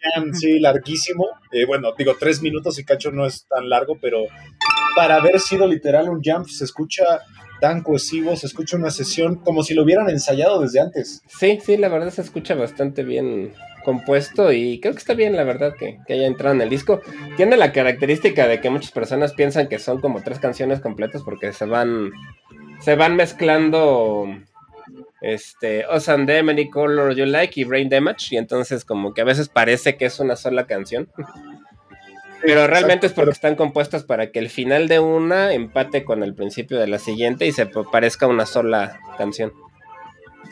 Jam, 0.00 0.32
Sí, 0.34 0.60
larguísimo. 0.60 1.26
Eh, 1.50 1.64
bueno, 1.66 1.92
digo, 1.98 2.12
tres 2.20 2.40
minutos 2.42 2.78
y 2.78 2.84
cacho 2.84 3.10
no 3.10 3.26
es 3.26 3.46
tan 3.48 3.68
largo, 3.68 3.96
pero 4.00 4.18
para 4.94 5.16
haber 5.16 5.40
sido 5.40 5.66
literal 5.66 6.08
un 6.10 6.22
jam 6.22 6.44
se 6.44 6.62
escucha 6.64 7.02
tan 7.64 7.80
cohesivo, 7.80 8.36
se 8.36 8.46
escucha 8.46 8.76
una 8.76 8.90
sesión 8.90 9.36
como 9.36 9.62
si 9.62 9.72
lo 9.72 9.84
hubieran 9.84 10.10
ensayado 10.10 10.60
desde 10.60 10.80
antes. 10.80 11.22
Sí, 11.26 11.58
sí, 11.64 11.78
la 11.78 11.88
verdad 11.88 12.10
se 12.10 12.20
escucha 12.20 12.54
bastante 12.54 13.04
bien 13.04 13.54
compuesto 13.86 14.52
y 14.52 14.80
creo 14.80 14.92
que 14.92 14.98
está 14.98 15.14
bien, 15.14 15.34
la 15.34 15.44
verdad, 15.44 15.72
que, 15.74 15.98
haya 16.12 16.26
entrado 16.26 16.54
en 16.54 16.60
el 16.60 16.68
disco. 16.68 17.00
Tiene 17.38 17.56
la 17.56 17.72
característica 17.72 18.46
de 18.48 18.60
que 18.60 18.68
muchas 18.68 18.90
personas 18.90 19.32
piensan 19.32 19.68
que 19.68 19.78
son 19.78 20.02
como 20.02 20.22
tres 20.22 20.40
canciones 20.40 20.80
completas 20.80 21.22
porque 21.22 21.54
se 21.54 21.64
van 21.64 22.10
se 22.80 22.96
van 22.96 23.16
mezclando 23.16 24.26
este 25.22 25.86
Osandem, 25.86 26.50
Any 26.50 26.68
Color 26.68 27.14
You 27.14 27.24
Like 27.24 27.58
y 27.58 27.64
Brain 27.64 27.88
Damage 27.88 28.34
y 28.34 28.36
entonces 28.36 28.84
como 28.84 29.14
que 29.14 29.22
a 29.22 29.24
veces 29.24 29.48
parece 29.48 29.96
que 29.96 30.04
es 30.04 30.20
una 30.20 30.36
sola 30.36 30.66
canción. 30.66 31.08
Pero 32.44 32.66
realmente 32.66 33.06
Exacto, 33.06 33.06
es 33.06 33.12
porque 33.12 33.24
pero- 33.26 33.32
están 33.32 33.56
compuestas 33.56 34.04
para 34.04 34.30
que 34.30 34.38
el 34.38 34.50
final 34.50 34.88
de 34.88 35.00
una 35.00 35.52
empate 35.54 36.04
con 36.04 36.22
el 36.22 36.34
principio 36.34 36.78
de 36.78 36.86
la 36.86 36.98
siguiente 36.98 37.46
y 37.46 37.52
se 37.52 37.66
parezca 37.66 38.26
una 38.26 38.46
sola 38.46 38.98
canción. 39.18 39.52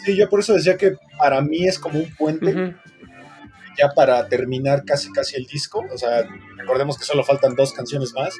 Sí, 0.04 0.16
yo 0.16 0.28
por 0.28 0.40
eso 0.40 0.54
decía 0.54 0.76
que 0.76 0.96
para 1.18 1.40
mí 1.42 1.66
es 1.66 1.78
como 1.78 1.98
un 1.98 2.14
puente 2.16 2.74
ya 3.78 3.88
para 3.94 4.26
terminar 4.28 4.84
casi 4.84 5.10
casi 5.12 5.36
el 5.36 5.46
disco. 5.46 5.84
O 5.92 5.98
sea, 5.98 6.26
recordemos 6.56 6.98
que 6.98 7.04
solo 7.04 7.24
faltan 7.24 7.54
dos 7.54 7.72
canciones 7.72 8.12
más. 8.14 8.34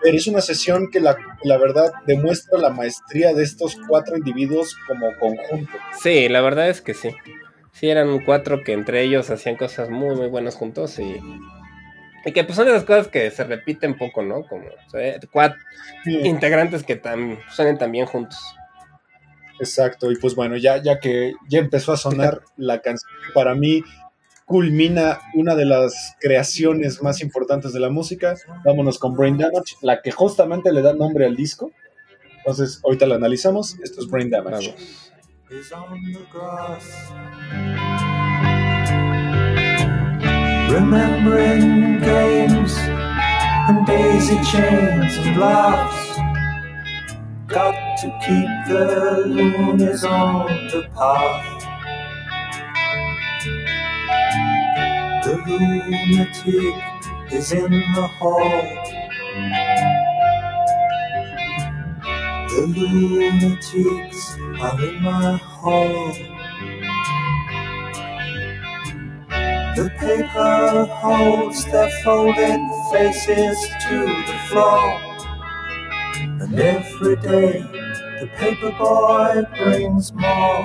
Pero 0.00 0.16
es 0.16 0.28
una 0.28 0.40
sesión 0.40 0.90
que 0.92 1.00
la, 1.00 1.16
la 1.42 1.58
verdad 1.58 1.90
demuestra 2.06 2.56
la 2.58 2.70
maestría 2.70 3.34
de 3.34 3.42
estos 3.42 3.76
cuatro 3.88 4.16
individuos 4.16 4.76
como 4.86 5.08
conjunto. 5.18 5.72
Sí, 6.00 6.28
la 6.28 6.40
verdad 6.40 6.68
es 6.68 6.80
que 6.80 6.94
sí. 6.94 7.10
Sí, 7.72 7.88
eran 7.90 8.20
cuatro 8.24 8.62
que 8.62 8.72
entre 8.74 9.02
ellos 9.02 9.28
hacían 9.30 9.56
cosas 9.56 9.90
muy, 9.90 10.14
muy 10.14 10.28
buenas 10.28 10.54
juntos 10.54 10.98
y. 11.00 11.16
Y 12.24 12.32
que 12.32 12.44
pues 12.44 12.56
son 12.56 12.68
esas 12.68 12.84
cosas 12.84 13.08
que 13.08 13.30
se 13.30 13.44
repiten 13.44 13.96
poco, 13.96 14.22
¿no? 14.22 14.46
Como 14.46 14.66
o 14.66 14.90
sea, 14.90 15.18
cuatro 15.30 15.58
integrantes 16.04 16.82
que 16.82 16.96
tan, 16.96 17.38
suenen 17.50 17.78
tan 17.78 17.92
bien 17.92 18.06
juntos. 18.06 18.38
Exacto, 19.60 20.10
y 20.10 20.16
pues 20.16 20.34
bueno, 20.34 20.56
ya, 20.56 20.82
ya 20.82 21.00
que 21.00 21.34
ya 21.48 21.58
empezó 21.58 21.92
a 21.92 21.96
sonar 21.96 22.42
la 22.56 22.80
canción 22.80 23.10
para 23.34 23.54
mí 23.54 23.82
culmina 24.48 25.20
una 25.34 25.54
de 25.54 25.66
las 25.66 26.16
creaciones 26.20 27.02
más 27.02 27.20
importantes 27.20 27.74
de 27.74 27.80
la 27.80 27.90
música, 27.90 28.34
vámonos 28.64 28.98
con 28.98 29.14
Brain 29.14 29.36
Damage, 29.36 29.76
la 29.82 30.00
que 30.00 30.10
justamente 30.10 30.72
le 30.72 30.80
da 30.80 30.94
nombre 30.94 31.26
al 31.26 31.36
disco. 31.36 31.70
Entonces, 32.38 32.80
ahorita 32.82 33.06
la 33.06 33.16
analizamos. 33.16 33.78
Esto 33.80 34.00
es 34.00 34.08
Brain 34.08 34.30
Damage. 34.30 34.74
Vamos. 35.70 35.98
Remembering 40.70 42.00
games 42.00 42.74
and 42.78 43.86
daisy 43.86 44.36
chains 44.44 45.16
and 45.16 45.38
laughs. 45.38 46.18
Got 47.46 47.74
to 48.00 48.08
keep 48.24 48.48
the 48.68 49.24
loonies 49.26 50.04
on 50.04 50.46
the 50.68 50.88
path. 50.94 51.78
The 55.24 55.42
lunatic 55.46 57.32
is 57.32 57.52
in 57.52 57.70
the 57.70 58.06
hall. 58.18 58.62
The 62.48 62.66
lunatics 62.66 64.36
are 64.60 64.84
in 64.84 65.02
my 65.02 65.36
hall. 65.38 66.37
The 69.78 69.90
paper 69.90 70.86
holds 70.90 71.64
their 71.66 71.88
folded 72.02 72.60
faces 72.90 73.56
to 73.88 74.06
the 74.26 74.38
floor. 74.48 75.00
And 76.16 76.58
every 76.58 77.14
day 77.14 77.60
the 78.18 78.28
paper 78.34 78.72
boy 78.72 79.44
brings 79.56 80.12
more. 80.12 80.64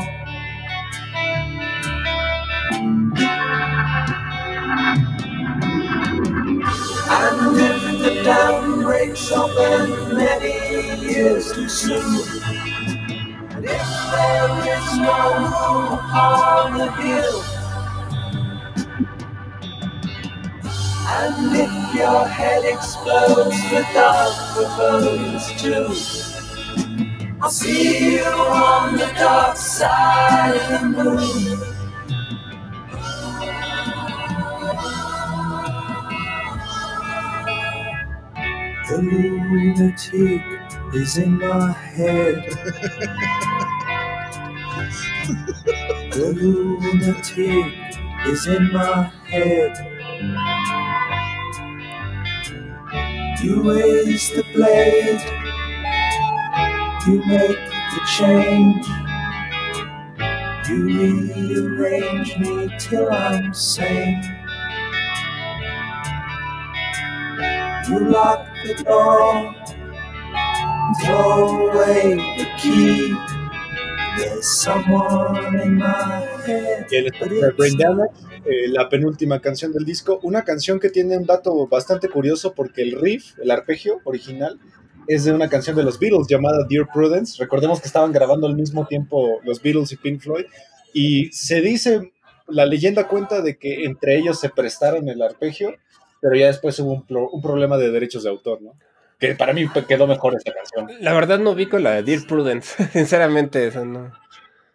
And 7.11 7.59
if 7.59 7.99
the 7.99 8.21
dam 8.23 8.81
breaks 8.81 9.31
open 9.31 10.17
many 10.17 11.03
years 11.05 11.51
too 11.53 11.69
soon, 11.69 12.41
and 13.51 13.63
if 13.63 13.87
there 14.11 14.75
is 14.75 14.97
no 14.97 15.33
room 15.37 15.99
on 15.99 16.79
the 16.79 16.91
hill, 16.93 17.62
and 21.15 21.55
if 21.55 21.95
your 21.95 22.25
head 22.25 22.65
explodes 22.65 23.61
without 23.71 24.33
the 24.55 24.65
bones 24.77 25.45
too, 25.61 25.87
I'll 27.39 27.51
see 27.51 28.15
you 28.15 28.23
on 28.23 28.97
the 28.97 29.11
dark 29.17 29.55
side 29.55 30.55
of 30.55 30.81
the 30.81 30.87
moon. 30.87 31.59
The 38.89 38.97
lunatic 39.01 40.41
is 40.95 41.17
in 41.17 41.37
my 41.37 41.71
head. 41.71 42.43
the 46.11 46.27
lunatic 46.41 47.73
is 48.27 48.47
in 48.47 48.73
my 48.73 49.11
head. 49.29 50.52
You 53.43 53.61
raise 53.73 54.29
the 54.29 54.43
blade, 54.53 55.19
you 57.05 57.21
make 57.25 57.59
the 57.91 57.99
change. 58.17 58.87
You 60.69 60.87
rearrange 60.87 62.37
me 62.37 62.69
till 62.79 63.11
I'm 63.11 63.53
sane. 63.53 64.23
You 67.89 67.99
lock 68.11 68.47
the 68.65 68.81
door, 68.85 69.53
throw 71.03 71.69
away 71.69 72.15
the 72.37 72.47
key. 72.57 73.32
Eh, 78.45 78.67
la 78.67 78.89
penúltima 78.89 79.39
canción 79.39 79.71
del 79.71 79.85
disco, 79.85 80.19
una 80.23 80.43
canción 80.43 80.79
que 80.79 80.89
tiene 80.89 81.17
un 81.17 81.25
dato 81.25 81.67
bastante 81.67 82.09
curioso 82.09 82.53
porque 82.53 82.81
el 82.81 82.99
riff, 82.99 83.39
el 83.39 83.51
arpegio 83.51 84.01
original, 84.03 84.59
es 85.07 85.23
de 85.23 85.33
una 85.33 85.49
canción 85.49 85.75
de 85.75 85.83
los 85.83 85.99
Beatles 85.99 86.27
llamada 86.27 86.65
Dear 86.69 86.87
Prudence. 86.93 87.41
Recordemos 87.41 87.81
que 87.81 87.87
estaban 87.87 88.11
grabando 88.11 88.47
al 88.47 88.55
mismo 88.55 88.85
tiempo 88.85 89.39
los 89.43 89.61
Beatles 89.61 89.91
y 89.93 89.97
Pink 89.97 90.21
Floyd. 90.21 90.45
Y 90.93 91.31
se 91.31 91.61
dice, 91.61 92.11
la 92.47 92.65
leyenda 92.65 93.07
cuenta 93.07 93.41
de 93.41 93.57
que 93.57 93.85
entre 93.85 94.17
ellos 94.17 94.39
se 94.39 94.49
prestaron 94.49 95.09
el 95.09 95.21
arpegio, 95.21 95.75
pero 96.21 96.35
ya 96.35 96.47
después 96.47 96.79
hubo 96.79 96.93
un, 96.93 97.05
un 97.09 97.41
problema 97.41 97.77
de 97.77 97.91
derechos 97.91 98.23
de 98.23 98.29
autor, 98.29 98.61
¿no? 98.61 98.73
Que 99.23 99.35
para 99.35 99.53
mí 99.53 99.65
quedó 99.87 100.05
mejor 100.05 100.35
esta 100.35 100.53
canción. 100.53 100.91
La 100.99 101.13
verdad 101.13 101.39
no 101.39 101.51
ubico 101.51 101.79
la 101.79 101.91
de 101.91 102.03
Dear 102.03 102.27
Prudence, 102.27 102.89
sinceramente, 102.91 103.67
eso 103.67 103.85
no. 103.85 104.11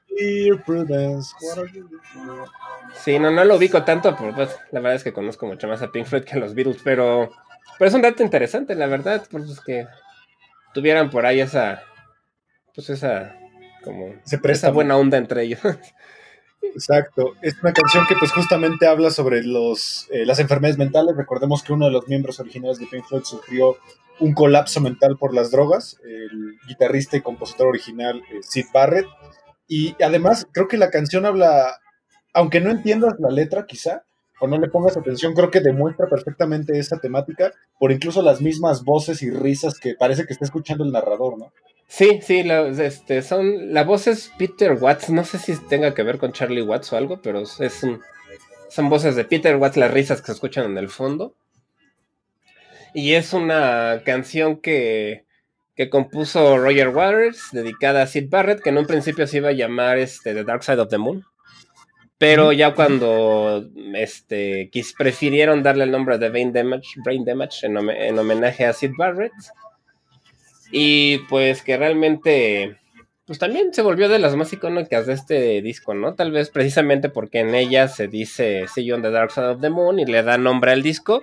Dear 0.08 0.64
Prudence, 0.64 1.34
what 1.42 1.58
are 1.58 1.70
you 1.70 1.86
doing? 1.86 2.46
Sí, 2.94 3.18
no, 3.18 3.30
no 3.30 3.44
lo 3.44 3.56
ubico 3.56 3.84
tanto, 3.84 4.16
pero 4.16 4.34
pues, 4.34 4.58
la 4.70 4.80
verdad 4.80 4.96
es 4.96 5.04
que 5.04 5.12
conozco 5.12 5.44
mucho 5.44 5.68
más 5.68 5.82
a 5.82 5.92
Pink 5.92 6.06
Floyd 6.06 6.24
que 6.24 6.36
a 6.36 6.38
los 6.38 6.54
Beatles, 6.54 6.80
pero, 6.82 7.30
pero 7.78 7.88
es 7.90 7.94
un 7.94 8.00
dato 8.00 8.22
interesante, 8.22 8.74
la 8.74 8.86
verdad, 8.86 9.22
pues 9.30 9.60
que 9.60 9.86
tuvieran 10.72 11.10
por 11.10 11.26
ahí 11.26 11.40
esa, 11.40 11.82
pues 12.74 12.88
esa, 12.88 13.36
como, 13.84 14.14
Se 14.24 14.36
esa 14.36 14.42
presta 14.42 14.70
buena 14.70 14.96
onda 14.96 15.18
entre 15.18 15.42
ellos. 15.42 15.60
Exacto, 16.62 17.34
es 17.42 17.54
una 17.62 17.74
canción 17.74 18.06
que 18.08 18.16
pues 18.18 18.32
justamente 18.32 18.86
habla 18.86 19.10
sobre 19.10 19.44
los, 19.44 20.08
eh, 20.10 20.24
las 20.24 20.38
enfermedades 20.38 20.78
mentales. 20.78 21.16
Recordemos 21.16 21.62
que 21.62 21.74
uno 21.74 21.84
de 21.84 21.92
los 21.92 22.08
miembros 22.08 22.40
originales 22.40 22.78
de 22.78 22.86
Pink 22.86 23.04
Floyd 23.04 23.24
sufrió 23.24 23.76
un 24.20 24.34
colapso 24.34 24.80
mental 24.80 25.16
por 25.18 25.34
las 25.34 25.50
drogas, 25.50 25.98
el 26.04 26.58
guitarrista 26.66 27.16
y 27.16 27.22
compositor 27.22 27.68
original 27.68 28.22
eh, 28.30 28.38
Sid 28.42 28.66
Barrett. 28.72 29.06
Y 29.66 29.94
además 30.02 30.46
creo 30.52 30.68
que 30.68 30.76
la 30.76 30.90
canción 30.90 31.26
habla, 31.26 31.78
aunque 32.32 32.60
no 32.60 32.70
entiendas 32.70 33.14
la 33.18 33.30
letra 33.30 33.66
quizá, 33.66 34.02
o 34.40 34.46
no 34.46 34.58
le 34.58 34.68
pongas 34.68 34.96
atención, 34.96 35.34
creo 35.34 35.50
que 35.50 35.60
demuestra 35.60 36.06
perfectamente 36.08 36.78
esa 36.78 36.98
temática 36.98 37.52
por 37.78 37.90
incluso 37.90 38.22
las 38.22 38.40
mismas 38.40 38.84
voces 38.84 39.22
y 39.22 39.30
risas 39.30 39.78
que 39.80 39.94
parece 39.94 40.26
que 40.26 40.32
está 40.32 40.44
escuchando 40.44 40.84
el 40.84 40.92
narrador, 40.92 41.38
¿no? 41.38 41.52
Sí, 41.88 42.20
sí, 42.22 42.44
este, 42.78 43.22
son, 43.22 43.72
la 43.72 43.82
voz 43.82 44.06
es 44.06 44.30
Peter 44.38 44.72
Watts, 44.74 45.10
no 45.10 45.24
sé 45.24 45.38
si 45.38 45.56
tenga 45.68 45.94
que 45.94 46.02
ver 46.02 46.18
con 46.18 46.32
Charlie 46.32 46.62
Watts 46.62 46.92
o 46.92 46.96
algo, 46.96 47.20
pero 47.22 47.40
es 47.40 47.82
son 48.68 48.90
voces 48.90 49.16
de 49.16 49.24
Peter 49.24 49.56
Watts, 49.56 49.76
las 49.76 49.90
risas 49.90 50.20
que 50.20 50.26
se 50.26 50.32
escuchan 50.32 50.66
en 50.66 50.78
el 50.78 50.88
fondo. 50.88 51.34
Y 52.98 53.14
es 53.14 53.32
una 53.32 54.02
canción 54.04 54.56
que, 54.56 55.24
que 55.76 55.88
compuso 55.88 56.58
Roger 56.58 56.88
Waters, 56.88 57.50
dedicada 57.52 58.02
a 58.02 58.08
Sid 58.08 58.28
Barrett, 58.28 58.60
que 58.60 58.70
en 58.70 58.78
un 58.78 58.86
principio 58.86 59.24
se 59.28 59.36
iba 59.36 59.50
a 59.50 59.52
llamar 59.52 59.98
este, 59.98 60.34
The 60.34 60.42
Dark 60.42 60.64
Side 60.64 60.80
of 60.80 60.88
the 60.88 60.98
Moon. 60.98 61.22
Pero 62.18 62.50
ya 62.50 62.74
cuando 62.74 63.64
este, 63.94 64.68
prefirieron 64.98 65.62
darle 65.62 65.84
el 65.84 65.92
nombre 65.92 66.18
de 66.18 66.28
Brain 66.28 66.52
Damage, 66.52 66.88
Brain 67.04 67.24
Damage 67.24 67.68
en, 67.68 67.76
en, 67.88 68.18
homenaje 68.18 68.66
a 68.66 68.72
Sid 68.72 68.90
Barrett. 68.98 69.32
Y 70.72 71.18
pues 71.28 71.62
que 71.62 71.76
realmente, 71.76 72.78
pues 73.26 73.38
también 73.38 73.72
se 73.72 73.82
volvió 73.82 74.08
de 74.08 74.18
las 74.18 74.34
más 74.34 74.52
icónicas 74.52 75.06
de 75.06 75.12
este 75.12 75.62
disco, 75.62 75.94
¿no? 75.94 76.16
Tal 76.16 76.32
vez 76.32 76.50
precisamente 76.50 77.10
porque 77.10 77.38
en 77.38 77.54
ella 77.54 77.86
se 77.86 78.08
dice 78.08 78.66
See 78.66 78.86
You 78.86 78.96
on 78.96 79.02
the 79.02 79.12
Dark 79.12 79.30
Side 79.30 79.46
of 79.46 79.60
the 79.60 79.70
Moon 79.70 80.00
y 80.00 80.04
le 80.04 80.24
da 80.24 80.36
nombre 80.36 80.72
al 80.72 80.82
disco, 80.82 81.22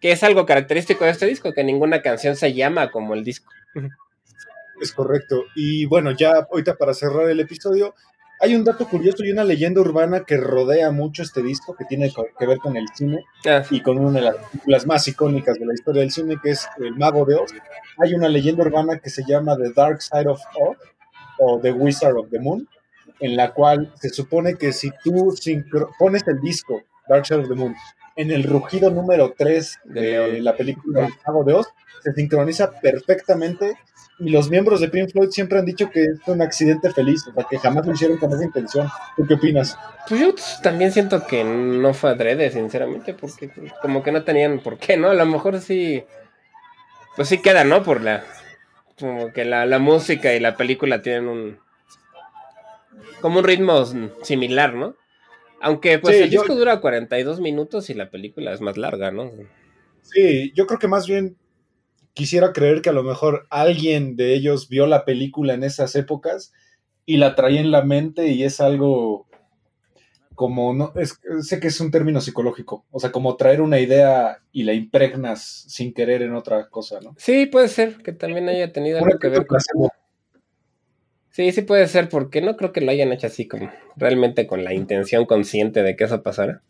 que 0.00 0.12
es 0.12 0.22
algo 0.22 0.46
característico 0.46 1.04
de 1.04 1.10
este 1.10 1.26
disco, 1.26 1.52
que 1.52 1.62
ninguna 1.62 2.02
canción 2.02 2.34
se 2.36 2.54
llama 2.54 2.90
como 2.90 3.14
el 3.14 3.24
disco. 3.24 3.52
Es 4.80 4.92
correcto. 4.92 5.44
Y 5.54 5.84
bueno, 5.84 6.12
ya 6.12 6.46
ahorita 6.50 6.76
para 6.76 6.94
cerrar 6.94 7.28
el 7.28 7.38
episodio, 7.40 7.94
hay 8.40 8.56
un 8.56 8.64
dato 8.64 8.88
curioso 8.88 9.22
y 9.22 9.30
una 9.30 9.44
leyenda 9.44 9.82
urbana 9.82 10.24
que 10.24 10.38
rodea 10.38 10.90
mucho 10.90 11.22
este 11.22 11.42
disco, 11.42 11.76
que 11.76 11.84
tiene 11.84 12.10
que 12.38 12.46
ver 12.46 12.56
con 12.56 12.74
el 12.78 12.86
cine 12.94 13.22
ah. 13.46 13.62
y 13.68 13.82
con 13.82 13.98
una 13.98 14.12
de 14.12 14.20
las 14.22 14.36
películas 14.36 14.86
más 14.86 15.06
icónicas 15.06 15.58
de 15.58 15.66
la 15.66 15.74
historia 15.74 16.00
del 16.00 16.10
cine, 16.10 16.38
que 16.42 16.52
es 16.52 16.66
El 16.78 16.96
Mago 16.96 17.26
de 17.26 17.34
Oz. 17.34 17.52
Hay 17.98 18.14
una 18.14 18.30
leyenda 18.30 18.64
urbana 18.64 18.98
que 18.98 19.10
se 19.10 19.22
llama 19.28 19.58
The 19.58 19.72
Dark 19.76 20.00
Side 20.00 20.28
of 20.28 20.40
Oz 20.58 20.78
o 21.38 21.60
The 21.60 21.72
Wizard 21.72 22.16
of 22.16 22.30
the 22.30 22.38
Moon, 22.38 22.66
en 23.20 23.36
la 23.36 23.52
cual 23.52 23.92
se 24.00 24.08
supone 24.08 24.54
que 24.54 24.72
si 24.72 24.90
tú 25.04 25.34
pones 25.98 26.26
el 26.26 26.40
disco 26.40 26.80
Dark 27.06 27.26
Side 27.26 27.40
of 27.40 27.48
the 27.48 27.54
Moon 27.54 27.74
en 28.16 28.30
el 28.30 28.44
rugido 28.44 28.90
número 28.90 29.34
3 29.36 29.80
de 29.84 30.40
la 30.40 30.56
película 30.56 31.06
El 31.06 31.14
Mago 31.26 31.44
de 31.44 31.54
Oz, 31.54 31.68
se 32.02 32.12
sincroniza 32.12 32.70
perfectamente 32.80 33.76
y 34.20 34.28
los 34.28 34.50
miembros 34.50 34.80
de 34.80 34.88
Pink 34.88 35.10
Floyd 35.10 35.30
siempre 35.30 35.58
han 35.58 35.64
dicho 35.64 35.90
que 35.90 36.04
es 36.04 36.18
un 36.26 36.42
accidente 36.42 36.92
feliz, 36.92 37.26
o 37.26 37.32
sea, 37.32 37.44
que 37.48 37.58
jamás 37.58 37.86
lo 37.86 37.94
hicieron 37.94 38.18
con 38.18 38.30
esa 38.32 38.44
intención. 38.44 38.88
¿Tú 39.16 39.26
qué 39.26 39.34
opinas? 39.34 39.78
Pues 40.08 40.20
yo 40.20 40.34
también 40.62 40.92
siento 40.92 41.26
que 41.26 41.42
no 41.42 41.94
fue 41.94 42.10
adrede, 42.10 42.50
sinceramente, 42.50 43.14
porque 43.14 43.50
como 43.80 44.02
que 44.02 44.12
no 44.12 44.22
tenían 44.22 44.58
por 44.60 44.76
qué, 44.76 44.98
¿no? 44.98 45.08
A 45.08 45.14
lo 45.14 45.24
mejor 45.24 45.58
sí, 45.60 46.04
pues 47.16 47.28
sí 47.28 47.38
queda, 47.40 47.64
¿no? 47.64 47.82
Por 47.82 48.02
la, 48.02 48.22
como 48.98 49.32
que 49.32 49.46
la, 49.46 49.78
música 49.78 50.34
y 50.34 50.40
la 50.40 50.54
película 50.54 51.00
tienen 51.00 51.26
un, 51.26 51.58
como 53.22 53.38
un 53.38 53.44
ritmo 53.44 53.86
similar, 54.22 54.74
¿no? 54.74 54.96
Aunque 55.60 55.98
pues 55.98 56.16
el 56.16 56.30
disco 56.30 56.54
dura 56.54 56.80
42 56.80 57.40
minutos 57.40 57.90
y 57.90 57.94
la 57.94 58.10
película 58.10 58.52
es 58.52 58.60
más 58.60 58.76
larga, 58.76 59.10
¿no? 59.10 59.30
Sí, 60.02 60.52
yo 60.54 60.66
creo 60.66 60.78
que 60.78 60.88
más 60.88 61.06
bien 61.06 61.36
quisiera 62.14 62.52
creer 62.52 62.82
que 62.82 62.90
a 62.90 62.94
lo 62.94 63.02
mejor 63.02 63.46
alguien 63.50 64.16
de 64.16 64.34
ellos 64.34 64.68
vio 64.68 64.86
la 64.86 65.04
película 65.04 65.54
en 65.54 65.62
esas 65.62 65.94
épocas 65.94 66.52
y 67.06 67.18
la 67.18 67.34
traía 67.34 67.60
en 67.60 67.70
la 67.70 67.82
mente 67.82 68.28
y 68.28 68.42
es 68.44 68.60
algo 68.60 69.26
como 70.34 70.72
no 70.72 70.94
sé 71.42 71.60
que 71.60 71.68
es 71.68 71.80
un 71.80 71.90
término 71.90 72.22
psicológico, 72.22 72.86
o 72.90 72.98
sea, 72.98 73.12
como 73.12 73.36
traer 73.36 73.60
una 73.60 73.78
idea 73.78 74.38
y 74.52 74.62
la 74.62 74.72
impregnas 74.72 75.66
sin 75.68 75.92
querer 75.92 76.22
en 76.22 76.34
otra 76.34 76.70
cosa, 76.70 76.98
¿no? 77.02 77.14
Sí, 77.18 77.44
puede 77.44 77.68
ser 77.68 77.98
que 77.98 78.12
también 78.12 78.48
haya 78.48 78.72
tenido 78.72 78.98
algo 78.98 79.18
que 79.18 79.28
ver 79.28 79.46
con 79.46 79.58
Sí, 81.30 81.52
sí 81.52 81.62
puede 81.62 81.86
ser, 81.86 82.08
porque 82.08 82.40
no 82.42 82.56
creo 82.56 82.72
que 82.72 82.80
lo 82.80 82.90
hayan 82.90 83.12
hecho 83.12 83.28
así 83.28 83.46
como 83.46 83.70
realmente 83.96 84.46
con 84.46 84.64
la 84.64 84.74
intención 84.74 85.26
consciente 85.26 85.82
de 85.82 85.94
que 85.94 86.04
eso 86.04 86.22
pasara. 86.22 86.62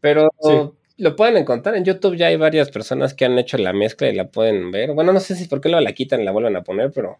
Pero 0.00 0.30
lo 0.98 1.16
pueden 1.16 1.36
encontrar 1.36 1.76
en 1.76 1.84
YouTube. 1.84 2.16
Ya 2.16 2.26
hay 2.26 2.36
varias 2.36 2.70
personas 2.70 3.14
que 3.14 3.24
han 3.24 3.38
hecho 3.38 3.58
la 3.58 3.72
mezcla 3.72 4.08
y 4.08 4.14
la 4.14 4.28
pueden 4.28 4.70
ver. 4.70 4.92
Bueno, 4.92 5.12
no 5.12 5.20
sé 5.20 5.36
si 5.36 5.46
por 5.46 5.60
qué 5.60 5.68
lo 5.68 5.80
la 5.80 5.92
quitan 5.92 6.20
y 6.20 6.24
la 6.24 6.32
vuelven 6.32 6.56
a 6.56 6.64
poner, 6.64 6.90
pero 6.92 7.18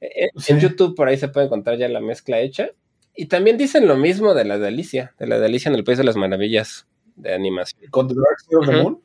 eh, 0.00 0.28
en 0.48 0.60
YouTube 0.60 0.94
por 0.94 1.08
ahí 1.08 1.18
se 1.18 1.28
puede 1.28 1.46
encontrar 1.46 1.76
ya 1.76 1.88
la 1.88 2.00
mezcla 2.00 2.38
hecha. 2.40 2.70
Y 3.14 3.26
también 3.26 3.58
dicen 3.58 3.86
lo 3.86 3.96
mismo 3.96 4.32
de 4.32 4.44
la 4.44 4.58
delicia, 4.58 5.14
de 5.18 5.26
la 5.26 5.38
delicia 5.38 5.68
en 5.68 5.74
el 5.74 5.84
País 5.84 5.98
de 5.98 6.04
las 6.04 6.16
Maravillas 6.16 6.86
de 7.16 7.34
animación. 7.34 7.82
¿Con 7.90 8.08
The 8.08 8.14
Dark 8.14 8.40
Side 8.40 8.56
of 8.56 8.66
the 8.66 8.82
Moon? 8.82 9.02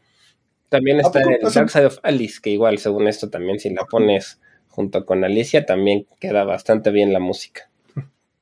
También 0.70 1.00
está 1.00 1.20
el 1.20 1.40
Dark 1.42 1.70
Side 1.70 1.86
of 1.86 1.98
Alice, 2.04 2.40
que 2.42 2.52
igual, 2.52 2.78
según 2.78 3.08
esto, 3.08 3.30
también 3.30 3.60
si 3.60 3.72
la 3.72 3.86
pones 3.86 4.40
junto 4.74 5.06
con 5.06 5.24
Alicia, 5.24 5.66
también 5.68 6.08
queda 6.20 6.44
bastante 6.46 6.90
bien 6.90 7.14
la 7.14 7.20
música. 7.20 7.70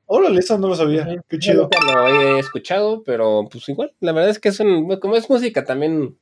Órale, 0.06 0.40
eso 0.40 0.58
no 0.58 0.70
lo 0.70 0.76
sabía. 0.76 1.06
Qué 1.28 1.40
chido. 1.40 1.70
lo 1.94 2.08
he 2.08 2.40
escuchado, 2.40 3.04
pero 3.04 3.48
pues 3.52 3.68
igual, 3.68 3.94
la 4.00 4.14
verdad 4.14 4.30
es 4.30 4.40
que 4.40 4.50
es 4.50 4.60
un, 4.62 4.98
como 5.00 5.18
es 5.18 5.30
música 5.30 5.66
también 5.66 6.18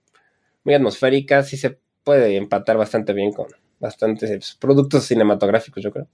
muy 0.63 0.73
atmosférica, 0.73 1.43
sí 1.43 1.57
se 1.57 1.79
puede 2.03 2.37
empatar 2.37 2.77
bastante 2.77 3.13
bien 3.13 3.31
con 3.31 3.47
bastantes 3.79 4.31
pues, 4.31 4.57
productos 4.59 5.05
cinematográficos, 5.05 5.83
yo 5.83 5.91
creo. 5.91 6.07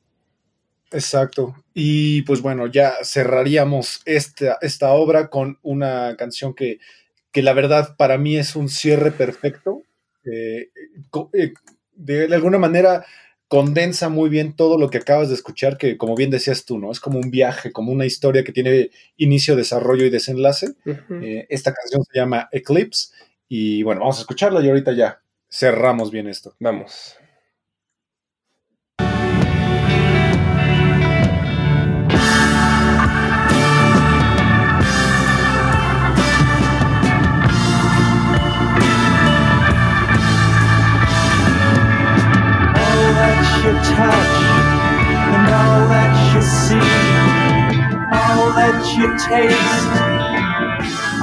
Exacto. 0.91 1.55
Y 1.73 2.23
pues 2.23 2.41
bueno, 2.41 2.67
ya 2.67 2.95
cerraríamos 3.03 4.01
esta, 4.05 4.57
esta 4.61 4.91
obra 4.91 5.29
con 5.29 5.57
una 5.61 6.15
canción 6.17 6.53
que, 6.53 6.79
que 7.31 7.41
la 7.41 7.53
verdad 7.53 7.95
para 7.97 8.17
mí 8.17 8.35
es 8.35 8.57
un 8.57 8.67
cierre 8.67 9.11
perfecto. 9.11 9.83
Eh, 10.25 10.69
eh, 11.33 11.53
de 11.95 12.33
alguna 12.35 12.57
manera 12.57 13.05
condensa 13.47 14.09
muy 14.09 14.29
bien 14.29 14.55
todo 14.55 14.77
lo 14.77 14.89
que 14.89 14.97
acabas 14.97 15.29
de 15.29 15.35
escuchar, 15.35 15.77
que 15.77 15.97
como 15.97 16.15
bien 16.15 16.31
decías 16.31 16.65
tú, 16.65 16.79
¿no? 16.79 16.91
Es 16.91 16.99
como 16.99 17.19
un 17.19 17.31
viaje, 17.31 17.71
como 17.71 17.91
una 17.91 18.05
historia 18.05 18.43
que 18.43 18.51
tiene 18.51 18.89
inicio, 19.17 19.55
desarrollo 19.55 20.05
y 20.05 20.09
desenlace. 20.09 20.73
Eh, 20.85 21.45
esta 21.49 21.73
canción 21.73 22.03
se 22.03 22.17
llama 22.17 22.49
Eclipse 22.51 23.09
y 23.47 23.83
bueno, 23.83 24.01
vamos 24.01 24.17
a 24.17 24.21
escucharla 24.21 24.61
y 24.61 24.69
ahorita 24.69 24.93
ya 24.93 25.21
cerramos 25.49 26.11
bien 26.11 26.27
esto. 26.27 26.55
Vamos. 26.59 27.17
You 43.65 43.71
touch 43.71 44.35
and 45.33 45.49
all 45.57 45.87
that 45.89 46.13
you 46.35 46.41
see, 46.43 46.85
all 48.13 48.53
that 48.53 48.77
you 48.93 49.09
taste, 49.25 49.89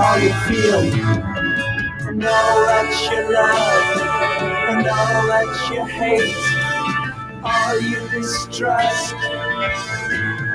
all 0.02 0.18
you 0.18 0.34
feel, 0.50 0.82
and 2.08 2.24
all 2.24 2.66
that 2.66 2.90
you 3.06 3.20
love 3.32 4.02
and 4.70 4.86
all 4.88 5.26
that 5.30 5.50
you 5.70 5.84
hate, 5.86 6.34
all 7.44 7.80
you 7.80 8.00
distrust, 8.10 9.14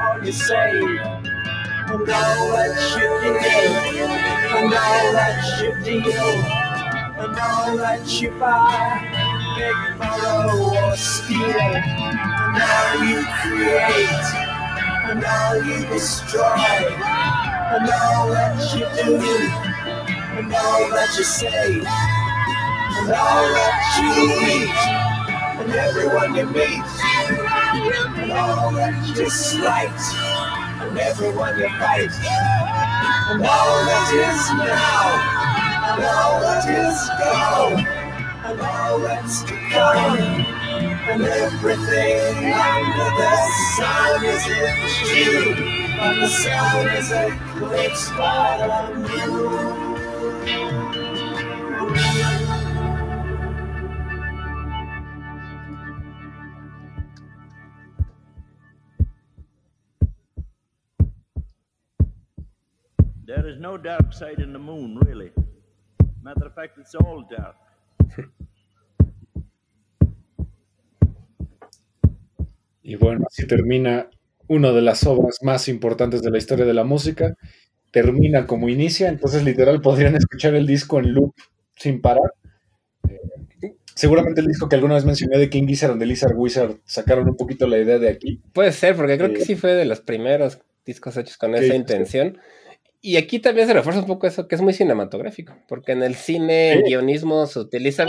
all 0.01 0.21
you 0.25 0.33
save, 0.33 0.83
and 0.83 2.09
all 2.09 2.51
that 2.51 2.75
you 2.99 3.07
give, 3.39 3.71
and 4.57 4.73
all 4.73 5.13
that 5.13 5.39
you 5.61 5.71
deal, 5.85 6.35
and 7.23 7.39
all 7.39 7.77
that 7.77 8.21
you 8.21 8.29
buy 8.31 9.26
beg, 9.57 9.99
borrow, 9.99 10.87
or 10.87 10.95
steal. 10.95 11.41
And 11.41 12.61
all 12.61 13.03
you 13.05 13.21
create, 13.41 14.27
and 15.09 15.23
all 15.25 15.55
you 15.63 15.85
destroy, 15.87 16.85
and 17.73 17.89
all 17.89 18.29
that 18.29 18.57
you 18.73 18.85
do, 19.01 19.17
and 20.37 20.53
all 20.53 20.89
that 20.95 21.15
you 21.17 21.23
say, 21.23 21.79
and 21.79 23.09
all 23.09 23.45
that 23.57 23.77
you 23.99 24.11
eat, 24.53 24.79
and 25.59 25.71
everyone 25.73 26.35
you 26.35 26.45
meet, 26.45 26.85
and 28.17 28.31
all 28.31 28.71
that 28.73 29.07
you 29.07 29.13
dislike, 29.15 30.01
and 30.81 30.97
everyone 30.97 31.57
you 31.59 31.69
fight, 31.79 32.13
and 33.29 33.45
all 33.45 33.85
that 33.89 34.07
is 34.13 34.41
now, 34.53 35.05
and 35.93 36.03
all 36.05 36.39
that 36.41 36.63
is 36.69 37.09
gone 37.19 38.06
and 38.47 38.61
all 38.61 38.99
that's 38.99 39.43
to 39.43 39.53
come, 39.71 40.17
and 40.17 41.21
everything 41.21 42.53
under 42.53 43.09
the 43.19 43.35
sun 43.75 44.23
is 44.23 44.47
in 44.47 44.77
you, 45.17 45.53
and 45.99 46.21
the 46.21 46.29
sun 46.29 46.87
is 46.87 47.11
a 47.11 47.27
eclipsed 47.27 48.05
spot 48.05 48.61
of 48.61 48.95
blue. 49.05 49.97
There 63.25 63.45
is 63.45 63.59
no 63.59 63.75
dark 63.75 64.13
side 64.13 64.39
in 64.39 64.53
the 64.53 64.59
moon, 64.59 64.99
really. 65.05 65.31
Matter 66.23 66.45
of 66.45 66.55
fact, 66.55 66.77
it's 66.77 66.95
all 66.95 67.27
dark. 67.29 67.57
Y 72.83 72.95
bueno, 72.95 73.25
así 73.27 73.45
termina 73.47 74.09
una 74.47 74.71
de 74.71 74.81
las 74.81 75.05
obras 75.05 75.39
más 75.41 75.67
importantes 75.67 76.21
de 76.21 76.31
la 76.31 76.37
historia 76.37 76.65
de 76.65 76.73
la 76.73 76.83
música. 76.85 77.35
Termina 77.91 78.45
como 78.47 78.69
inicia, 78.69 79.09
entonces 79.09 79.43
literal 79.43 79.81
podrían 79.81 80.15
escuchar 80.15 80.55
el 80.55 80.65
disco 80.65 80.99
en 80.99 81.13
loop 81.13 81.33
sin 81.75 82.01
parar. 82.01 82.33
Eh, 83.09 83.73
seguramente 83.93 84.41
el 84.41 84.47
disco 84.47 84.69
que 84.69 84.75
alguna 84.75 84.95
vez 84.95 85.05
mencioné 85.05 85.37
de 85.37 85.49
King 85.49 85.67
Gizzard 85.67 85.91
and 85.91 85.99
the 85.99 86.05
Lizard 86.05 86.35
Wizard 86.35 86.77
sacaron 86.85 87.27
un 87.27 87.35
poquito 87.35 87.67
la 87.67 87.77
idea 87.77 87.99
de 87.99 88.09
aquí. 88.09 88.41
Puede 88.53 88.71
ser, 88.71 88.95
porque 88.95 89.17
creo 89.17 89.33
que 89.33 89.41
Eh, 89.41 89.45
sí 89.45 89.55
fue 89.55 89.73
de 89.73 89.85
los 89.85 89.99
primeros 90.01 90.59
discos 90.85 91.17
hechos 91.17 91.37
con 91.37 91.51
Sí, 91.57 91.65
esa 91.65 92.05
sí. 92.05 92.31
Y 93.07 93.15
aquí 93.15 93.39
también 93.39 93.67
se 93.67 93.73
refuerza 93.73 94.01
un 94.01 94.05
poco 94.05 94.27
eso, 94.27 94.49
que 94.49 94.55
es 94.55 94.61
muy 94.61 94.73
cinematográfico, 94.73 95.55
porque 95.69 95.93
en 95.93 96.03
el 96.03 96.15
cine, 96.15 96.73
en 96.73 96.79
Sí. 96.79 96.89
guionismo, 96.89 97.45
se 97.47 97.57
utiliza, 97.59 98.05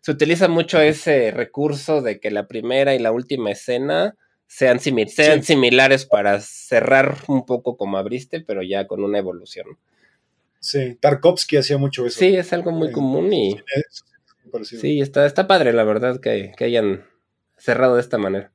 se 0.00 0.10
utiliza 0.10 0.48
mucho 0.48 0.80
ese 0.80 1.30
recurso 1.30 2.00
de 2.00 2.18
que 2.18 2.30
la 2.30 2.46
primera 2.46 2.94
y 2.94 2.98
la 2.98 3.12
última 3.12 3.50
escena 3.50 4.16
sean, 4.46 4.78
simi- 4.78 5.06
sean 5.06 5.42
Sí. 5.42 5.52
similares 5.52 6.06
para 6.06 6.40
cerrar 6.40 7.18
un 7.28 7.44
poco 7.44 7.76
como 7.76 7.98
abriste, 7.98 8.40
pero 8.40 8.62
ya 8.62 8.86
con 8.86 9.04
una 9.04 9.18
evolución. 9.18 9.66
Sí, 10.58 10.96
Tarkovsky 10.98 11.58
hacía 11.58 11.76
mucho 11.76 12.06
eso. 12.06 12.20
Sí, 12.20 12.34
es 12.34 12.54
algo 12.54 12.70
muy 12.70 12.90
común 12.90 13.30
y 13.34 13.54
sí, 14.62 15.02
está, 15.02 15.26
está 15.26 15.46
padre, 15.46 15.74
la 15.74 15.84
verdad, 15.84 16.20
que, 16.20 16.52
que 16.56 16.64
hayan 16.64 17.04
cerrado 17.58 17.96
de 17.96 18.00
esta 18.00 18.16
manera. 18.16 18.50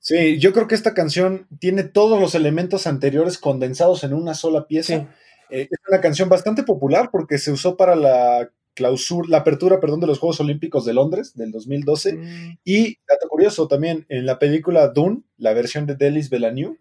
Sí, 0.00 0.38
yo 0.38 0.52
creo 0.52 0.66
que 0.66 0.74
esta 0.74 0.94
canción 0.94 1.46
tiene 1.58 1.84
todos 1.84 2.18
los 2.18 2.34
elementos 2.34 2.86
anteriores 2.86 3.36
condensados 3.36 4.02
en 4.02 4.14
una 4.14 4.34
sola 4.34 4.66
pieza. 4.66 4.98
Sí. 4.98 5.06
Eh, 5.50 5.68
es 5.70 5.78
una 5.88 6.00
canción 6.00 6.28
bastante 6.28 6.62
popular 6.62 7.10
porque 7.12 7.38
se 7.38 7.52
usó 7.52 7.76
para 7.76 7.94
la 7.94 8.50
clausura, 8.74 9.28
la 9.28 9.38
apertura, 9.38 9.78
perdón, 9.78 10.00
de 10.00 10.06
los 10.06 10.18
Juegos 10.18 10.40
Olímpicos 10.40 10.86
de 10.86 10.94
Londres 10.94 11.34
del 11.34 11.52
2012. 11.52 12.14
Mm. 12.14 12.58
Y, 12.64 12.96
dato 13.06 13.28
curioso 13.28 13.68
también, 13.68 14.06
en 14.08 14.24
la 14.24 14.38
película 14.38 14.88
Dune, 14.88 15.22
la 15.36 15.52
versión 15.52 15.84
de 15.84 15.96
Delis 15.96 16.30
Villeneuve, 16.30 16.78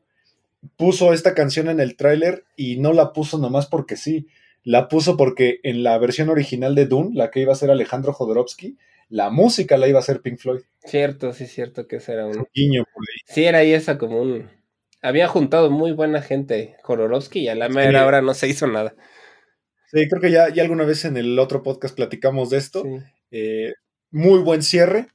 puso 0.77 1.11
esta 1.11 1.33
canción 1.33 1.69
en 1.69 1.81
el 1.81 1.97
tráiler 1.97 2.45
y 2.55 2.77
no 2.77 2.93
la 2.93 3.11
puso 3.11 3.37
nomás 3.37 3.67
porque 3.67 3.97
sí. 3.97 4.27
La 4.63 4.87
puso 4.87 5.17
porque 5.17 5.59
en 5.63 5.83
la 5.83 5.97
versión 5.97 6.29
original 6.29 6.73
de 6.75 6.85
Dune, 6.85 7.11
la 7.15 7.31
que 7.31 7.41
iba 7.41 7.51
a 7.51 7.57
ser 7.57 7.71
Alejandro 7.71 8.13
Jodorowsky, 8.13 8.77
la 9.09 9.29
música 9.29 9.77
la 9.77 9.87
iba 9.87 9.99
a 9.99 10.01
hacer 10.01 10.21
Pink 10.21 10.39
Floyd. 10.39 10.61
Cierto, 10.85 11.33
sí, 11.33 11.47
cierto 11.47 11.87
que 11.87 11.97
ese 11.97 12.13
era 12.13 12.25
un... 12.25 12.47
Guiño 12.53 12.83
por 12.93 13.03
ahí. 13.03 13.21
Sí, 13.25 13.43
era 13.45 13.59
ahí 13.59 13.73
esa 13.73 13.97
como 13.97 14.21
un... 14.21 14.49
Había 15.01 15.27
juntado 15.27 15.69
muy 15.71 15.91
buena 15.91 16.21
gente 16.21 16.75
Jodorowsky 16.83 17.39
y 17.41 17.47
a 17.47 17.55
la 17.55 17.69
mera 17.69 18.05
hora 18.05 18.21
no 18.21 18.33
se 18.33 18.47
hizo 18.47 18.67
nada. 18.67 18.95
Sí, 19.91 20.07
creo 20.07 20.21
que 20.21 20.31
ya, 20.31 20.49
ya 20.49 20.61
alguna 20.61 20.85
vez 20.85 21.05
en 21.05 21.17
el 21.17 21.39
otro 21.39 21.63
podcast 21.63 21.95
platicamos 21.95 22.49
de 22.49 22.57
esto. 22.57 22.83
Sí. 22.83 22.97
Eh, 23.31 23.73
muy 24.11 24.39
buen 24.39 24.61
cierre. 24.61 25.07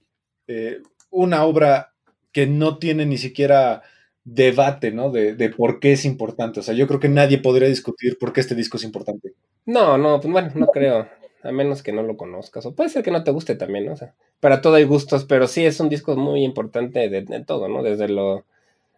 eh, 0.47 0.81
una 1.11 1.45
obra 1.45 1.95
que 2.33 2.47
no 2.47 2.79
tiene 2.79 3.07
ni 3.07 3.19
siquiera 3.19 3.83
debate, 4.25 4.91
¿no? 4.91 5.11
De, 5.11 5.35
de 5.35 5.51
por 5.51 5.81
qué 5.81 5.93
es 5.93 6.05
importante. 6.05 6.61
O 6.61 6.63
sea, 6.63 6.75
yo 6.75 6.87
creo 6.87 7.01
que 7.01 7.09
nadie 7.09 7.39
podría 7.39 7.69
discutir 7.69 8.19
por 8.19 8.33
qué 8.33 8.41
este 8.41 8.55
disco 8.55 8.77
es 8.77 8.85
importante. 8.85 9.35
No, 9.67 9.97
no, 9.99 10.21
pues 10.21 10.33
bueno, 10.33 10.51
no 10.55 10.67
creo. 10.69 11.09
A 11.45 11.53
menos 11.53 11.83
que 11.83 11.93
no 11.93 12.03
lo 12.03 12.17
conozcas. 12.17 12.67
O 12.67 12.75
puede 12.75 12.89
ser 12.91 13.03
que 13.05 13.11
no 13.11 13.23
te 13.23 13.31
guste 13.31 13.55
también, 13.55 13.87
¿no? 13.87 13.93
O 13.93 13.97
sea, 13.97 14.15
para 14.41 14.61
todo 14.61 14.75
hay 14.75 14.85
gustos, 14.85 15.25
pero 15.25 15.47
sí 15.47 15.65
es 15.65 15.79
un 15.79 15.89
disco 15.89 16.17
muy 16.17 16.43
importante 16.43 17.09
de, 17.09 17.23
de 17.23 17.45
todo, 17.45 17.69
¿no? 17.69 17.83
Desde 17.83 18.09
lo, 18.09 18.45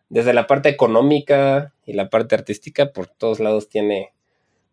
desde 0.08 0.32
la 0.32 0.46
parte 0.46 0.68
económica 0.68 1.72
y 1.84 1.92
la 1.94 2.08
parte 2.08 2.34
artística, 2.36 2.92
por 2.92 3.08
todos 3.08 3.40
lados 3.40 3.68
tiene 3.68 4.12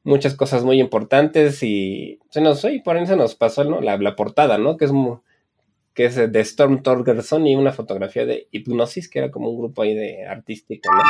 muchas 0.03 0.35
cosas 0.35 0.63
muy 0.63 0.79
importantes 0.79 1.63
y 1.63 2.19
se 2.29 2.41
nos, 2.41 2.63
oye, 2.63 2.81
por 2.83 2.95
ahí 2.95 3.07
se 3.07 3.15
nos 3.15 3.35
pasó, 3.35 3.63
¿no? 3.63 3.81
La, 3.81 3.97
la 3.97 4.15
portada, 4.15 4.57
¿no? 4.57 4.77
Que 4.77 4.85
es 4.85 4.91
mu- 4.91 5.19
que 5.95 6.05
es 6.05 6.15
de 6.15 6.39
Storm 6.41 6.81
Torgerson 6.83 7.45
y 7.47 7.55
una 7.55 7.71
fotografía 7.71 8.25
de 8.25 8.47
Hipnosis, 8.51 9.09
que 9.09 9.19
era 9.19 9.31
como 9.31 9.49
un 9.49 9.59
grupo 9.59 9.81
ahí 9.81 9.93
de 9.95 10.25
artístico, 10.25 10.89
¿no? 10.91 11.01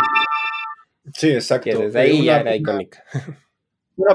Sí, 1.14 1.32
exacto. 1.32 1.70
Que 1.70 1.76
desde 1.78 2.00
ahí 2.00 2.24
ya 2.26 2.40
era 2.42 2.56
icónica. 2.56 3.04
una 3.14 3.38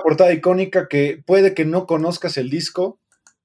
portada 0.03 0.33
icónica 0.33 0.89
que 0.89 1.22
puede 1.24 1.55
que 1.55 1.64
no 1.64 1.87
conozcas 1.87 2.37
el 2.37 2.51
disco, 2.51 2.99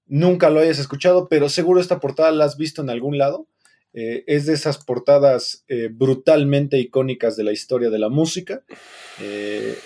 nunca 0.06 0.50
lo 0.50 0.60
hayas 0.60 0.80
escuchado, 0.80 1.28
pero 1.30 1.50
seguro 1.50 1.80
esta 1.80 2.00
portada 2.00 2.32
la 2.32 2.46
has 2.46 2.58
visto 2.58 2.82
en 2.82 2.90
algún 2.90 3.18
lado. 3.18 3.48
Eh, 3.96 4.24
es 4.26 4.48
de 4.48 4.54
esas 4.54 4.84
portadas 4.84 5.66
eh, 5.68 5.90
brutalmente 5.92 6.80
icónicas 6.80 7.36
de 7.36 7.44
la 7.44 7.52
historia 7.52 7.92
de 7.92 8.00
la 8.00 8.10
música. 8.10 8.64
eh, 9.22 9.78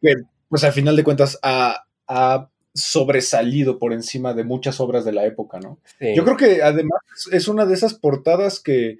que, 0.00 0.14
pues 0.48 0.64
al 0.64 0.72
final 0.72 0.96
de 0.96 1.04
cuentas 1.04 1.38
ha, 1.42 1.86
ha 2.08 2.50
sobresalido 2.74 3.78
por 3.78 3.92
encima 3.92 4.34
de 4.34 4.44
muchas 4.44 4.80
obras 4.80 5.04
de 5.04 5.12
la 5.12 5.24
época, 5.24 5.58
¿no? 5.60 5.78
Sí. 5.98 6.14
Yo 6.14 6.24
creo 6.24 6.36
que 6.36 6.62
además 6.62 7.00
es 7.32 7.48
una 7.48 7.66
de 7.66 7.74
esas 7.74 7.94
portadas 7.94 8.60
que, 8.60 8.98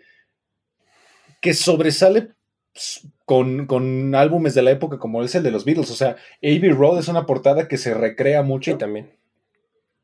que 1.40 1.52
sobresale 1.52 2.30
con, 3.24 3.66
con 3.66 4.14
álbumes 4.14 4.54
de 4.54 4.62
la 4.62 4.70
época 4.70 4.98
como 4.98 5.22
es 5.22 5.34
el 5.34 5.42
de 5.42 5.50
los 5.50 5.64
Beatles. 5.64 5.90
O 5.90 5.94
sea, 5.94 6.16
Abbey 6.42 6.70
Road 6.70 6.98
es 6.98 7.08
una 7.08 7.26
portada 7.26 7.68
que 7.68 7.76
se 7.78 7.94
recrea 7.94 8.42
mucho, 8.42 8.72
Sí, 8.72 8.78
también. 8.78 9.10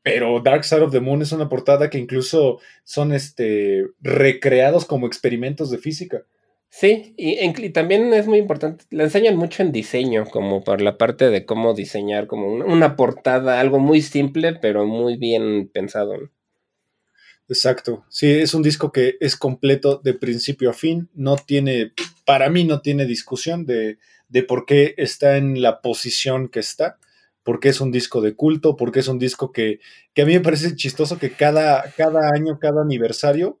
pero 0.01 0.41
Dark 0.41 0.65
Side 0.65 0.81
of 0.81 0.91
the 0.91 0.99
Moon 0.99 1.21
es 1.21 1.31
una 1.31 1.47
portada 1.49 1.89
que 1.89 1.97
incluso 1.97 2.59
son 2.83 3.13
este, 3.13 3.85
recreados 4.01 4.85
como 4.85 5.07
experimentos 5.07 5.69
de 5.71 5.77
física. 5.77 6.23
Sí, 6.69 7.13
y, 7.17 7.35
en- 7.35 7.53
y 7.63 7.69
también 7.69 8.11
es 8.13 8.25
muy 8.27 8.39
importante, 8.39 8.85
le 8.89 9.03
enseñan 9.03 9.37
mucho 9.37 9.61
en 9.61 9.71
diseño, 9.71 10.25
como 10.25 10.63
por 10.63 10.81
la 10.81 10.97
parte 10.97 11.29
de 11.29 11.45
cómo 11.45 11.75
diseñar, 11.75 12.25
como 12.25 12.51
una, 12.51 12.65
una 12.65 12.95
portada, 12.95 13.59
algo 13.59 13.77
muy 13.77 14.01
simple, 14.01 14.53
pero 14.59 14.85
muy 14.87 15.15
bien 15.17 15.69
pensado. 15.71 16.17
¿no? 16.17 16.29
Exacto. 17.49 18.05
Sí, 18.09 18.31
es 18.31 18.53
un 18.53 18.63
disco 18.63 18.91
que 18.91 19.17
es 19.19 19.35
completo 19.35 19.99
de 20.03 20.13
principio 20.13 20.69
a 20.69 20.73
fin. 20.73 21.09
No 21.13 21.35
tiene, 21.35 21.93
para 22.25 22.49
mí 22.49 22.63
no 22.63 22.81
tiene 22.81 23.05
discusión 23.05 23.65
de, 23.65 23.97
de 24.29 24.43
por 24.43 24.65
qué 24.65 24.95
está 24.97 25.37
en 25.37 25.61
la 25.61 25.81
posición 25.81 26.49
que 26.49 26.59
está, 26.59 26.97
porque 27.43 27.69
es 27.69 27.81
un 27.81 27.91
disco 27.91 28.21
de 28.21 28.35
culto, 28.35 28.75
porque 28.77 28.99
es 28.99 29.07
un 29.07 29.19
disco 29.19 29.51
que, 29.51 29.79
que 30.13 30.21
a 30.21 30.25
mí 30.25 30.33
me 30.33 30.39
parece 30.39 30.75
chistoso 30.75 31.19
que 31.19 31.31
cada, 31.31 31.91
cada 31.97 32.29
año, 32.33 32.57
cada 32.59 32.81
aniversario, 32.81 33.59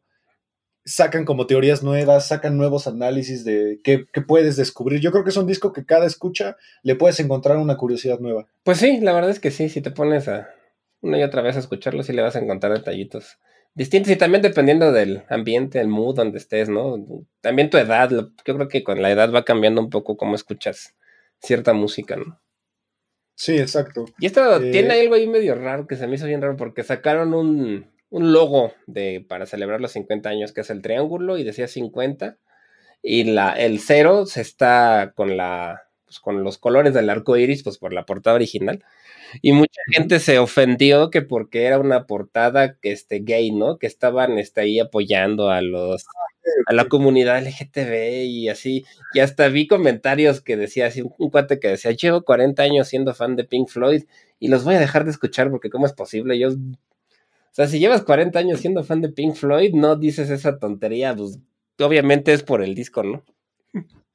sacan 0.85 1.25
como 1.25 1.45
teorías 1.45 1.83
nuevas, 1.83 2.27
sacan 2.27 2.57
nuevos 2.57 2.87
análisis 2.87 3.45
de 3.45 3.79
qué, 3.83 4.05
qué 4.11 4.21
puedes 4.21 4.55
descubrir. 4.55 4.99
Yo 4.99 5.11
creo 5.11 5.23
que 5.23 5.29
es 5.29 5.37
un 5.37 5.47
disco 5.47 5.73
que 5.73 5.85
cada 5.85 6.05
escucha 6.05 6.57
le 6.81 6.95
puedes 6.95 7.19
encontrar 7.19 7.57
una 7.57 7.77
curiosidad 7.77 8.19
nueva. 8.19 8.47
Pues 8.63 8.79
sí, 8.79 8.99
la 9.01 9.13
verdad 9.13 9.29
es 9.29 9.39
que 9.39 9.51
sí, 9.51 9.69
si 9.69 9.81
te 9.81 9.91
pones 9.91 10.27
a 10.27 10.49
una 11.01 11.19
y 11.19 11.23
otra 11.23 11.41
vez 11.41 11.57
a 11.57 11.59
escucharlo, 11.59 12.03
sí 12.03 12.13
le 12.13 12.21
vas 12.21 12.35
a 12.35 12.39
encontrar 12.39 12.73
detallitos 12.73 13.37
distintos 13.75 14.11
y 14.11 14.15
también 14.15 14.41
dependiendo 14.41 14.91
del 14.91 15.23
ambiente, 15.29 15.79
el 15.79 15.87
mood 15.87 16.15
donde 16.15 16.37
estés, 16.37 16.69
¿no? 16.69 17.05
También 17.41 17.69
tu 17.69 17.77
edad, 17.77 18.09
yo 18.09 18.55
creo 18.55 18.67
que 18.67 18.83
con 18.83 19.01
la 19.01 19.11
edad 19.11 19.31
va 19.33 19.45
cambiando 19.45 19.81
un 19.81 19.89
poco 19.89 20.17
cómo 20.17 20.35
escuchas 20.35 20.95
cierta 21.39 21.73
música, 21.73 22.15
¿no? 22.15 22.39
Sí, 23.35 23.57
exacto. 23.57 24.05
Y 24.19 24.27
esto 24.27 24.61
Eh, 24.61 24.71
tiene 24.71 24.93
algo 24.93 25.15
ahí 25.15 25.27
medio 25.27 25.55
raro 25.55 25.87
que 25.87 25.95
se 25.95 26.07
me 26.07 26.15
hizo 26.15 26.27
bien 26.27 26.41
raro 26.41 26.55
porque 26.55 26.83
sacaron 26.83 27.33
un, 27.33 27.91
un 28.09 28.31
logo 28.31 28.73
de, 28.85 29.25
para 29.27 29.45
celebrar 29.45 29.81
los 29.81 29.91
50 29.91 30.29
años 30.29 30.53
que 30.53 30.61
es 30.61 30.69
el 30.69 30.81
triángulo 30.81 31.37
y 31.37 31.43
decía 31.43 31.67
50 31.67 32.37
y 33.01 33.25
la, 33.25 33.53
el 33.53 33.79
cero 33.79 34.25
se 34.27 34.41
está 34.41 35.13
con 35.15 35.35
la 35.35 35.81
pues, 36.13 36.19
con 36.19 36.43
los 36.43 36.57
colores 36.57 36.93
del 36.93 37.09
arco 37.09 37.37
iris 37.37 37.63
pues 37.63 37.77
por 37.77 37.93
la 37.93 38.05
portada 38.05 38.35
original 38.35 38.83
y 39.41 39.51
mucha 39.51 39.81
gente 39.91 40.19
se 40.19 40.39
ofendió 40.39 41.09
que 41.09 41.21
porque 41.21 41.63
era 41.65 41.79
una 41.79 42.05
portada 42.05 42.75
que 42.75 42.91
este 42.91 43.19
gay, 43.19 43.51
¿no? 43.51 43.77
Que 43.79 43.87
estaban 43.87 44.37
este, 44.37 44.61
ahí 44.61 44.79
apoyando 44.79 45.49
a 45.49 45.61
los 45.61 46.05
a 46.67 46.73
la 46.73 46.85
comunidad 46.85 47.41
LGTB 47.41 48.25
y 48.25 48.49
así. 48.49 48.85
Y 49.13 49.19
hasta 49.21 49.47
vi 49.47 49.67
comentarios 49.67 50.41
que 50.41 50.57
decía 50.57 50.87
así, 50.87 51.01
un, 51.01 51.13
un 51.17 51.29
cuate 51.29 51.59
que 51.59 51.69
decía, 51.69 51.91
llevo 51.91 52.23
40 52.23 52.61
años 52.61 52.87
siendo 52.87 53.13
fan 53.13 53.35
de 53.35 53.43
Pink 53.43 53.69
Floyd 53.69 54.03
y 54.39 54.49
los 54.49 54.63
voy 54.63 54.75
a 54.75 54.79
dejar 54.79 55.05
de 55.05 55.11
escuchar 55.11 55.49
porque 55.49 55.69
cómo 55.69 55.85
es 55.85 55.93
posible. 55.93 56.37
Yo, 56.37 56.49
o 56.49 57.55
sea, 57.55 57.67
si 57.67 57.79
llevas 57.79 58.03
40 58.03 58.37
años 58.37 58.59
siendo 58.59 58.83
fan 58.83 59.01
de 59.01 59.09
Pink 59.09 59.35
Floyd, 59.35 59.73
no 59.73 59.95
dices 59.95 60.29
esa 60.29 60.59
tontería, 60.59 61.15
pues 61.15 61.39
obviamente 61.79 62.33
es 62.33 62.43
por 62.43 62.61
el 62.61 62.75
disco, 62.75 63.03
¿no? 63.03 63.23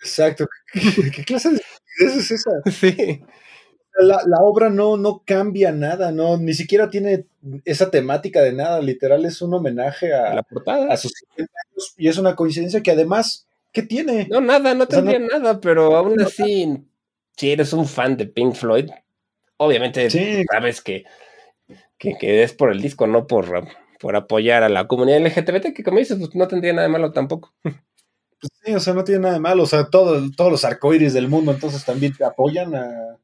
Exacto. 0.00 0.46
¿Qué, 0.72 0.80
qué 1.16 1.24
clase 1.24 1.50
de 1.50 1.60
estupidez 1.98 2.16
es 2.16 2.30
esa? 2.30 2.50
Sí. 2.70 3.22
La, 4.00 4.20
la 4.26 4.36
obra 4.42 4.70
no, 4.70 4.96
no 4.96 5.22
cambia 5.26 5.72
nada, 5.72 6.12
no, 6.12 6.36
ni 6.36 6.54
siquiera 6.54 6.88
tiene 6.88 7.26
esa 7.64 7.90
temática 7.90 8.40
de 8.42 8.52
nada, 8.52 8.80
literal 8.80 9.24
es 9.24 9.42
un 9.42 9.52
homenaje 9.54 10.14
a, 10.14 10.34
La 10.34 10.42
portada. 10.44 10.92
a 10.92 10.96
sus 10.96 11.10
50 11.34 11.52
años 11.68 11.94
y 11.96 12.06
es 12.06 12.16
una 12.16 12.36
coincidencia 12.36 12.80
que 12.80 12.92
además, 12.92 13.48
¿qué 13.72 13.82
tiene? 13.82 14.28
No, 14.30 14.40
nada, 14.40 14.72
no 14.74 14.84
O 14.84 14.86
sea, 14.86 15.00
no- 15.00 15.10
tendría 15.10 15.18
nada, 15.38 15.60
pero 15.60 15.96
aún 15.96 16.20
así, 16.20 16.78
si 17.36 17.50
eres 17.50 17.72
un 17.72 17.86
fan 17.86 18.16
de 18.16 18.26
Pink 18.26 18.54
Floyd, 18.54 18.88
obviamente 19.56 20.08
Sí. 20.10 20.44
sabes 20.48 20.80
que, 20.80 21.02
que, 21.98 22.14
que 22.20 22.44
es 22.44 22.52
por 22.52 22.70
el 22.70 22.80
disco, 22.80 23.08
no 23.08 23.26
por, 23.26 23.66
por 23.98 24.14
apoyar 24.14 24.62
a 24.62 24.68
la 24.68 24.86
comunidad 24.86 25.18
LGBT, 25.26 25.74
que 25.74 25.82
como 25.82 25.98
dices, 25.98 26.18
pues 26.18 26.32
no 26.36 26.46
tendría 26.46 26.72
nada 26.72 26.86
de 26.86 26.92
malo 26.92 27.10
tampoco. 27.10 27.52
Sí, 28.68 28.74
o 28.74 28.80
sea, 28.80 28.92
no 28.92 29.02
tiene 29.02 29.22
nada 29.22 29.34
de 29.34 29.40
malo. 29.40 29.62
O 29.62 29.66
sea, 29.66 29.88
todo, 29.88 30.20
todos 30.36 30.50
los 30.50 30.64
arcoíris 30.64 31.14
del 31.14 31.28
mundo 31.28 31.52
entonces 31.52 31.84
también 31.86 32.12
te 32.12 32.24
apoyan 32.24 32.74
a, 32.74 33.16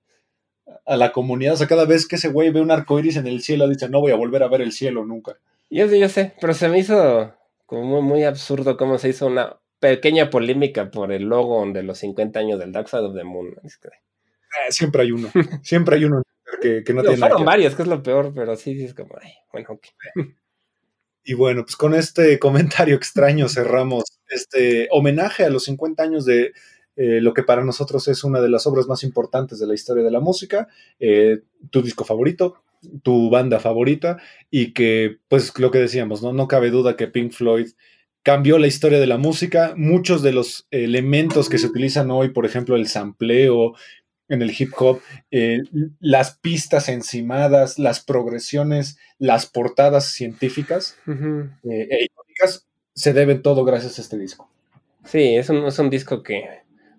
a 0.86 0.96
la 0.96 1.12
comunidad. 1.12 1.52
O 1.52 1.56
sea, 1.56 1.66
cada 1.66 1.84
vez 1.84 2.08
que 2.08 2.16
ese 2.16 2.28
güey 2.28 2.50
ve 2.50 2.62
un 2.62 2.70
arcoíris 2.70 3.16
en 3.16 3.26
el 3.26 3.42
cielo, 3.42 3.68
dice, 3.68 3.90
no 3.90 4.00
voy 4.00 4.12
a 4.12 4.16
volver 4.16 4.42
a 4.42 4.48
ver 4.48 4.62
el 4.62 4.72
cielo 4.72 5.04
nunca. 5.04 5.36
Yo 5.68 5.86
sé, 5.88 5.98
yo 5.98 6.08
sé, 6.08 6.32
pero 6.40 6.54
se 6.54 6.68
me 6.68 6.78
hizo 6.78 7.34
como 7.66 7.84
muy, 7.84 8.02
muy 8.02 8.24
absurdo 8.24 8.78
cómo 8.78 8.96
se 8.96 9.10
hizo 9.10 9.26
una 9.26 9.58
pequeña 9.80 10.30
polémica 10.30 10.90
por 10.90 11.12
el 11.12 11.24
logo 11.24 11.62
de 11.72 11.82
los 11.82 11.98
50 11.98 12.38
años 12.38 12.58
del 12.58 12.72
Dark 12.72 12.88
Side 12.88 13.02
of 13.02 13.14
the 13.14 13.24
Moon. 13.24 13.48
Eh, 13.48 14.70
siempre 14.70 15.02
hay 15.02 15.10
uno. 15.10 15.30
Siempre 15.62 15.96
hay 15.96 16.04
uno 16.06 16.22
que, 16.62 16.82
que 16.84 16.94
no 16.94 17.02
tiene 17.02 17.16
nada 17.16 17.28
fueron 17.28 17.40
ver. 17.40 17.46
varios, 17.46 17.74
que 17.74 17.82
es 17.82 17.88
lo 17.88 18.02
peor, 18.02 18.32
pero 18.34 18.56
sí, 18.56 18.76
sí 18.78 18.84
es 18.84 18.94
como, 18.94 19.14
ay, 19.20 19.32
bueno, 19.52 19.68
ok. 19.72 19.86
Y 21.24 21.32
bueno, 21.34 21.62
pues 21.64 21.76
con 21.76 21.94
este 21.94 22.38
comentario 22.38 22.94
extraño 22.94 23.48
cerramos 23.48 24.13
este 24.28 24.88
homenaje 24.90 25.44
a 25.44 25.50
los 25.50 25.64
50 25.64 26.02
años 26.02 26.24
de 26.24 26.52
eh, 26.96 27.20
lo 27.20 27.34
que 27.34 27.42
para 27.42 27.64
nosotros 27.64 28.06
es 28.08 28.22
una 28.22 28.40
de 28.40 28.48
las 28.48 28.66
obras 28.66 28.86
más 28.86 29.02
importantes 29.02 29.58
de 29.58 29.66
la 29.66 29.74
historia 29.74 30.04
de 30.04 30.10
la 30.10 30.20
música, 30.20 30.68
eh, 31.00 31.40
tu 31.70 31.82
disco 31.82 32.04
favorito, 32.04 32.62
tu 33.02 33.30
banda 33.30 33.58
favorita, 33.58 34.18
y 34.50 34.72
que, 34.72 35.18
pues 35.28 35.58
lo 35.58 35.70
que 35.70 35.78
decíamos, 35.78 36.22
¿no? 36.22 36.32
no 36.32 36.46
cabe 36.46 36.70
duda 36.70 36.96
que 36.96 37.08
Pink 37.08 37.32
Floyd 37.32 37.68
cambió 38.22 38.58
la 38.58 38.68
historia 38.68 39.00
de 39.00 39.06
la 39.06 39.18
música. 39.18 39.74
Muchos 39.76 40.22
de 40.22 40.32
los 40.32 40.68
elementos 40.70 41.48
que 41.48 41.58
se 41.58 41.66
utilizan 41.66 42.10
hoy, 42.10 42.30
por 42.30 42.46
ejemplo, 42.46 42.76
el 42.76 42.86
sampleo 42.86 43.74
en 44.28 44.40
el 44.40 44.54
hip 44.56 44.72
hop, 44.78 45.00
eh, 45.30 45.62
las 46.00 46.38
pistas 46.38 46.88
encimadas, 46.88 47.78
las 47.78 48.02
progresiones, 48.02 48.98
las 49.18 49.46
portadas 49.46 50.12
científicas 50.12 50.96
e 51.06 52.04
icónicas, 52.04 52.66
se 52.94 53.12
deben 53.12 53.42
todo 53.42 53.64
gracias 53.64 53.98
a 53.98 54.02
este 54.02 54.16
disco. 54.18 54.48
Sí, 55.04 55.34
es 55.36 55.50
un, 55.50 55.66
es 55.66 55.78
un 55.78 55.90
disco 55.90 56.22
que, 56.22 56.44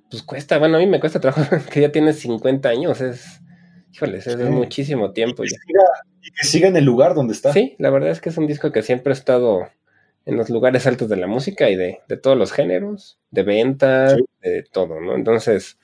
pues 0.10 0.22
cuesta, 0.24 0.58
bueno, 0.60 0.78
a 0.78 0.80
mí 0.80 0.88
me 0.88 1.00
cuesta 1.00 1.20
trabajo, 1.20 1.43
que 1.72 1.82
ya 1.82 1.91
tiene 1.91 2.14
50 2.14 2.70
años, 2.70 3.02
es, 3.02 3.41
híjoles, 3.93 4.28
es 4.28 4.36
Sí. 4.36 4.43
muchísimo 4.43 5.12
tiempo 5.12 5.43
Y 5.43 5.50
ya. 5.50 5.58
que, 5.58 5.64
siga, 5.66 5.84
y 6.22 6.32
que 6.32 6.48
siga 6.48 6.68
en 6.68 6.78
el 6.78 6.86
lugar 6.86 7.16
donde 7.16 7.34
está. 7.34 7.52
Sí, 7.54 7.76
la 7.80 7.89
verdad 7.89 8.12
es 8.12 8.22
que 8.22 8.30
es 8.30 8.38
un 8.38 8.48
disco 8.48 8.72
que 8.72 8.82
siempre 8.84 9.12
ha 9.12 9.16
estado 9.16 9.68
en 10.26 10.38
los 10.38 10.50
lugares 10.50 10.88
altos 10.88 11.08
de 11.10 11.18
la 11.18 11.28
música 11.28 11.70
y 11.70 11.76
de, 11.76 12.00
de 12.08 12.18
todos 12.18 12.38
los 12.38 12.52
géneros, 12.52 13.20
de 13.32 13.43
venta, 13.43 14.16
Sí. 14.16 14.24
de 14.41 14.64
todo, 14.72 15.00
¿no? 15.02 15.16
Entonces, 15.16 15.78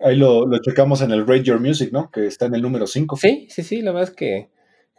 Ahí 0.00 0.16
lo, 0.16 0.46
lo 0.46 0.58
checamos 0.60 1.00
en 1.00 1.12
el 1.12 1.26
Rate 1.26 1.44
Your 1.44 1.60
Music, 1.60 1.90
¿no? 1.92 2.10
Que 2.10 2.26
está 2.26 2.46
en 2.46 2.54
el 2.56 2.62
número 2.62 2.86
5. 2.88 3.16
sí, 3.16 3.46
sí, 3.50 3.62
sí, 3.62 3.82
la 3.82 3.92
verdad 3.92 4.10
es 4.10 4.16
que 4.16 4.48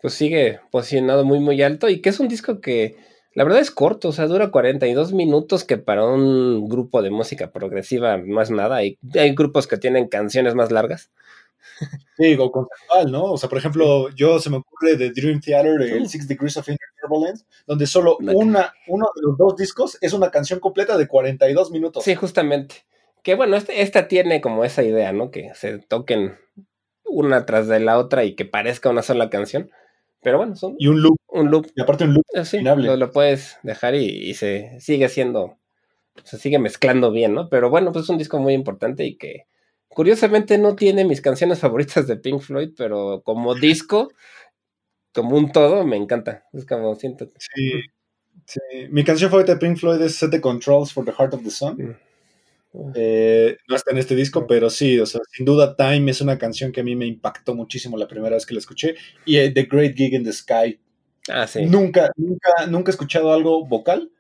pues 0.02 0.14
sigue 0.14 0.60
posicionado 0.72 1.26
muy, 1.26 1.40
muy 1.40 1.62
alto 1.62 1.90
y 1.90 2.00
que 2.02 2.10
es 2.10 2.20
un 2.22 2.28
disco 2.30 2.62
que 2.62 2.96
la 3.36 3.44
verdad 3.44 3.60
es 3.62 3.70
corto, 3.70 4.10
o 4.10 4.12
sea, 4.12 4.26
dura 4.28 4.50
42 4.50 5.14
minutos, 5.14 5.64
que 5.64 5.78
para 5.78 6.06
un 6.06 6.68
grupo 6.68 7.02
de 7.04 7.12
música 7.12 7.52
progresiva 7.52 8.18
no 8.18 8.42
es 8.42 8.50
nada. 8.50 8.78
Hay, 8.78 8.98
hay 9.14 9.36
grupos 9.36 9.68
que 9.68 9.78
tienen 9.78 10.08
canciones 10.08 10.56
más 10.56 10.72
largas. 10.72 11.12
Digo, 12.18 12.52
conceptual, 12.52 13.12
¿no? 13.12 13.24
O 13.34 13.38
sea, 13.38 13.50
por 13.50 13.58
ejemplo, 13.58 14.10
yo 14.16 14.40
se 14.40 14.50
me 14.50 14.58
ocurre 14.58 14.96
de 14.96 15.12
Dream 15.12 15.42
Theater, 15.42 15.82
el. 15.82 16.08
Six 16.08 16.28
Degrees 16.28 16.56
of 16.58 16.68
Inner 16.70 16.80
Turbulence, 17.02 17.44
donde 17.68 17.86
solo 17.88 18.18
Una- 18.18 18.34
una, 18.34 18.74
uno 18.88 19.06
de 19.16 19.22
los 19.22 19.38
dos 19.38 19.56
discos 19.58 19.98
es 20.02 20.14
una 20.14 20.32
canción 20.32 20.60
completa 20.60 20.98
de 20.98 21.08
42 21.08 21.72
minutos. 21.72 22.04
Sí, 22.04 22.16
justamente. 22.16 22.76
Que 23.24 23.36
bueno, 23.36 23.58
este- 23.58 23.82
esta 23.82 24.08
tiene 24.08 24.40
como 24.40 24.64
esa 24.64 24.84
idea, 24.84 25.12
¿no? 25.12 25.32
Que 25.32 25.52
se 25.56 25.80
toquen 25.80 26.38
una 27.04 27.46
tras 27.46 27.68
de 27.68 27.80
la 27.82 27.98
otra 27.98 28.24
y 28.24 28.36
que 28.36 28.46
parezca 28.46 28.90
una 28.90 29.02
sola 29.02 29.30
canción. 29.30 29.70
Pero 30.22 30.38
bueno, 30.38 30.56
son 30.56 30.76
Y 30.80 30.88
un 30.88 31.02
loop, 31.02 31.18
un 31.36 31.52
loop. 31.52 31.68
y 31.76 31.82
aparte 31.82 32.04
un 32.06 32.14
loop 32.14 32.26
Así, 32.36 32.58
interminable. 32.58 32.88
lo, 32.88 32.96
lo 32.98 33.12
puedes 33.12 33.58
dejar 33.64 33.96
y, 33.96 34.06
y 34.06 34.34
se 34.36 34.80
sigue 34.80 35.10
siendo, 35.10 35.58
se 36.24 36.38
sigue 36.38 36.60
mezclando 36.60 37.12
bien, 37.12 37.34
¿no? 37.34 37.50
Pero 37.50 37.70
bueno, 37.70 37.92
pues 37.92 38.04
es 38.06 38.10
un 38.10 38.18
disco 38.18 38.40
muy 38.40 38.54
importante 38.54 39.06
y 39.06 39.16
que 39.18 39.46
curiosamente 39.88 40.58
no 40.58 40.76
tiene 40.76 41.06
mis 41.06 41.22
canciones 41.22 41.60
favoritas 41.62 42.08
de 42.08 42.18
Pink 42.18 42.42
Floyd, 42.42 42.72
pero 42.78 43.22
como 43.24 43.56
disco, 43.56 44.12
como 45.14 45.38
un 45.38 45.52
todo, 45.52 45.86
me 45.86 45.96
encanta. 45.98 46.46
Es 46.54 46.66
como 46.66 46.96
siento. 46.96 47.28
Sí, 47.38 47.82
sí. 48.46 48.60
Mi 48.90 49.04
canción 49.04 49.30
favorita 49.30 49.54
de 49.54 49.60
Pink 49.60 49.78
Floyd 49.78 50.02
es 50.02 50.16
Set 50.16 50.32
the 50.32 50.42
Controls 50.42 50.92
for 50.92 51.06
the 51.06 51.12
Heart 51.14 51.36
of 51.36 51.44
the 51.44 51.52
Sun. 51.52 51.78
Mm. 51.78 51.96
Eh, 52.94 53.58
no 53.70 53.76
está 53.78 53.92
en 53.92 54.00
este 54.00 54.16
disco, 54.18 54.42
No. 54.42 54.48
pero 54.48 54.70
sí, 54.70 55.00
o 55.00 55.06
sea, 55.06 55.22
sin 55.32 55.46
duda 55.46 55.78
Time 55.78 56.12
es 56.12 56.20
una 56.20 56.38
canción 56.38 56.74
que 56.74 56.82
a 56.82 56.84
mí 56.84 56.94
me 56.98 57.06
impactó 57.06 57.56
muchísimo 57.56 57.96
la 57.98 58.06
primera 58.10 58.36
vez 58.36 58.46
que 58.46 58.54
la 58.54 58.60
escuché. 58.60 58.96
Y 59.26 59.38
eh, 59.38 59.50
The 59.52 59.64
Great 59.64 59.96
Gig 59.96 60.14
in 60.14 60.26
the 60.26 60.34
Sky. 60.34 60.78
Ah, 61.30 61.48
sí. 61.48 61.66
Nunca, 61.66 62.12
nunca, 62.16 62.52
nunca 62.68 62.92
he 62.92 62.94
escuchado 62.94 63.34
algo 63.34 63.66
vocal 63.66 64.12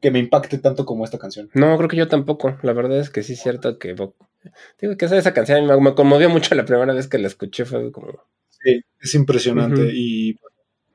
que 0.00 0.10
me 0.10 0.18
impacte 0.18 0.58
tanto 0.58 0.84
como 0.84 1.04
esta 1.04 1.18
canción. 1.18 1.50
No, 1.54 1.76
creo 1.76 1.88
que 1.88 1.96
yo 1.96 2.08
tampoco. 2.08 2.58
La 2.62 2.72
verdad 2.72 2.98
es 2.98 3.10
que 3.10 3.22
sí 3.22 3.34
es 3.34 3.42
cierto 3.42 3.78
que 3.78 3.94
digo 3.94 4.96
que 4.98 5.04
esa, 5.06 5.16
esa 5.16 5.32
canción 5.32 5.66
me, 5.66 5.80
me 5.80 5.94
conmovió 5.94 6.28
mucho 6.28 6.54
la 6.54 6.64
primera 6.64 6.92
vez 6.92 7.08
que 7.08 7.18
la 7.18 7.26
escuché. 7.26 7.64
Fue 7.64 7.90
como. 7.90 8.12
Sí, 8.50 8.82
es 9.00 9.14
impresionante. 9.14 9.90
Y 9.92 10.36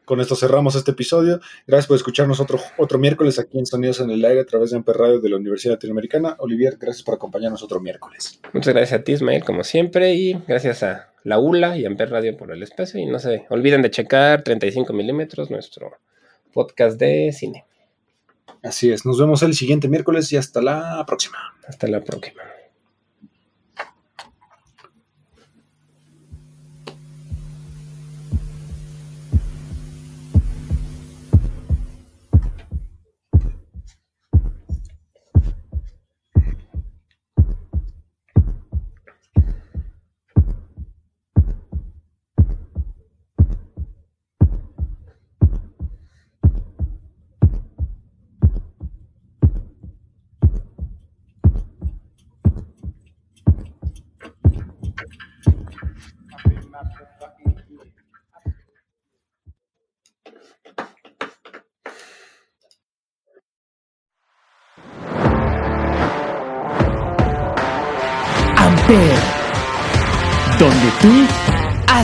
con 0.05 0.19
esto 0.19 0.35
cerramos 0.35 0.75
este 0.75 0.91
episodio. 0.91 1.39
Gracias 1.67 1.87
por 1.87 1.97
escucharnos 1.97 2.39
otro, 2.39 2.59
otro 2.77 2.97
miércoles 2.97 3.37
aquí 3.39 3.59
en 3.59 3.65
Sonidos 3.65 3.99
en 3.99 4.09
el 4.09 4.25
Aire 4.25 4.41
a 4.41 4.45
través 4.45 4.71
de 4.71 4.77
Amper 4.77 4.97
Radio 4.97 5.19
de 5.19 5.29
la 5.29 5.37
Universidad 5.37 5.75
Latinoamericana. 5.75 6.35
Olivier, 6.39 6.77
gracias 6.79 7.03
por 7.03 7.15
acompañarnos 7.15 7.61
otro 7.63 7.79
miércoles. 7.79 8.39
Muchas 8.53 8.73
gracias 8.73 8.99
a 8.99 9.03
ti, 9.03 9.13
Ismael, 9.13 9.43
como 9.43 9.63
siempre, 9.63 10.15
y 10.15 10.33
gracias 10.47 10.83
a 10.83 11.08
la 11.23 11.39
ULA 11.39 11.77
y 11.77 11.85
Amper 11.85 12.11
Radio 12.11 12.37
por 12.37 12.51
el 12.51 12.63
espacio. 12.63 12.99
Y 12.99 13.05
no 13.05 13.19
se 13.19 13.45
olviden 13.49 13.81
de 13.81 13.91
checar 13.91 14.43
35 14.43 14.93
milímetros, 14.93 15.49
nuestro 15.49 15.91
podcast 16.53 16.99
de 16.99 17.31
cine. 17.31 17.65
Así 18.63 18.91
es, 18.91 19.05
nos 19.05 19.19
vemos 19.19 19.41
el 19.43 19.53
siguiente 19.53 19.87
miércoles 19.87 20.31
y 20.33 20.37
hasta 20.37 20.61
la 20.61 21.03
próxima. 21.07 21.37
Hasta 21.67 21.87
la 21.87 22.01
próxima. 22.01 22.41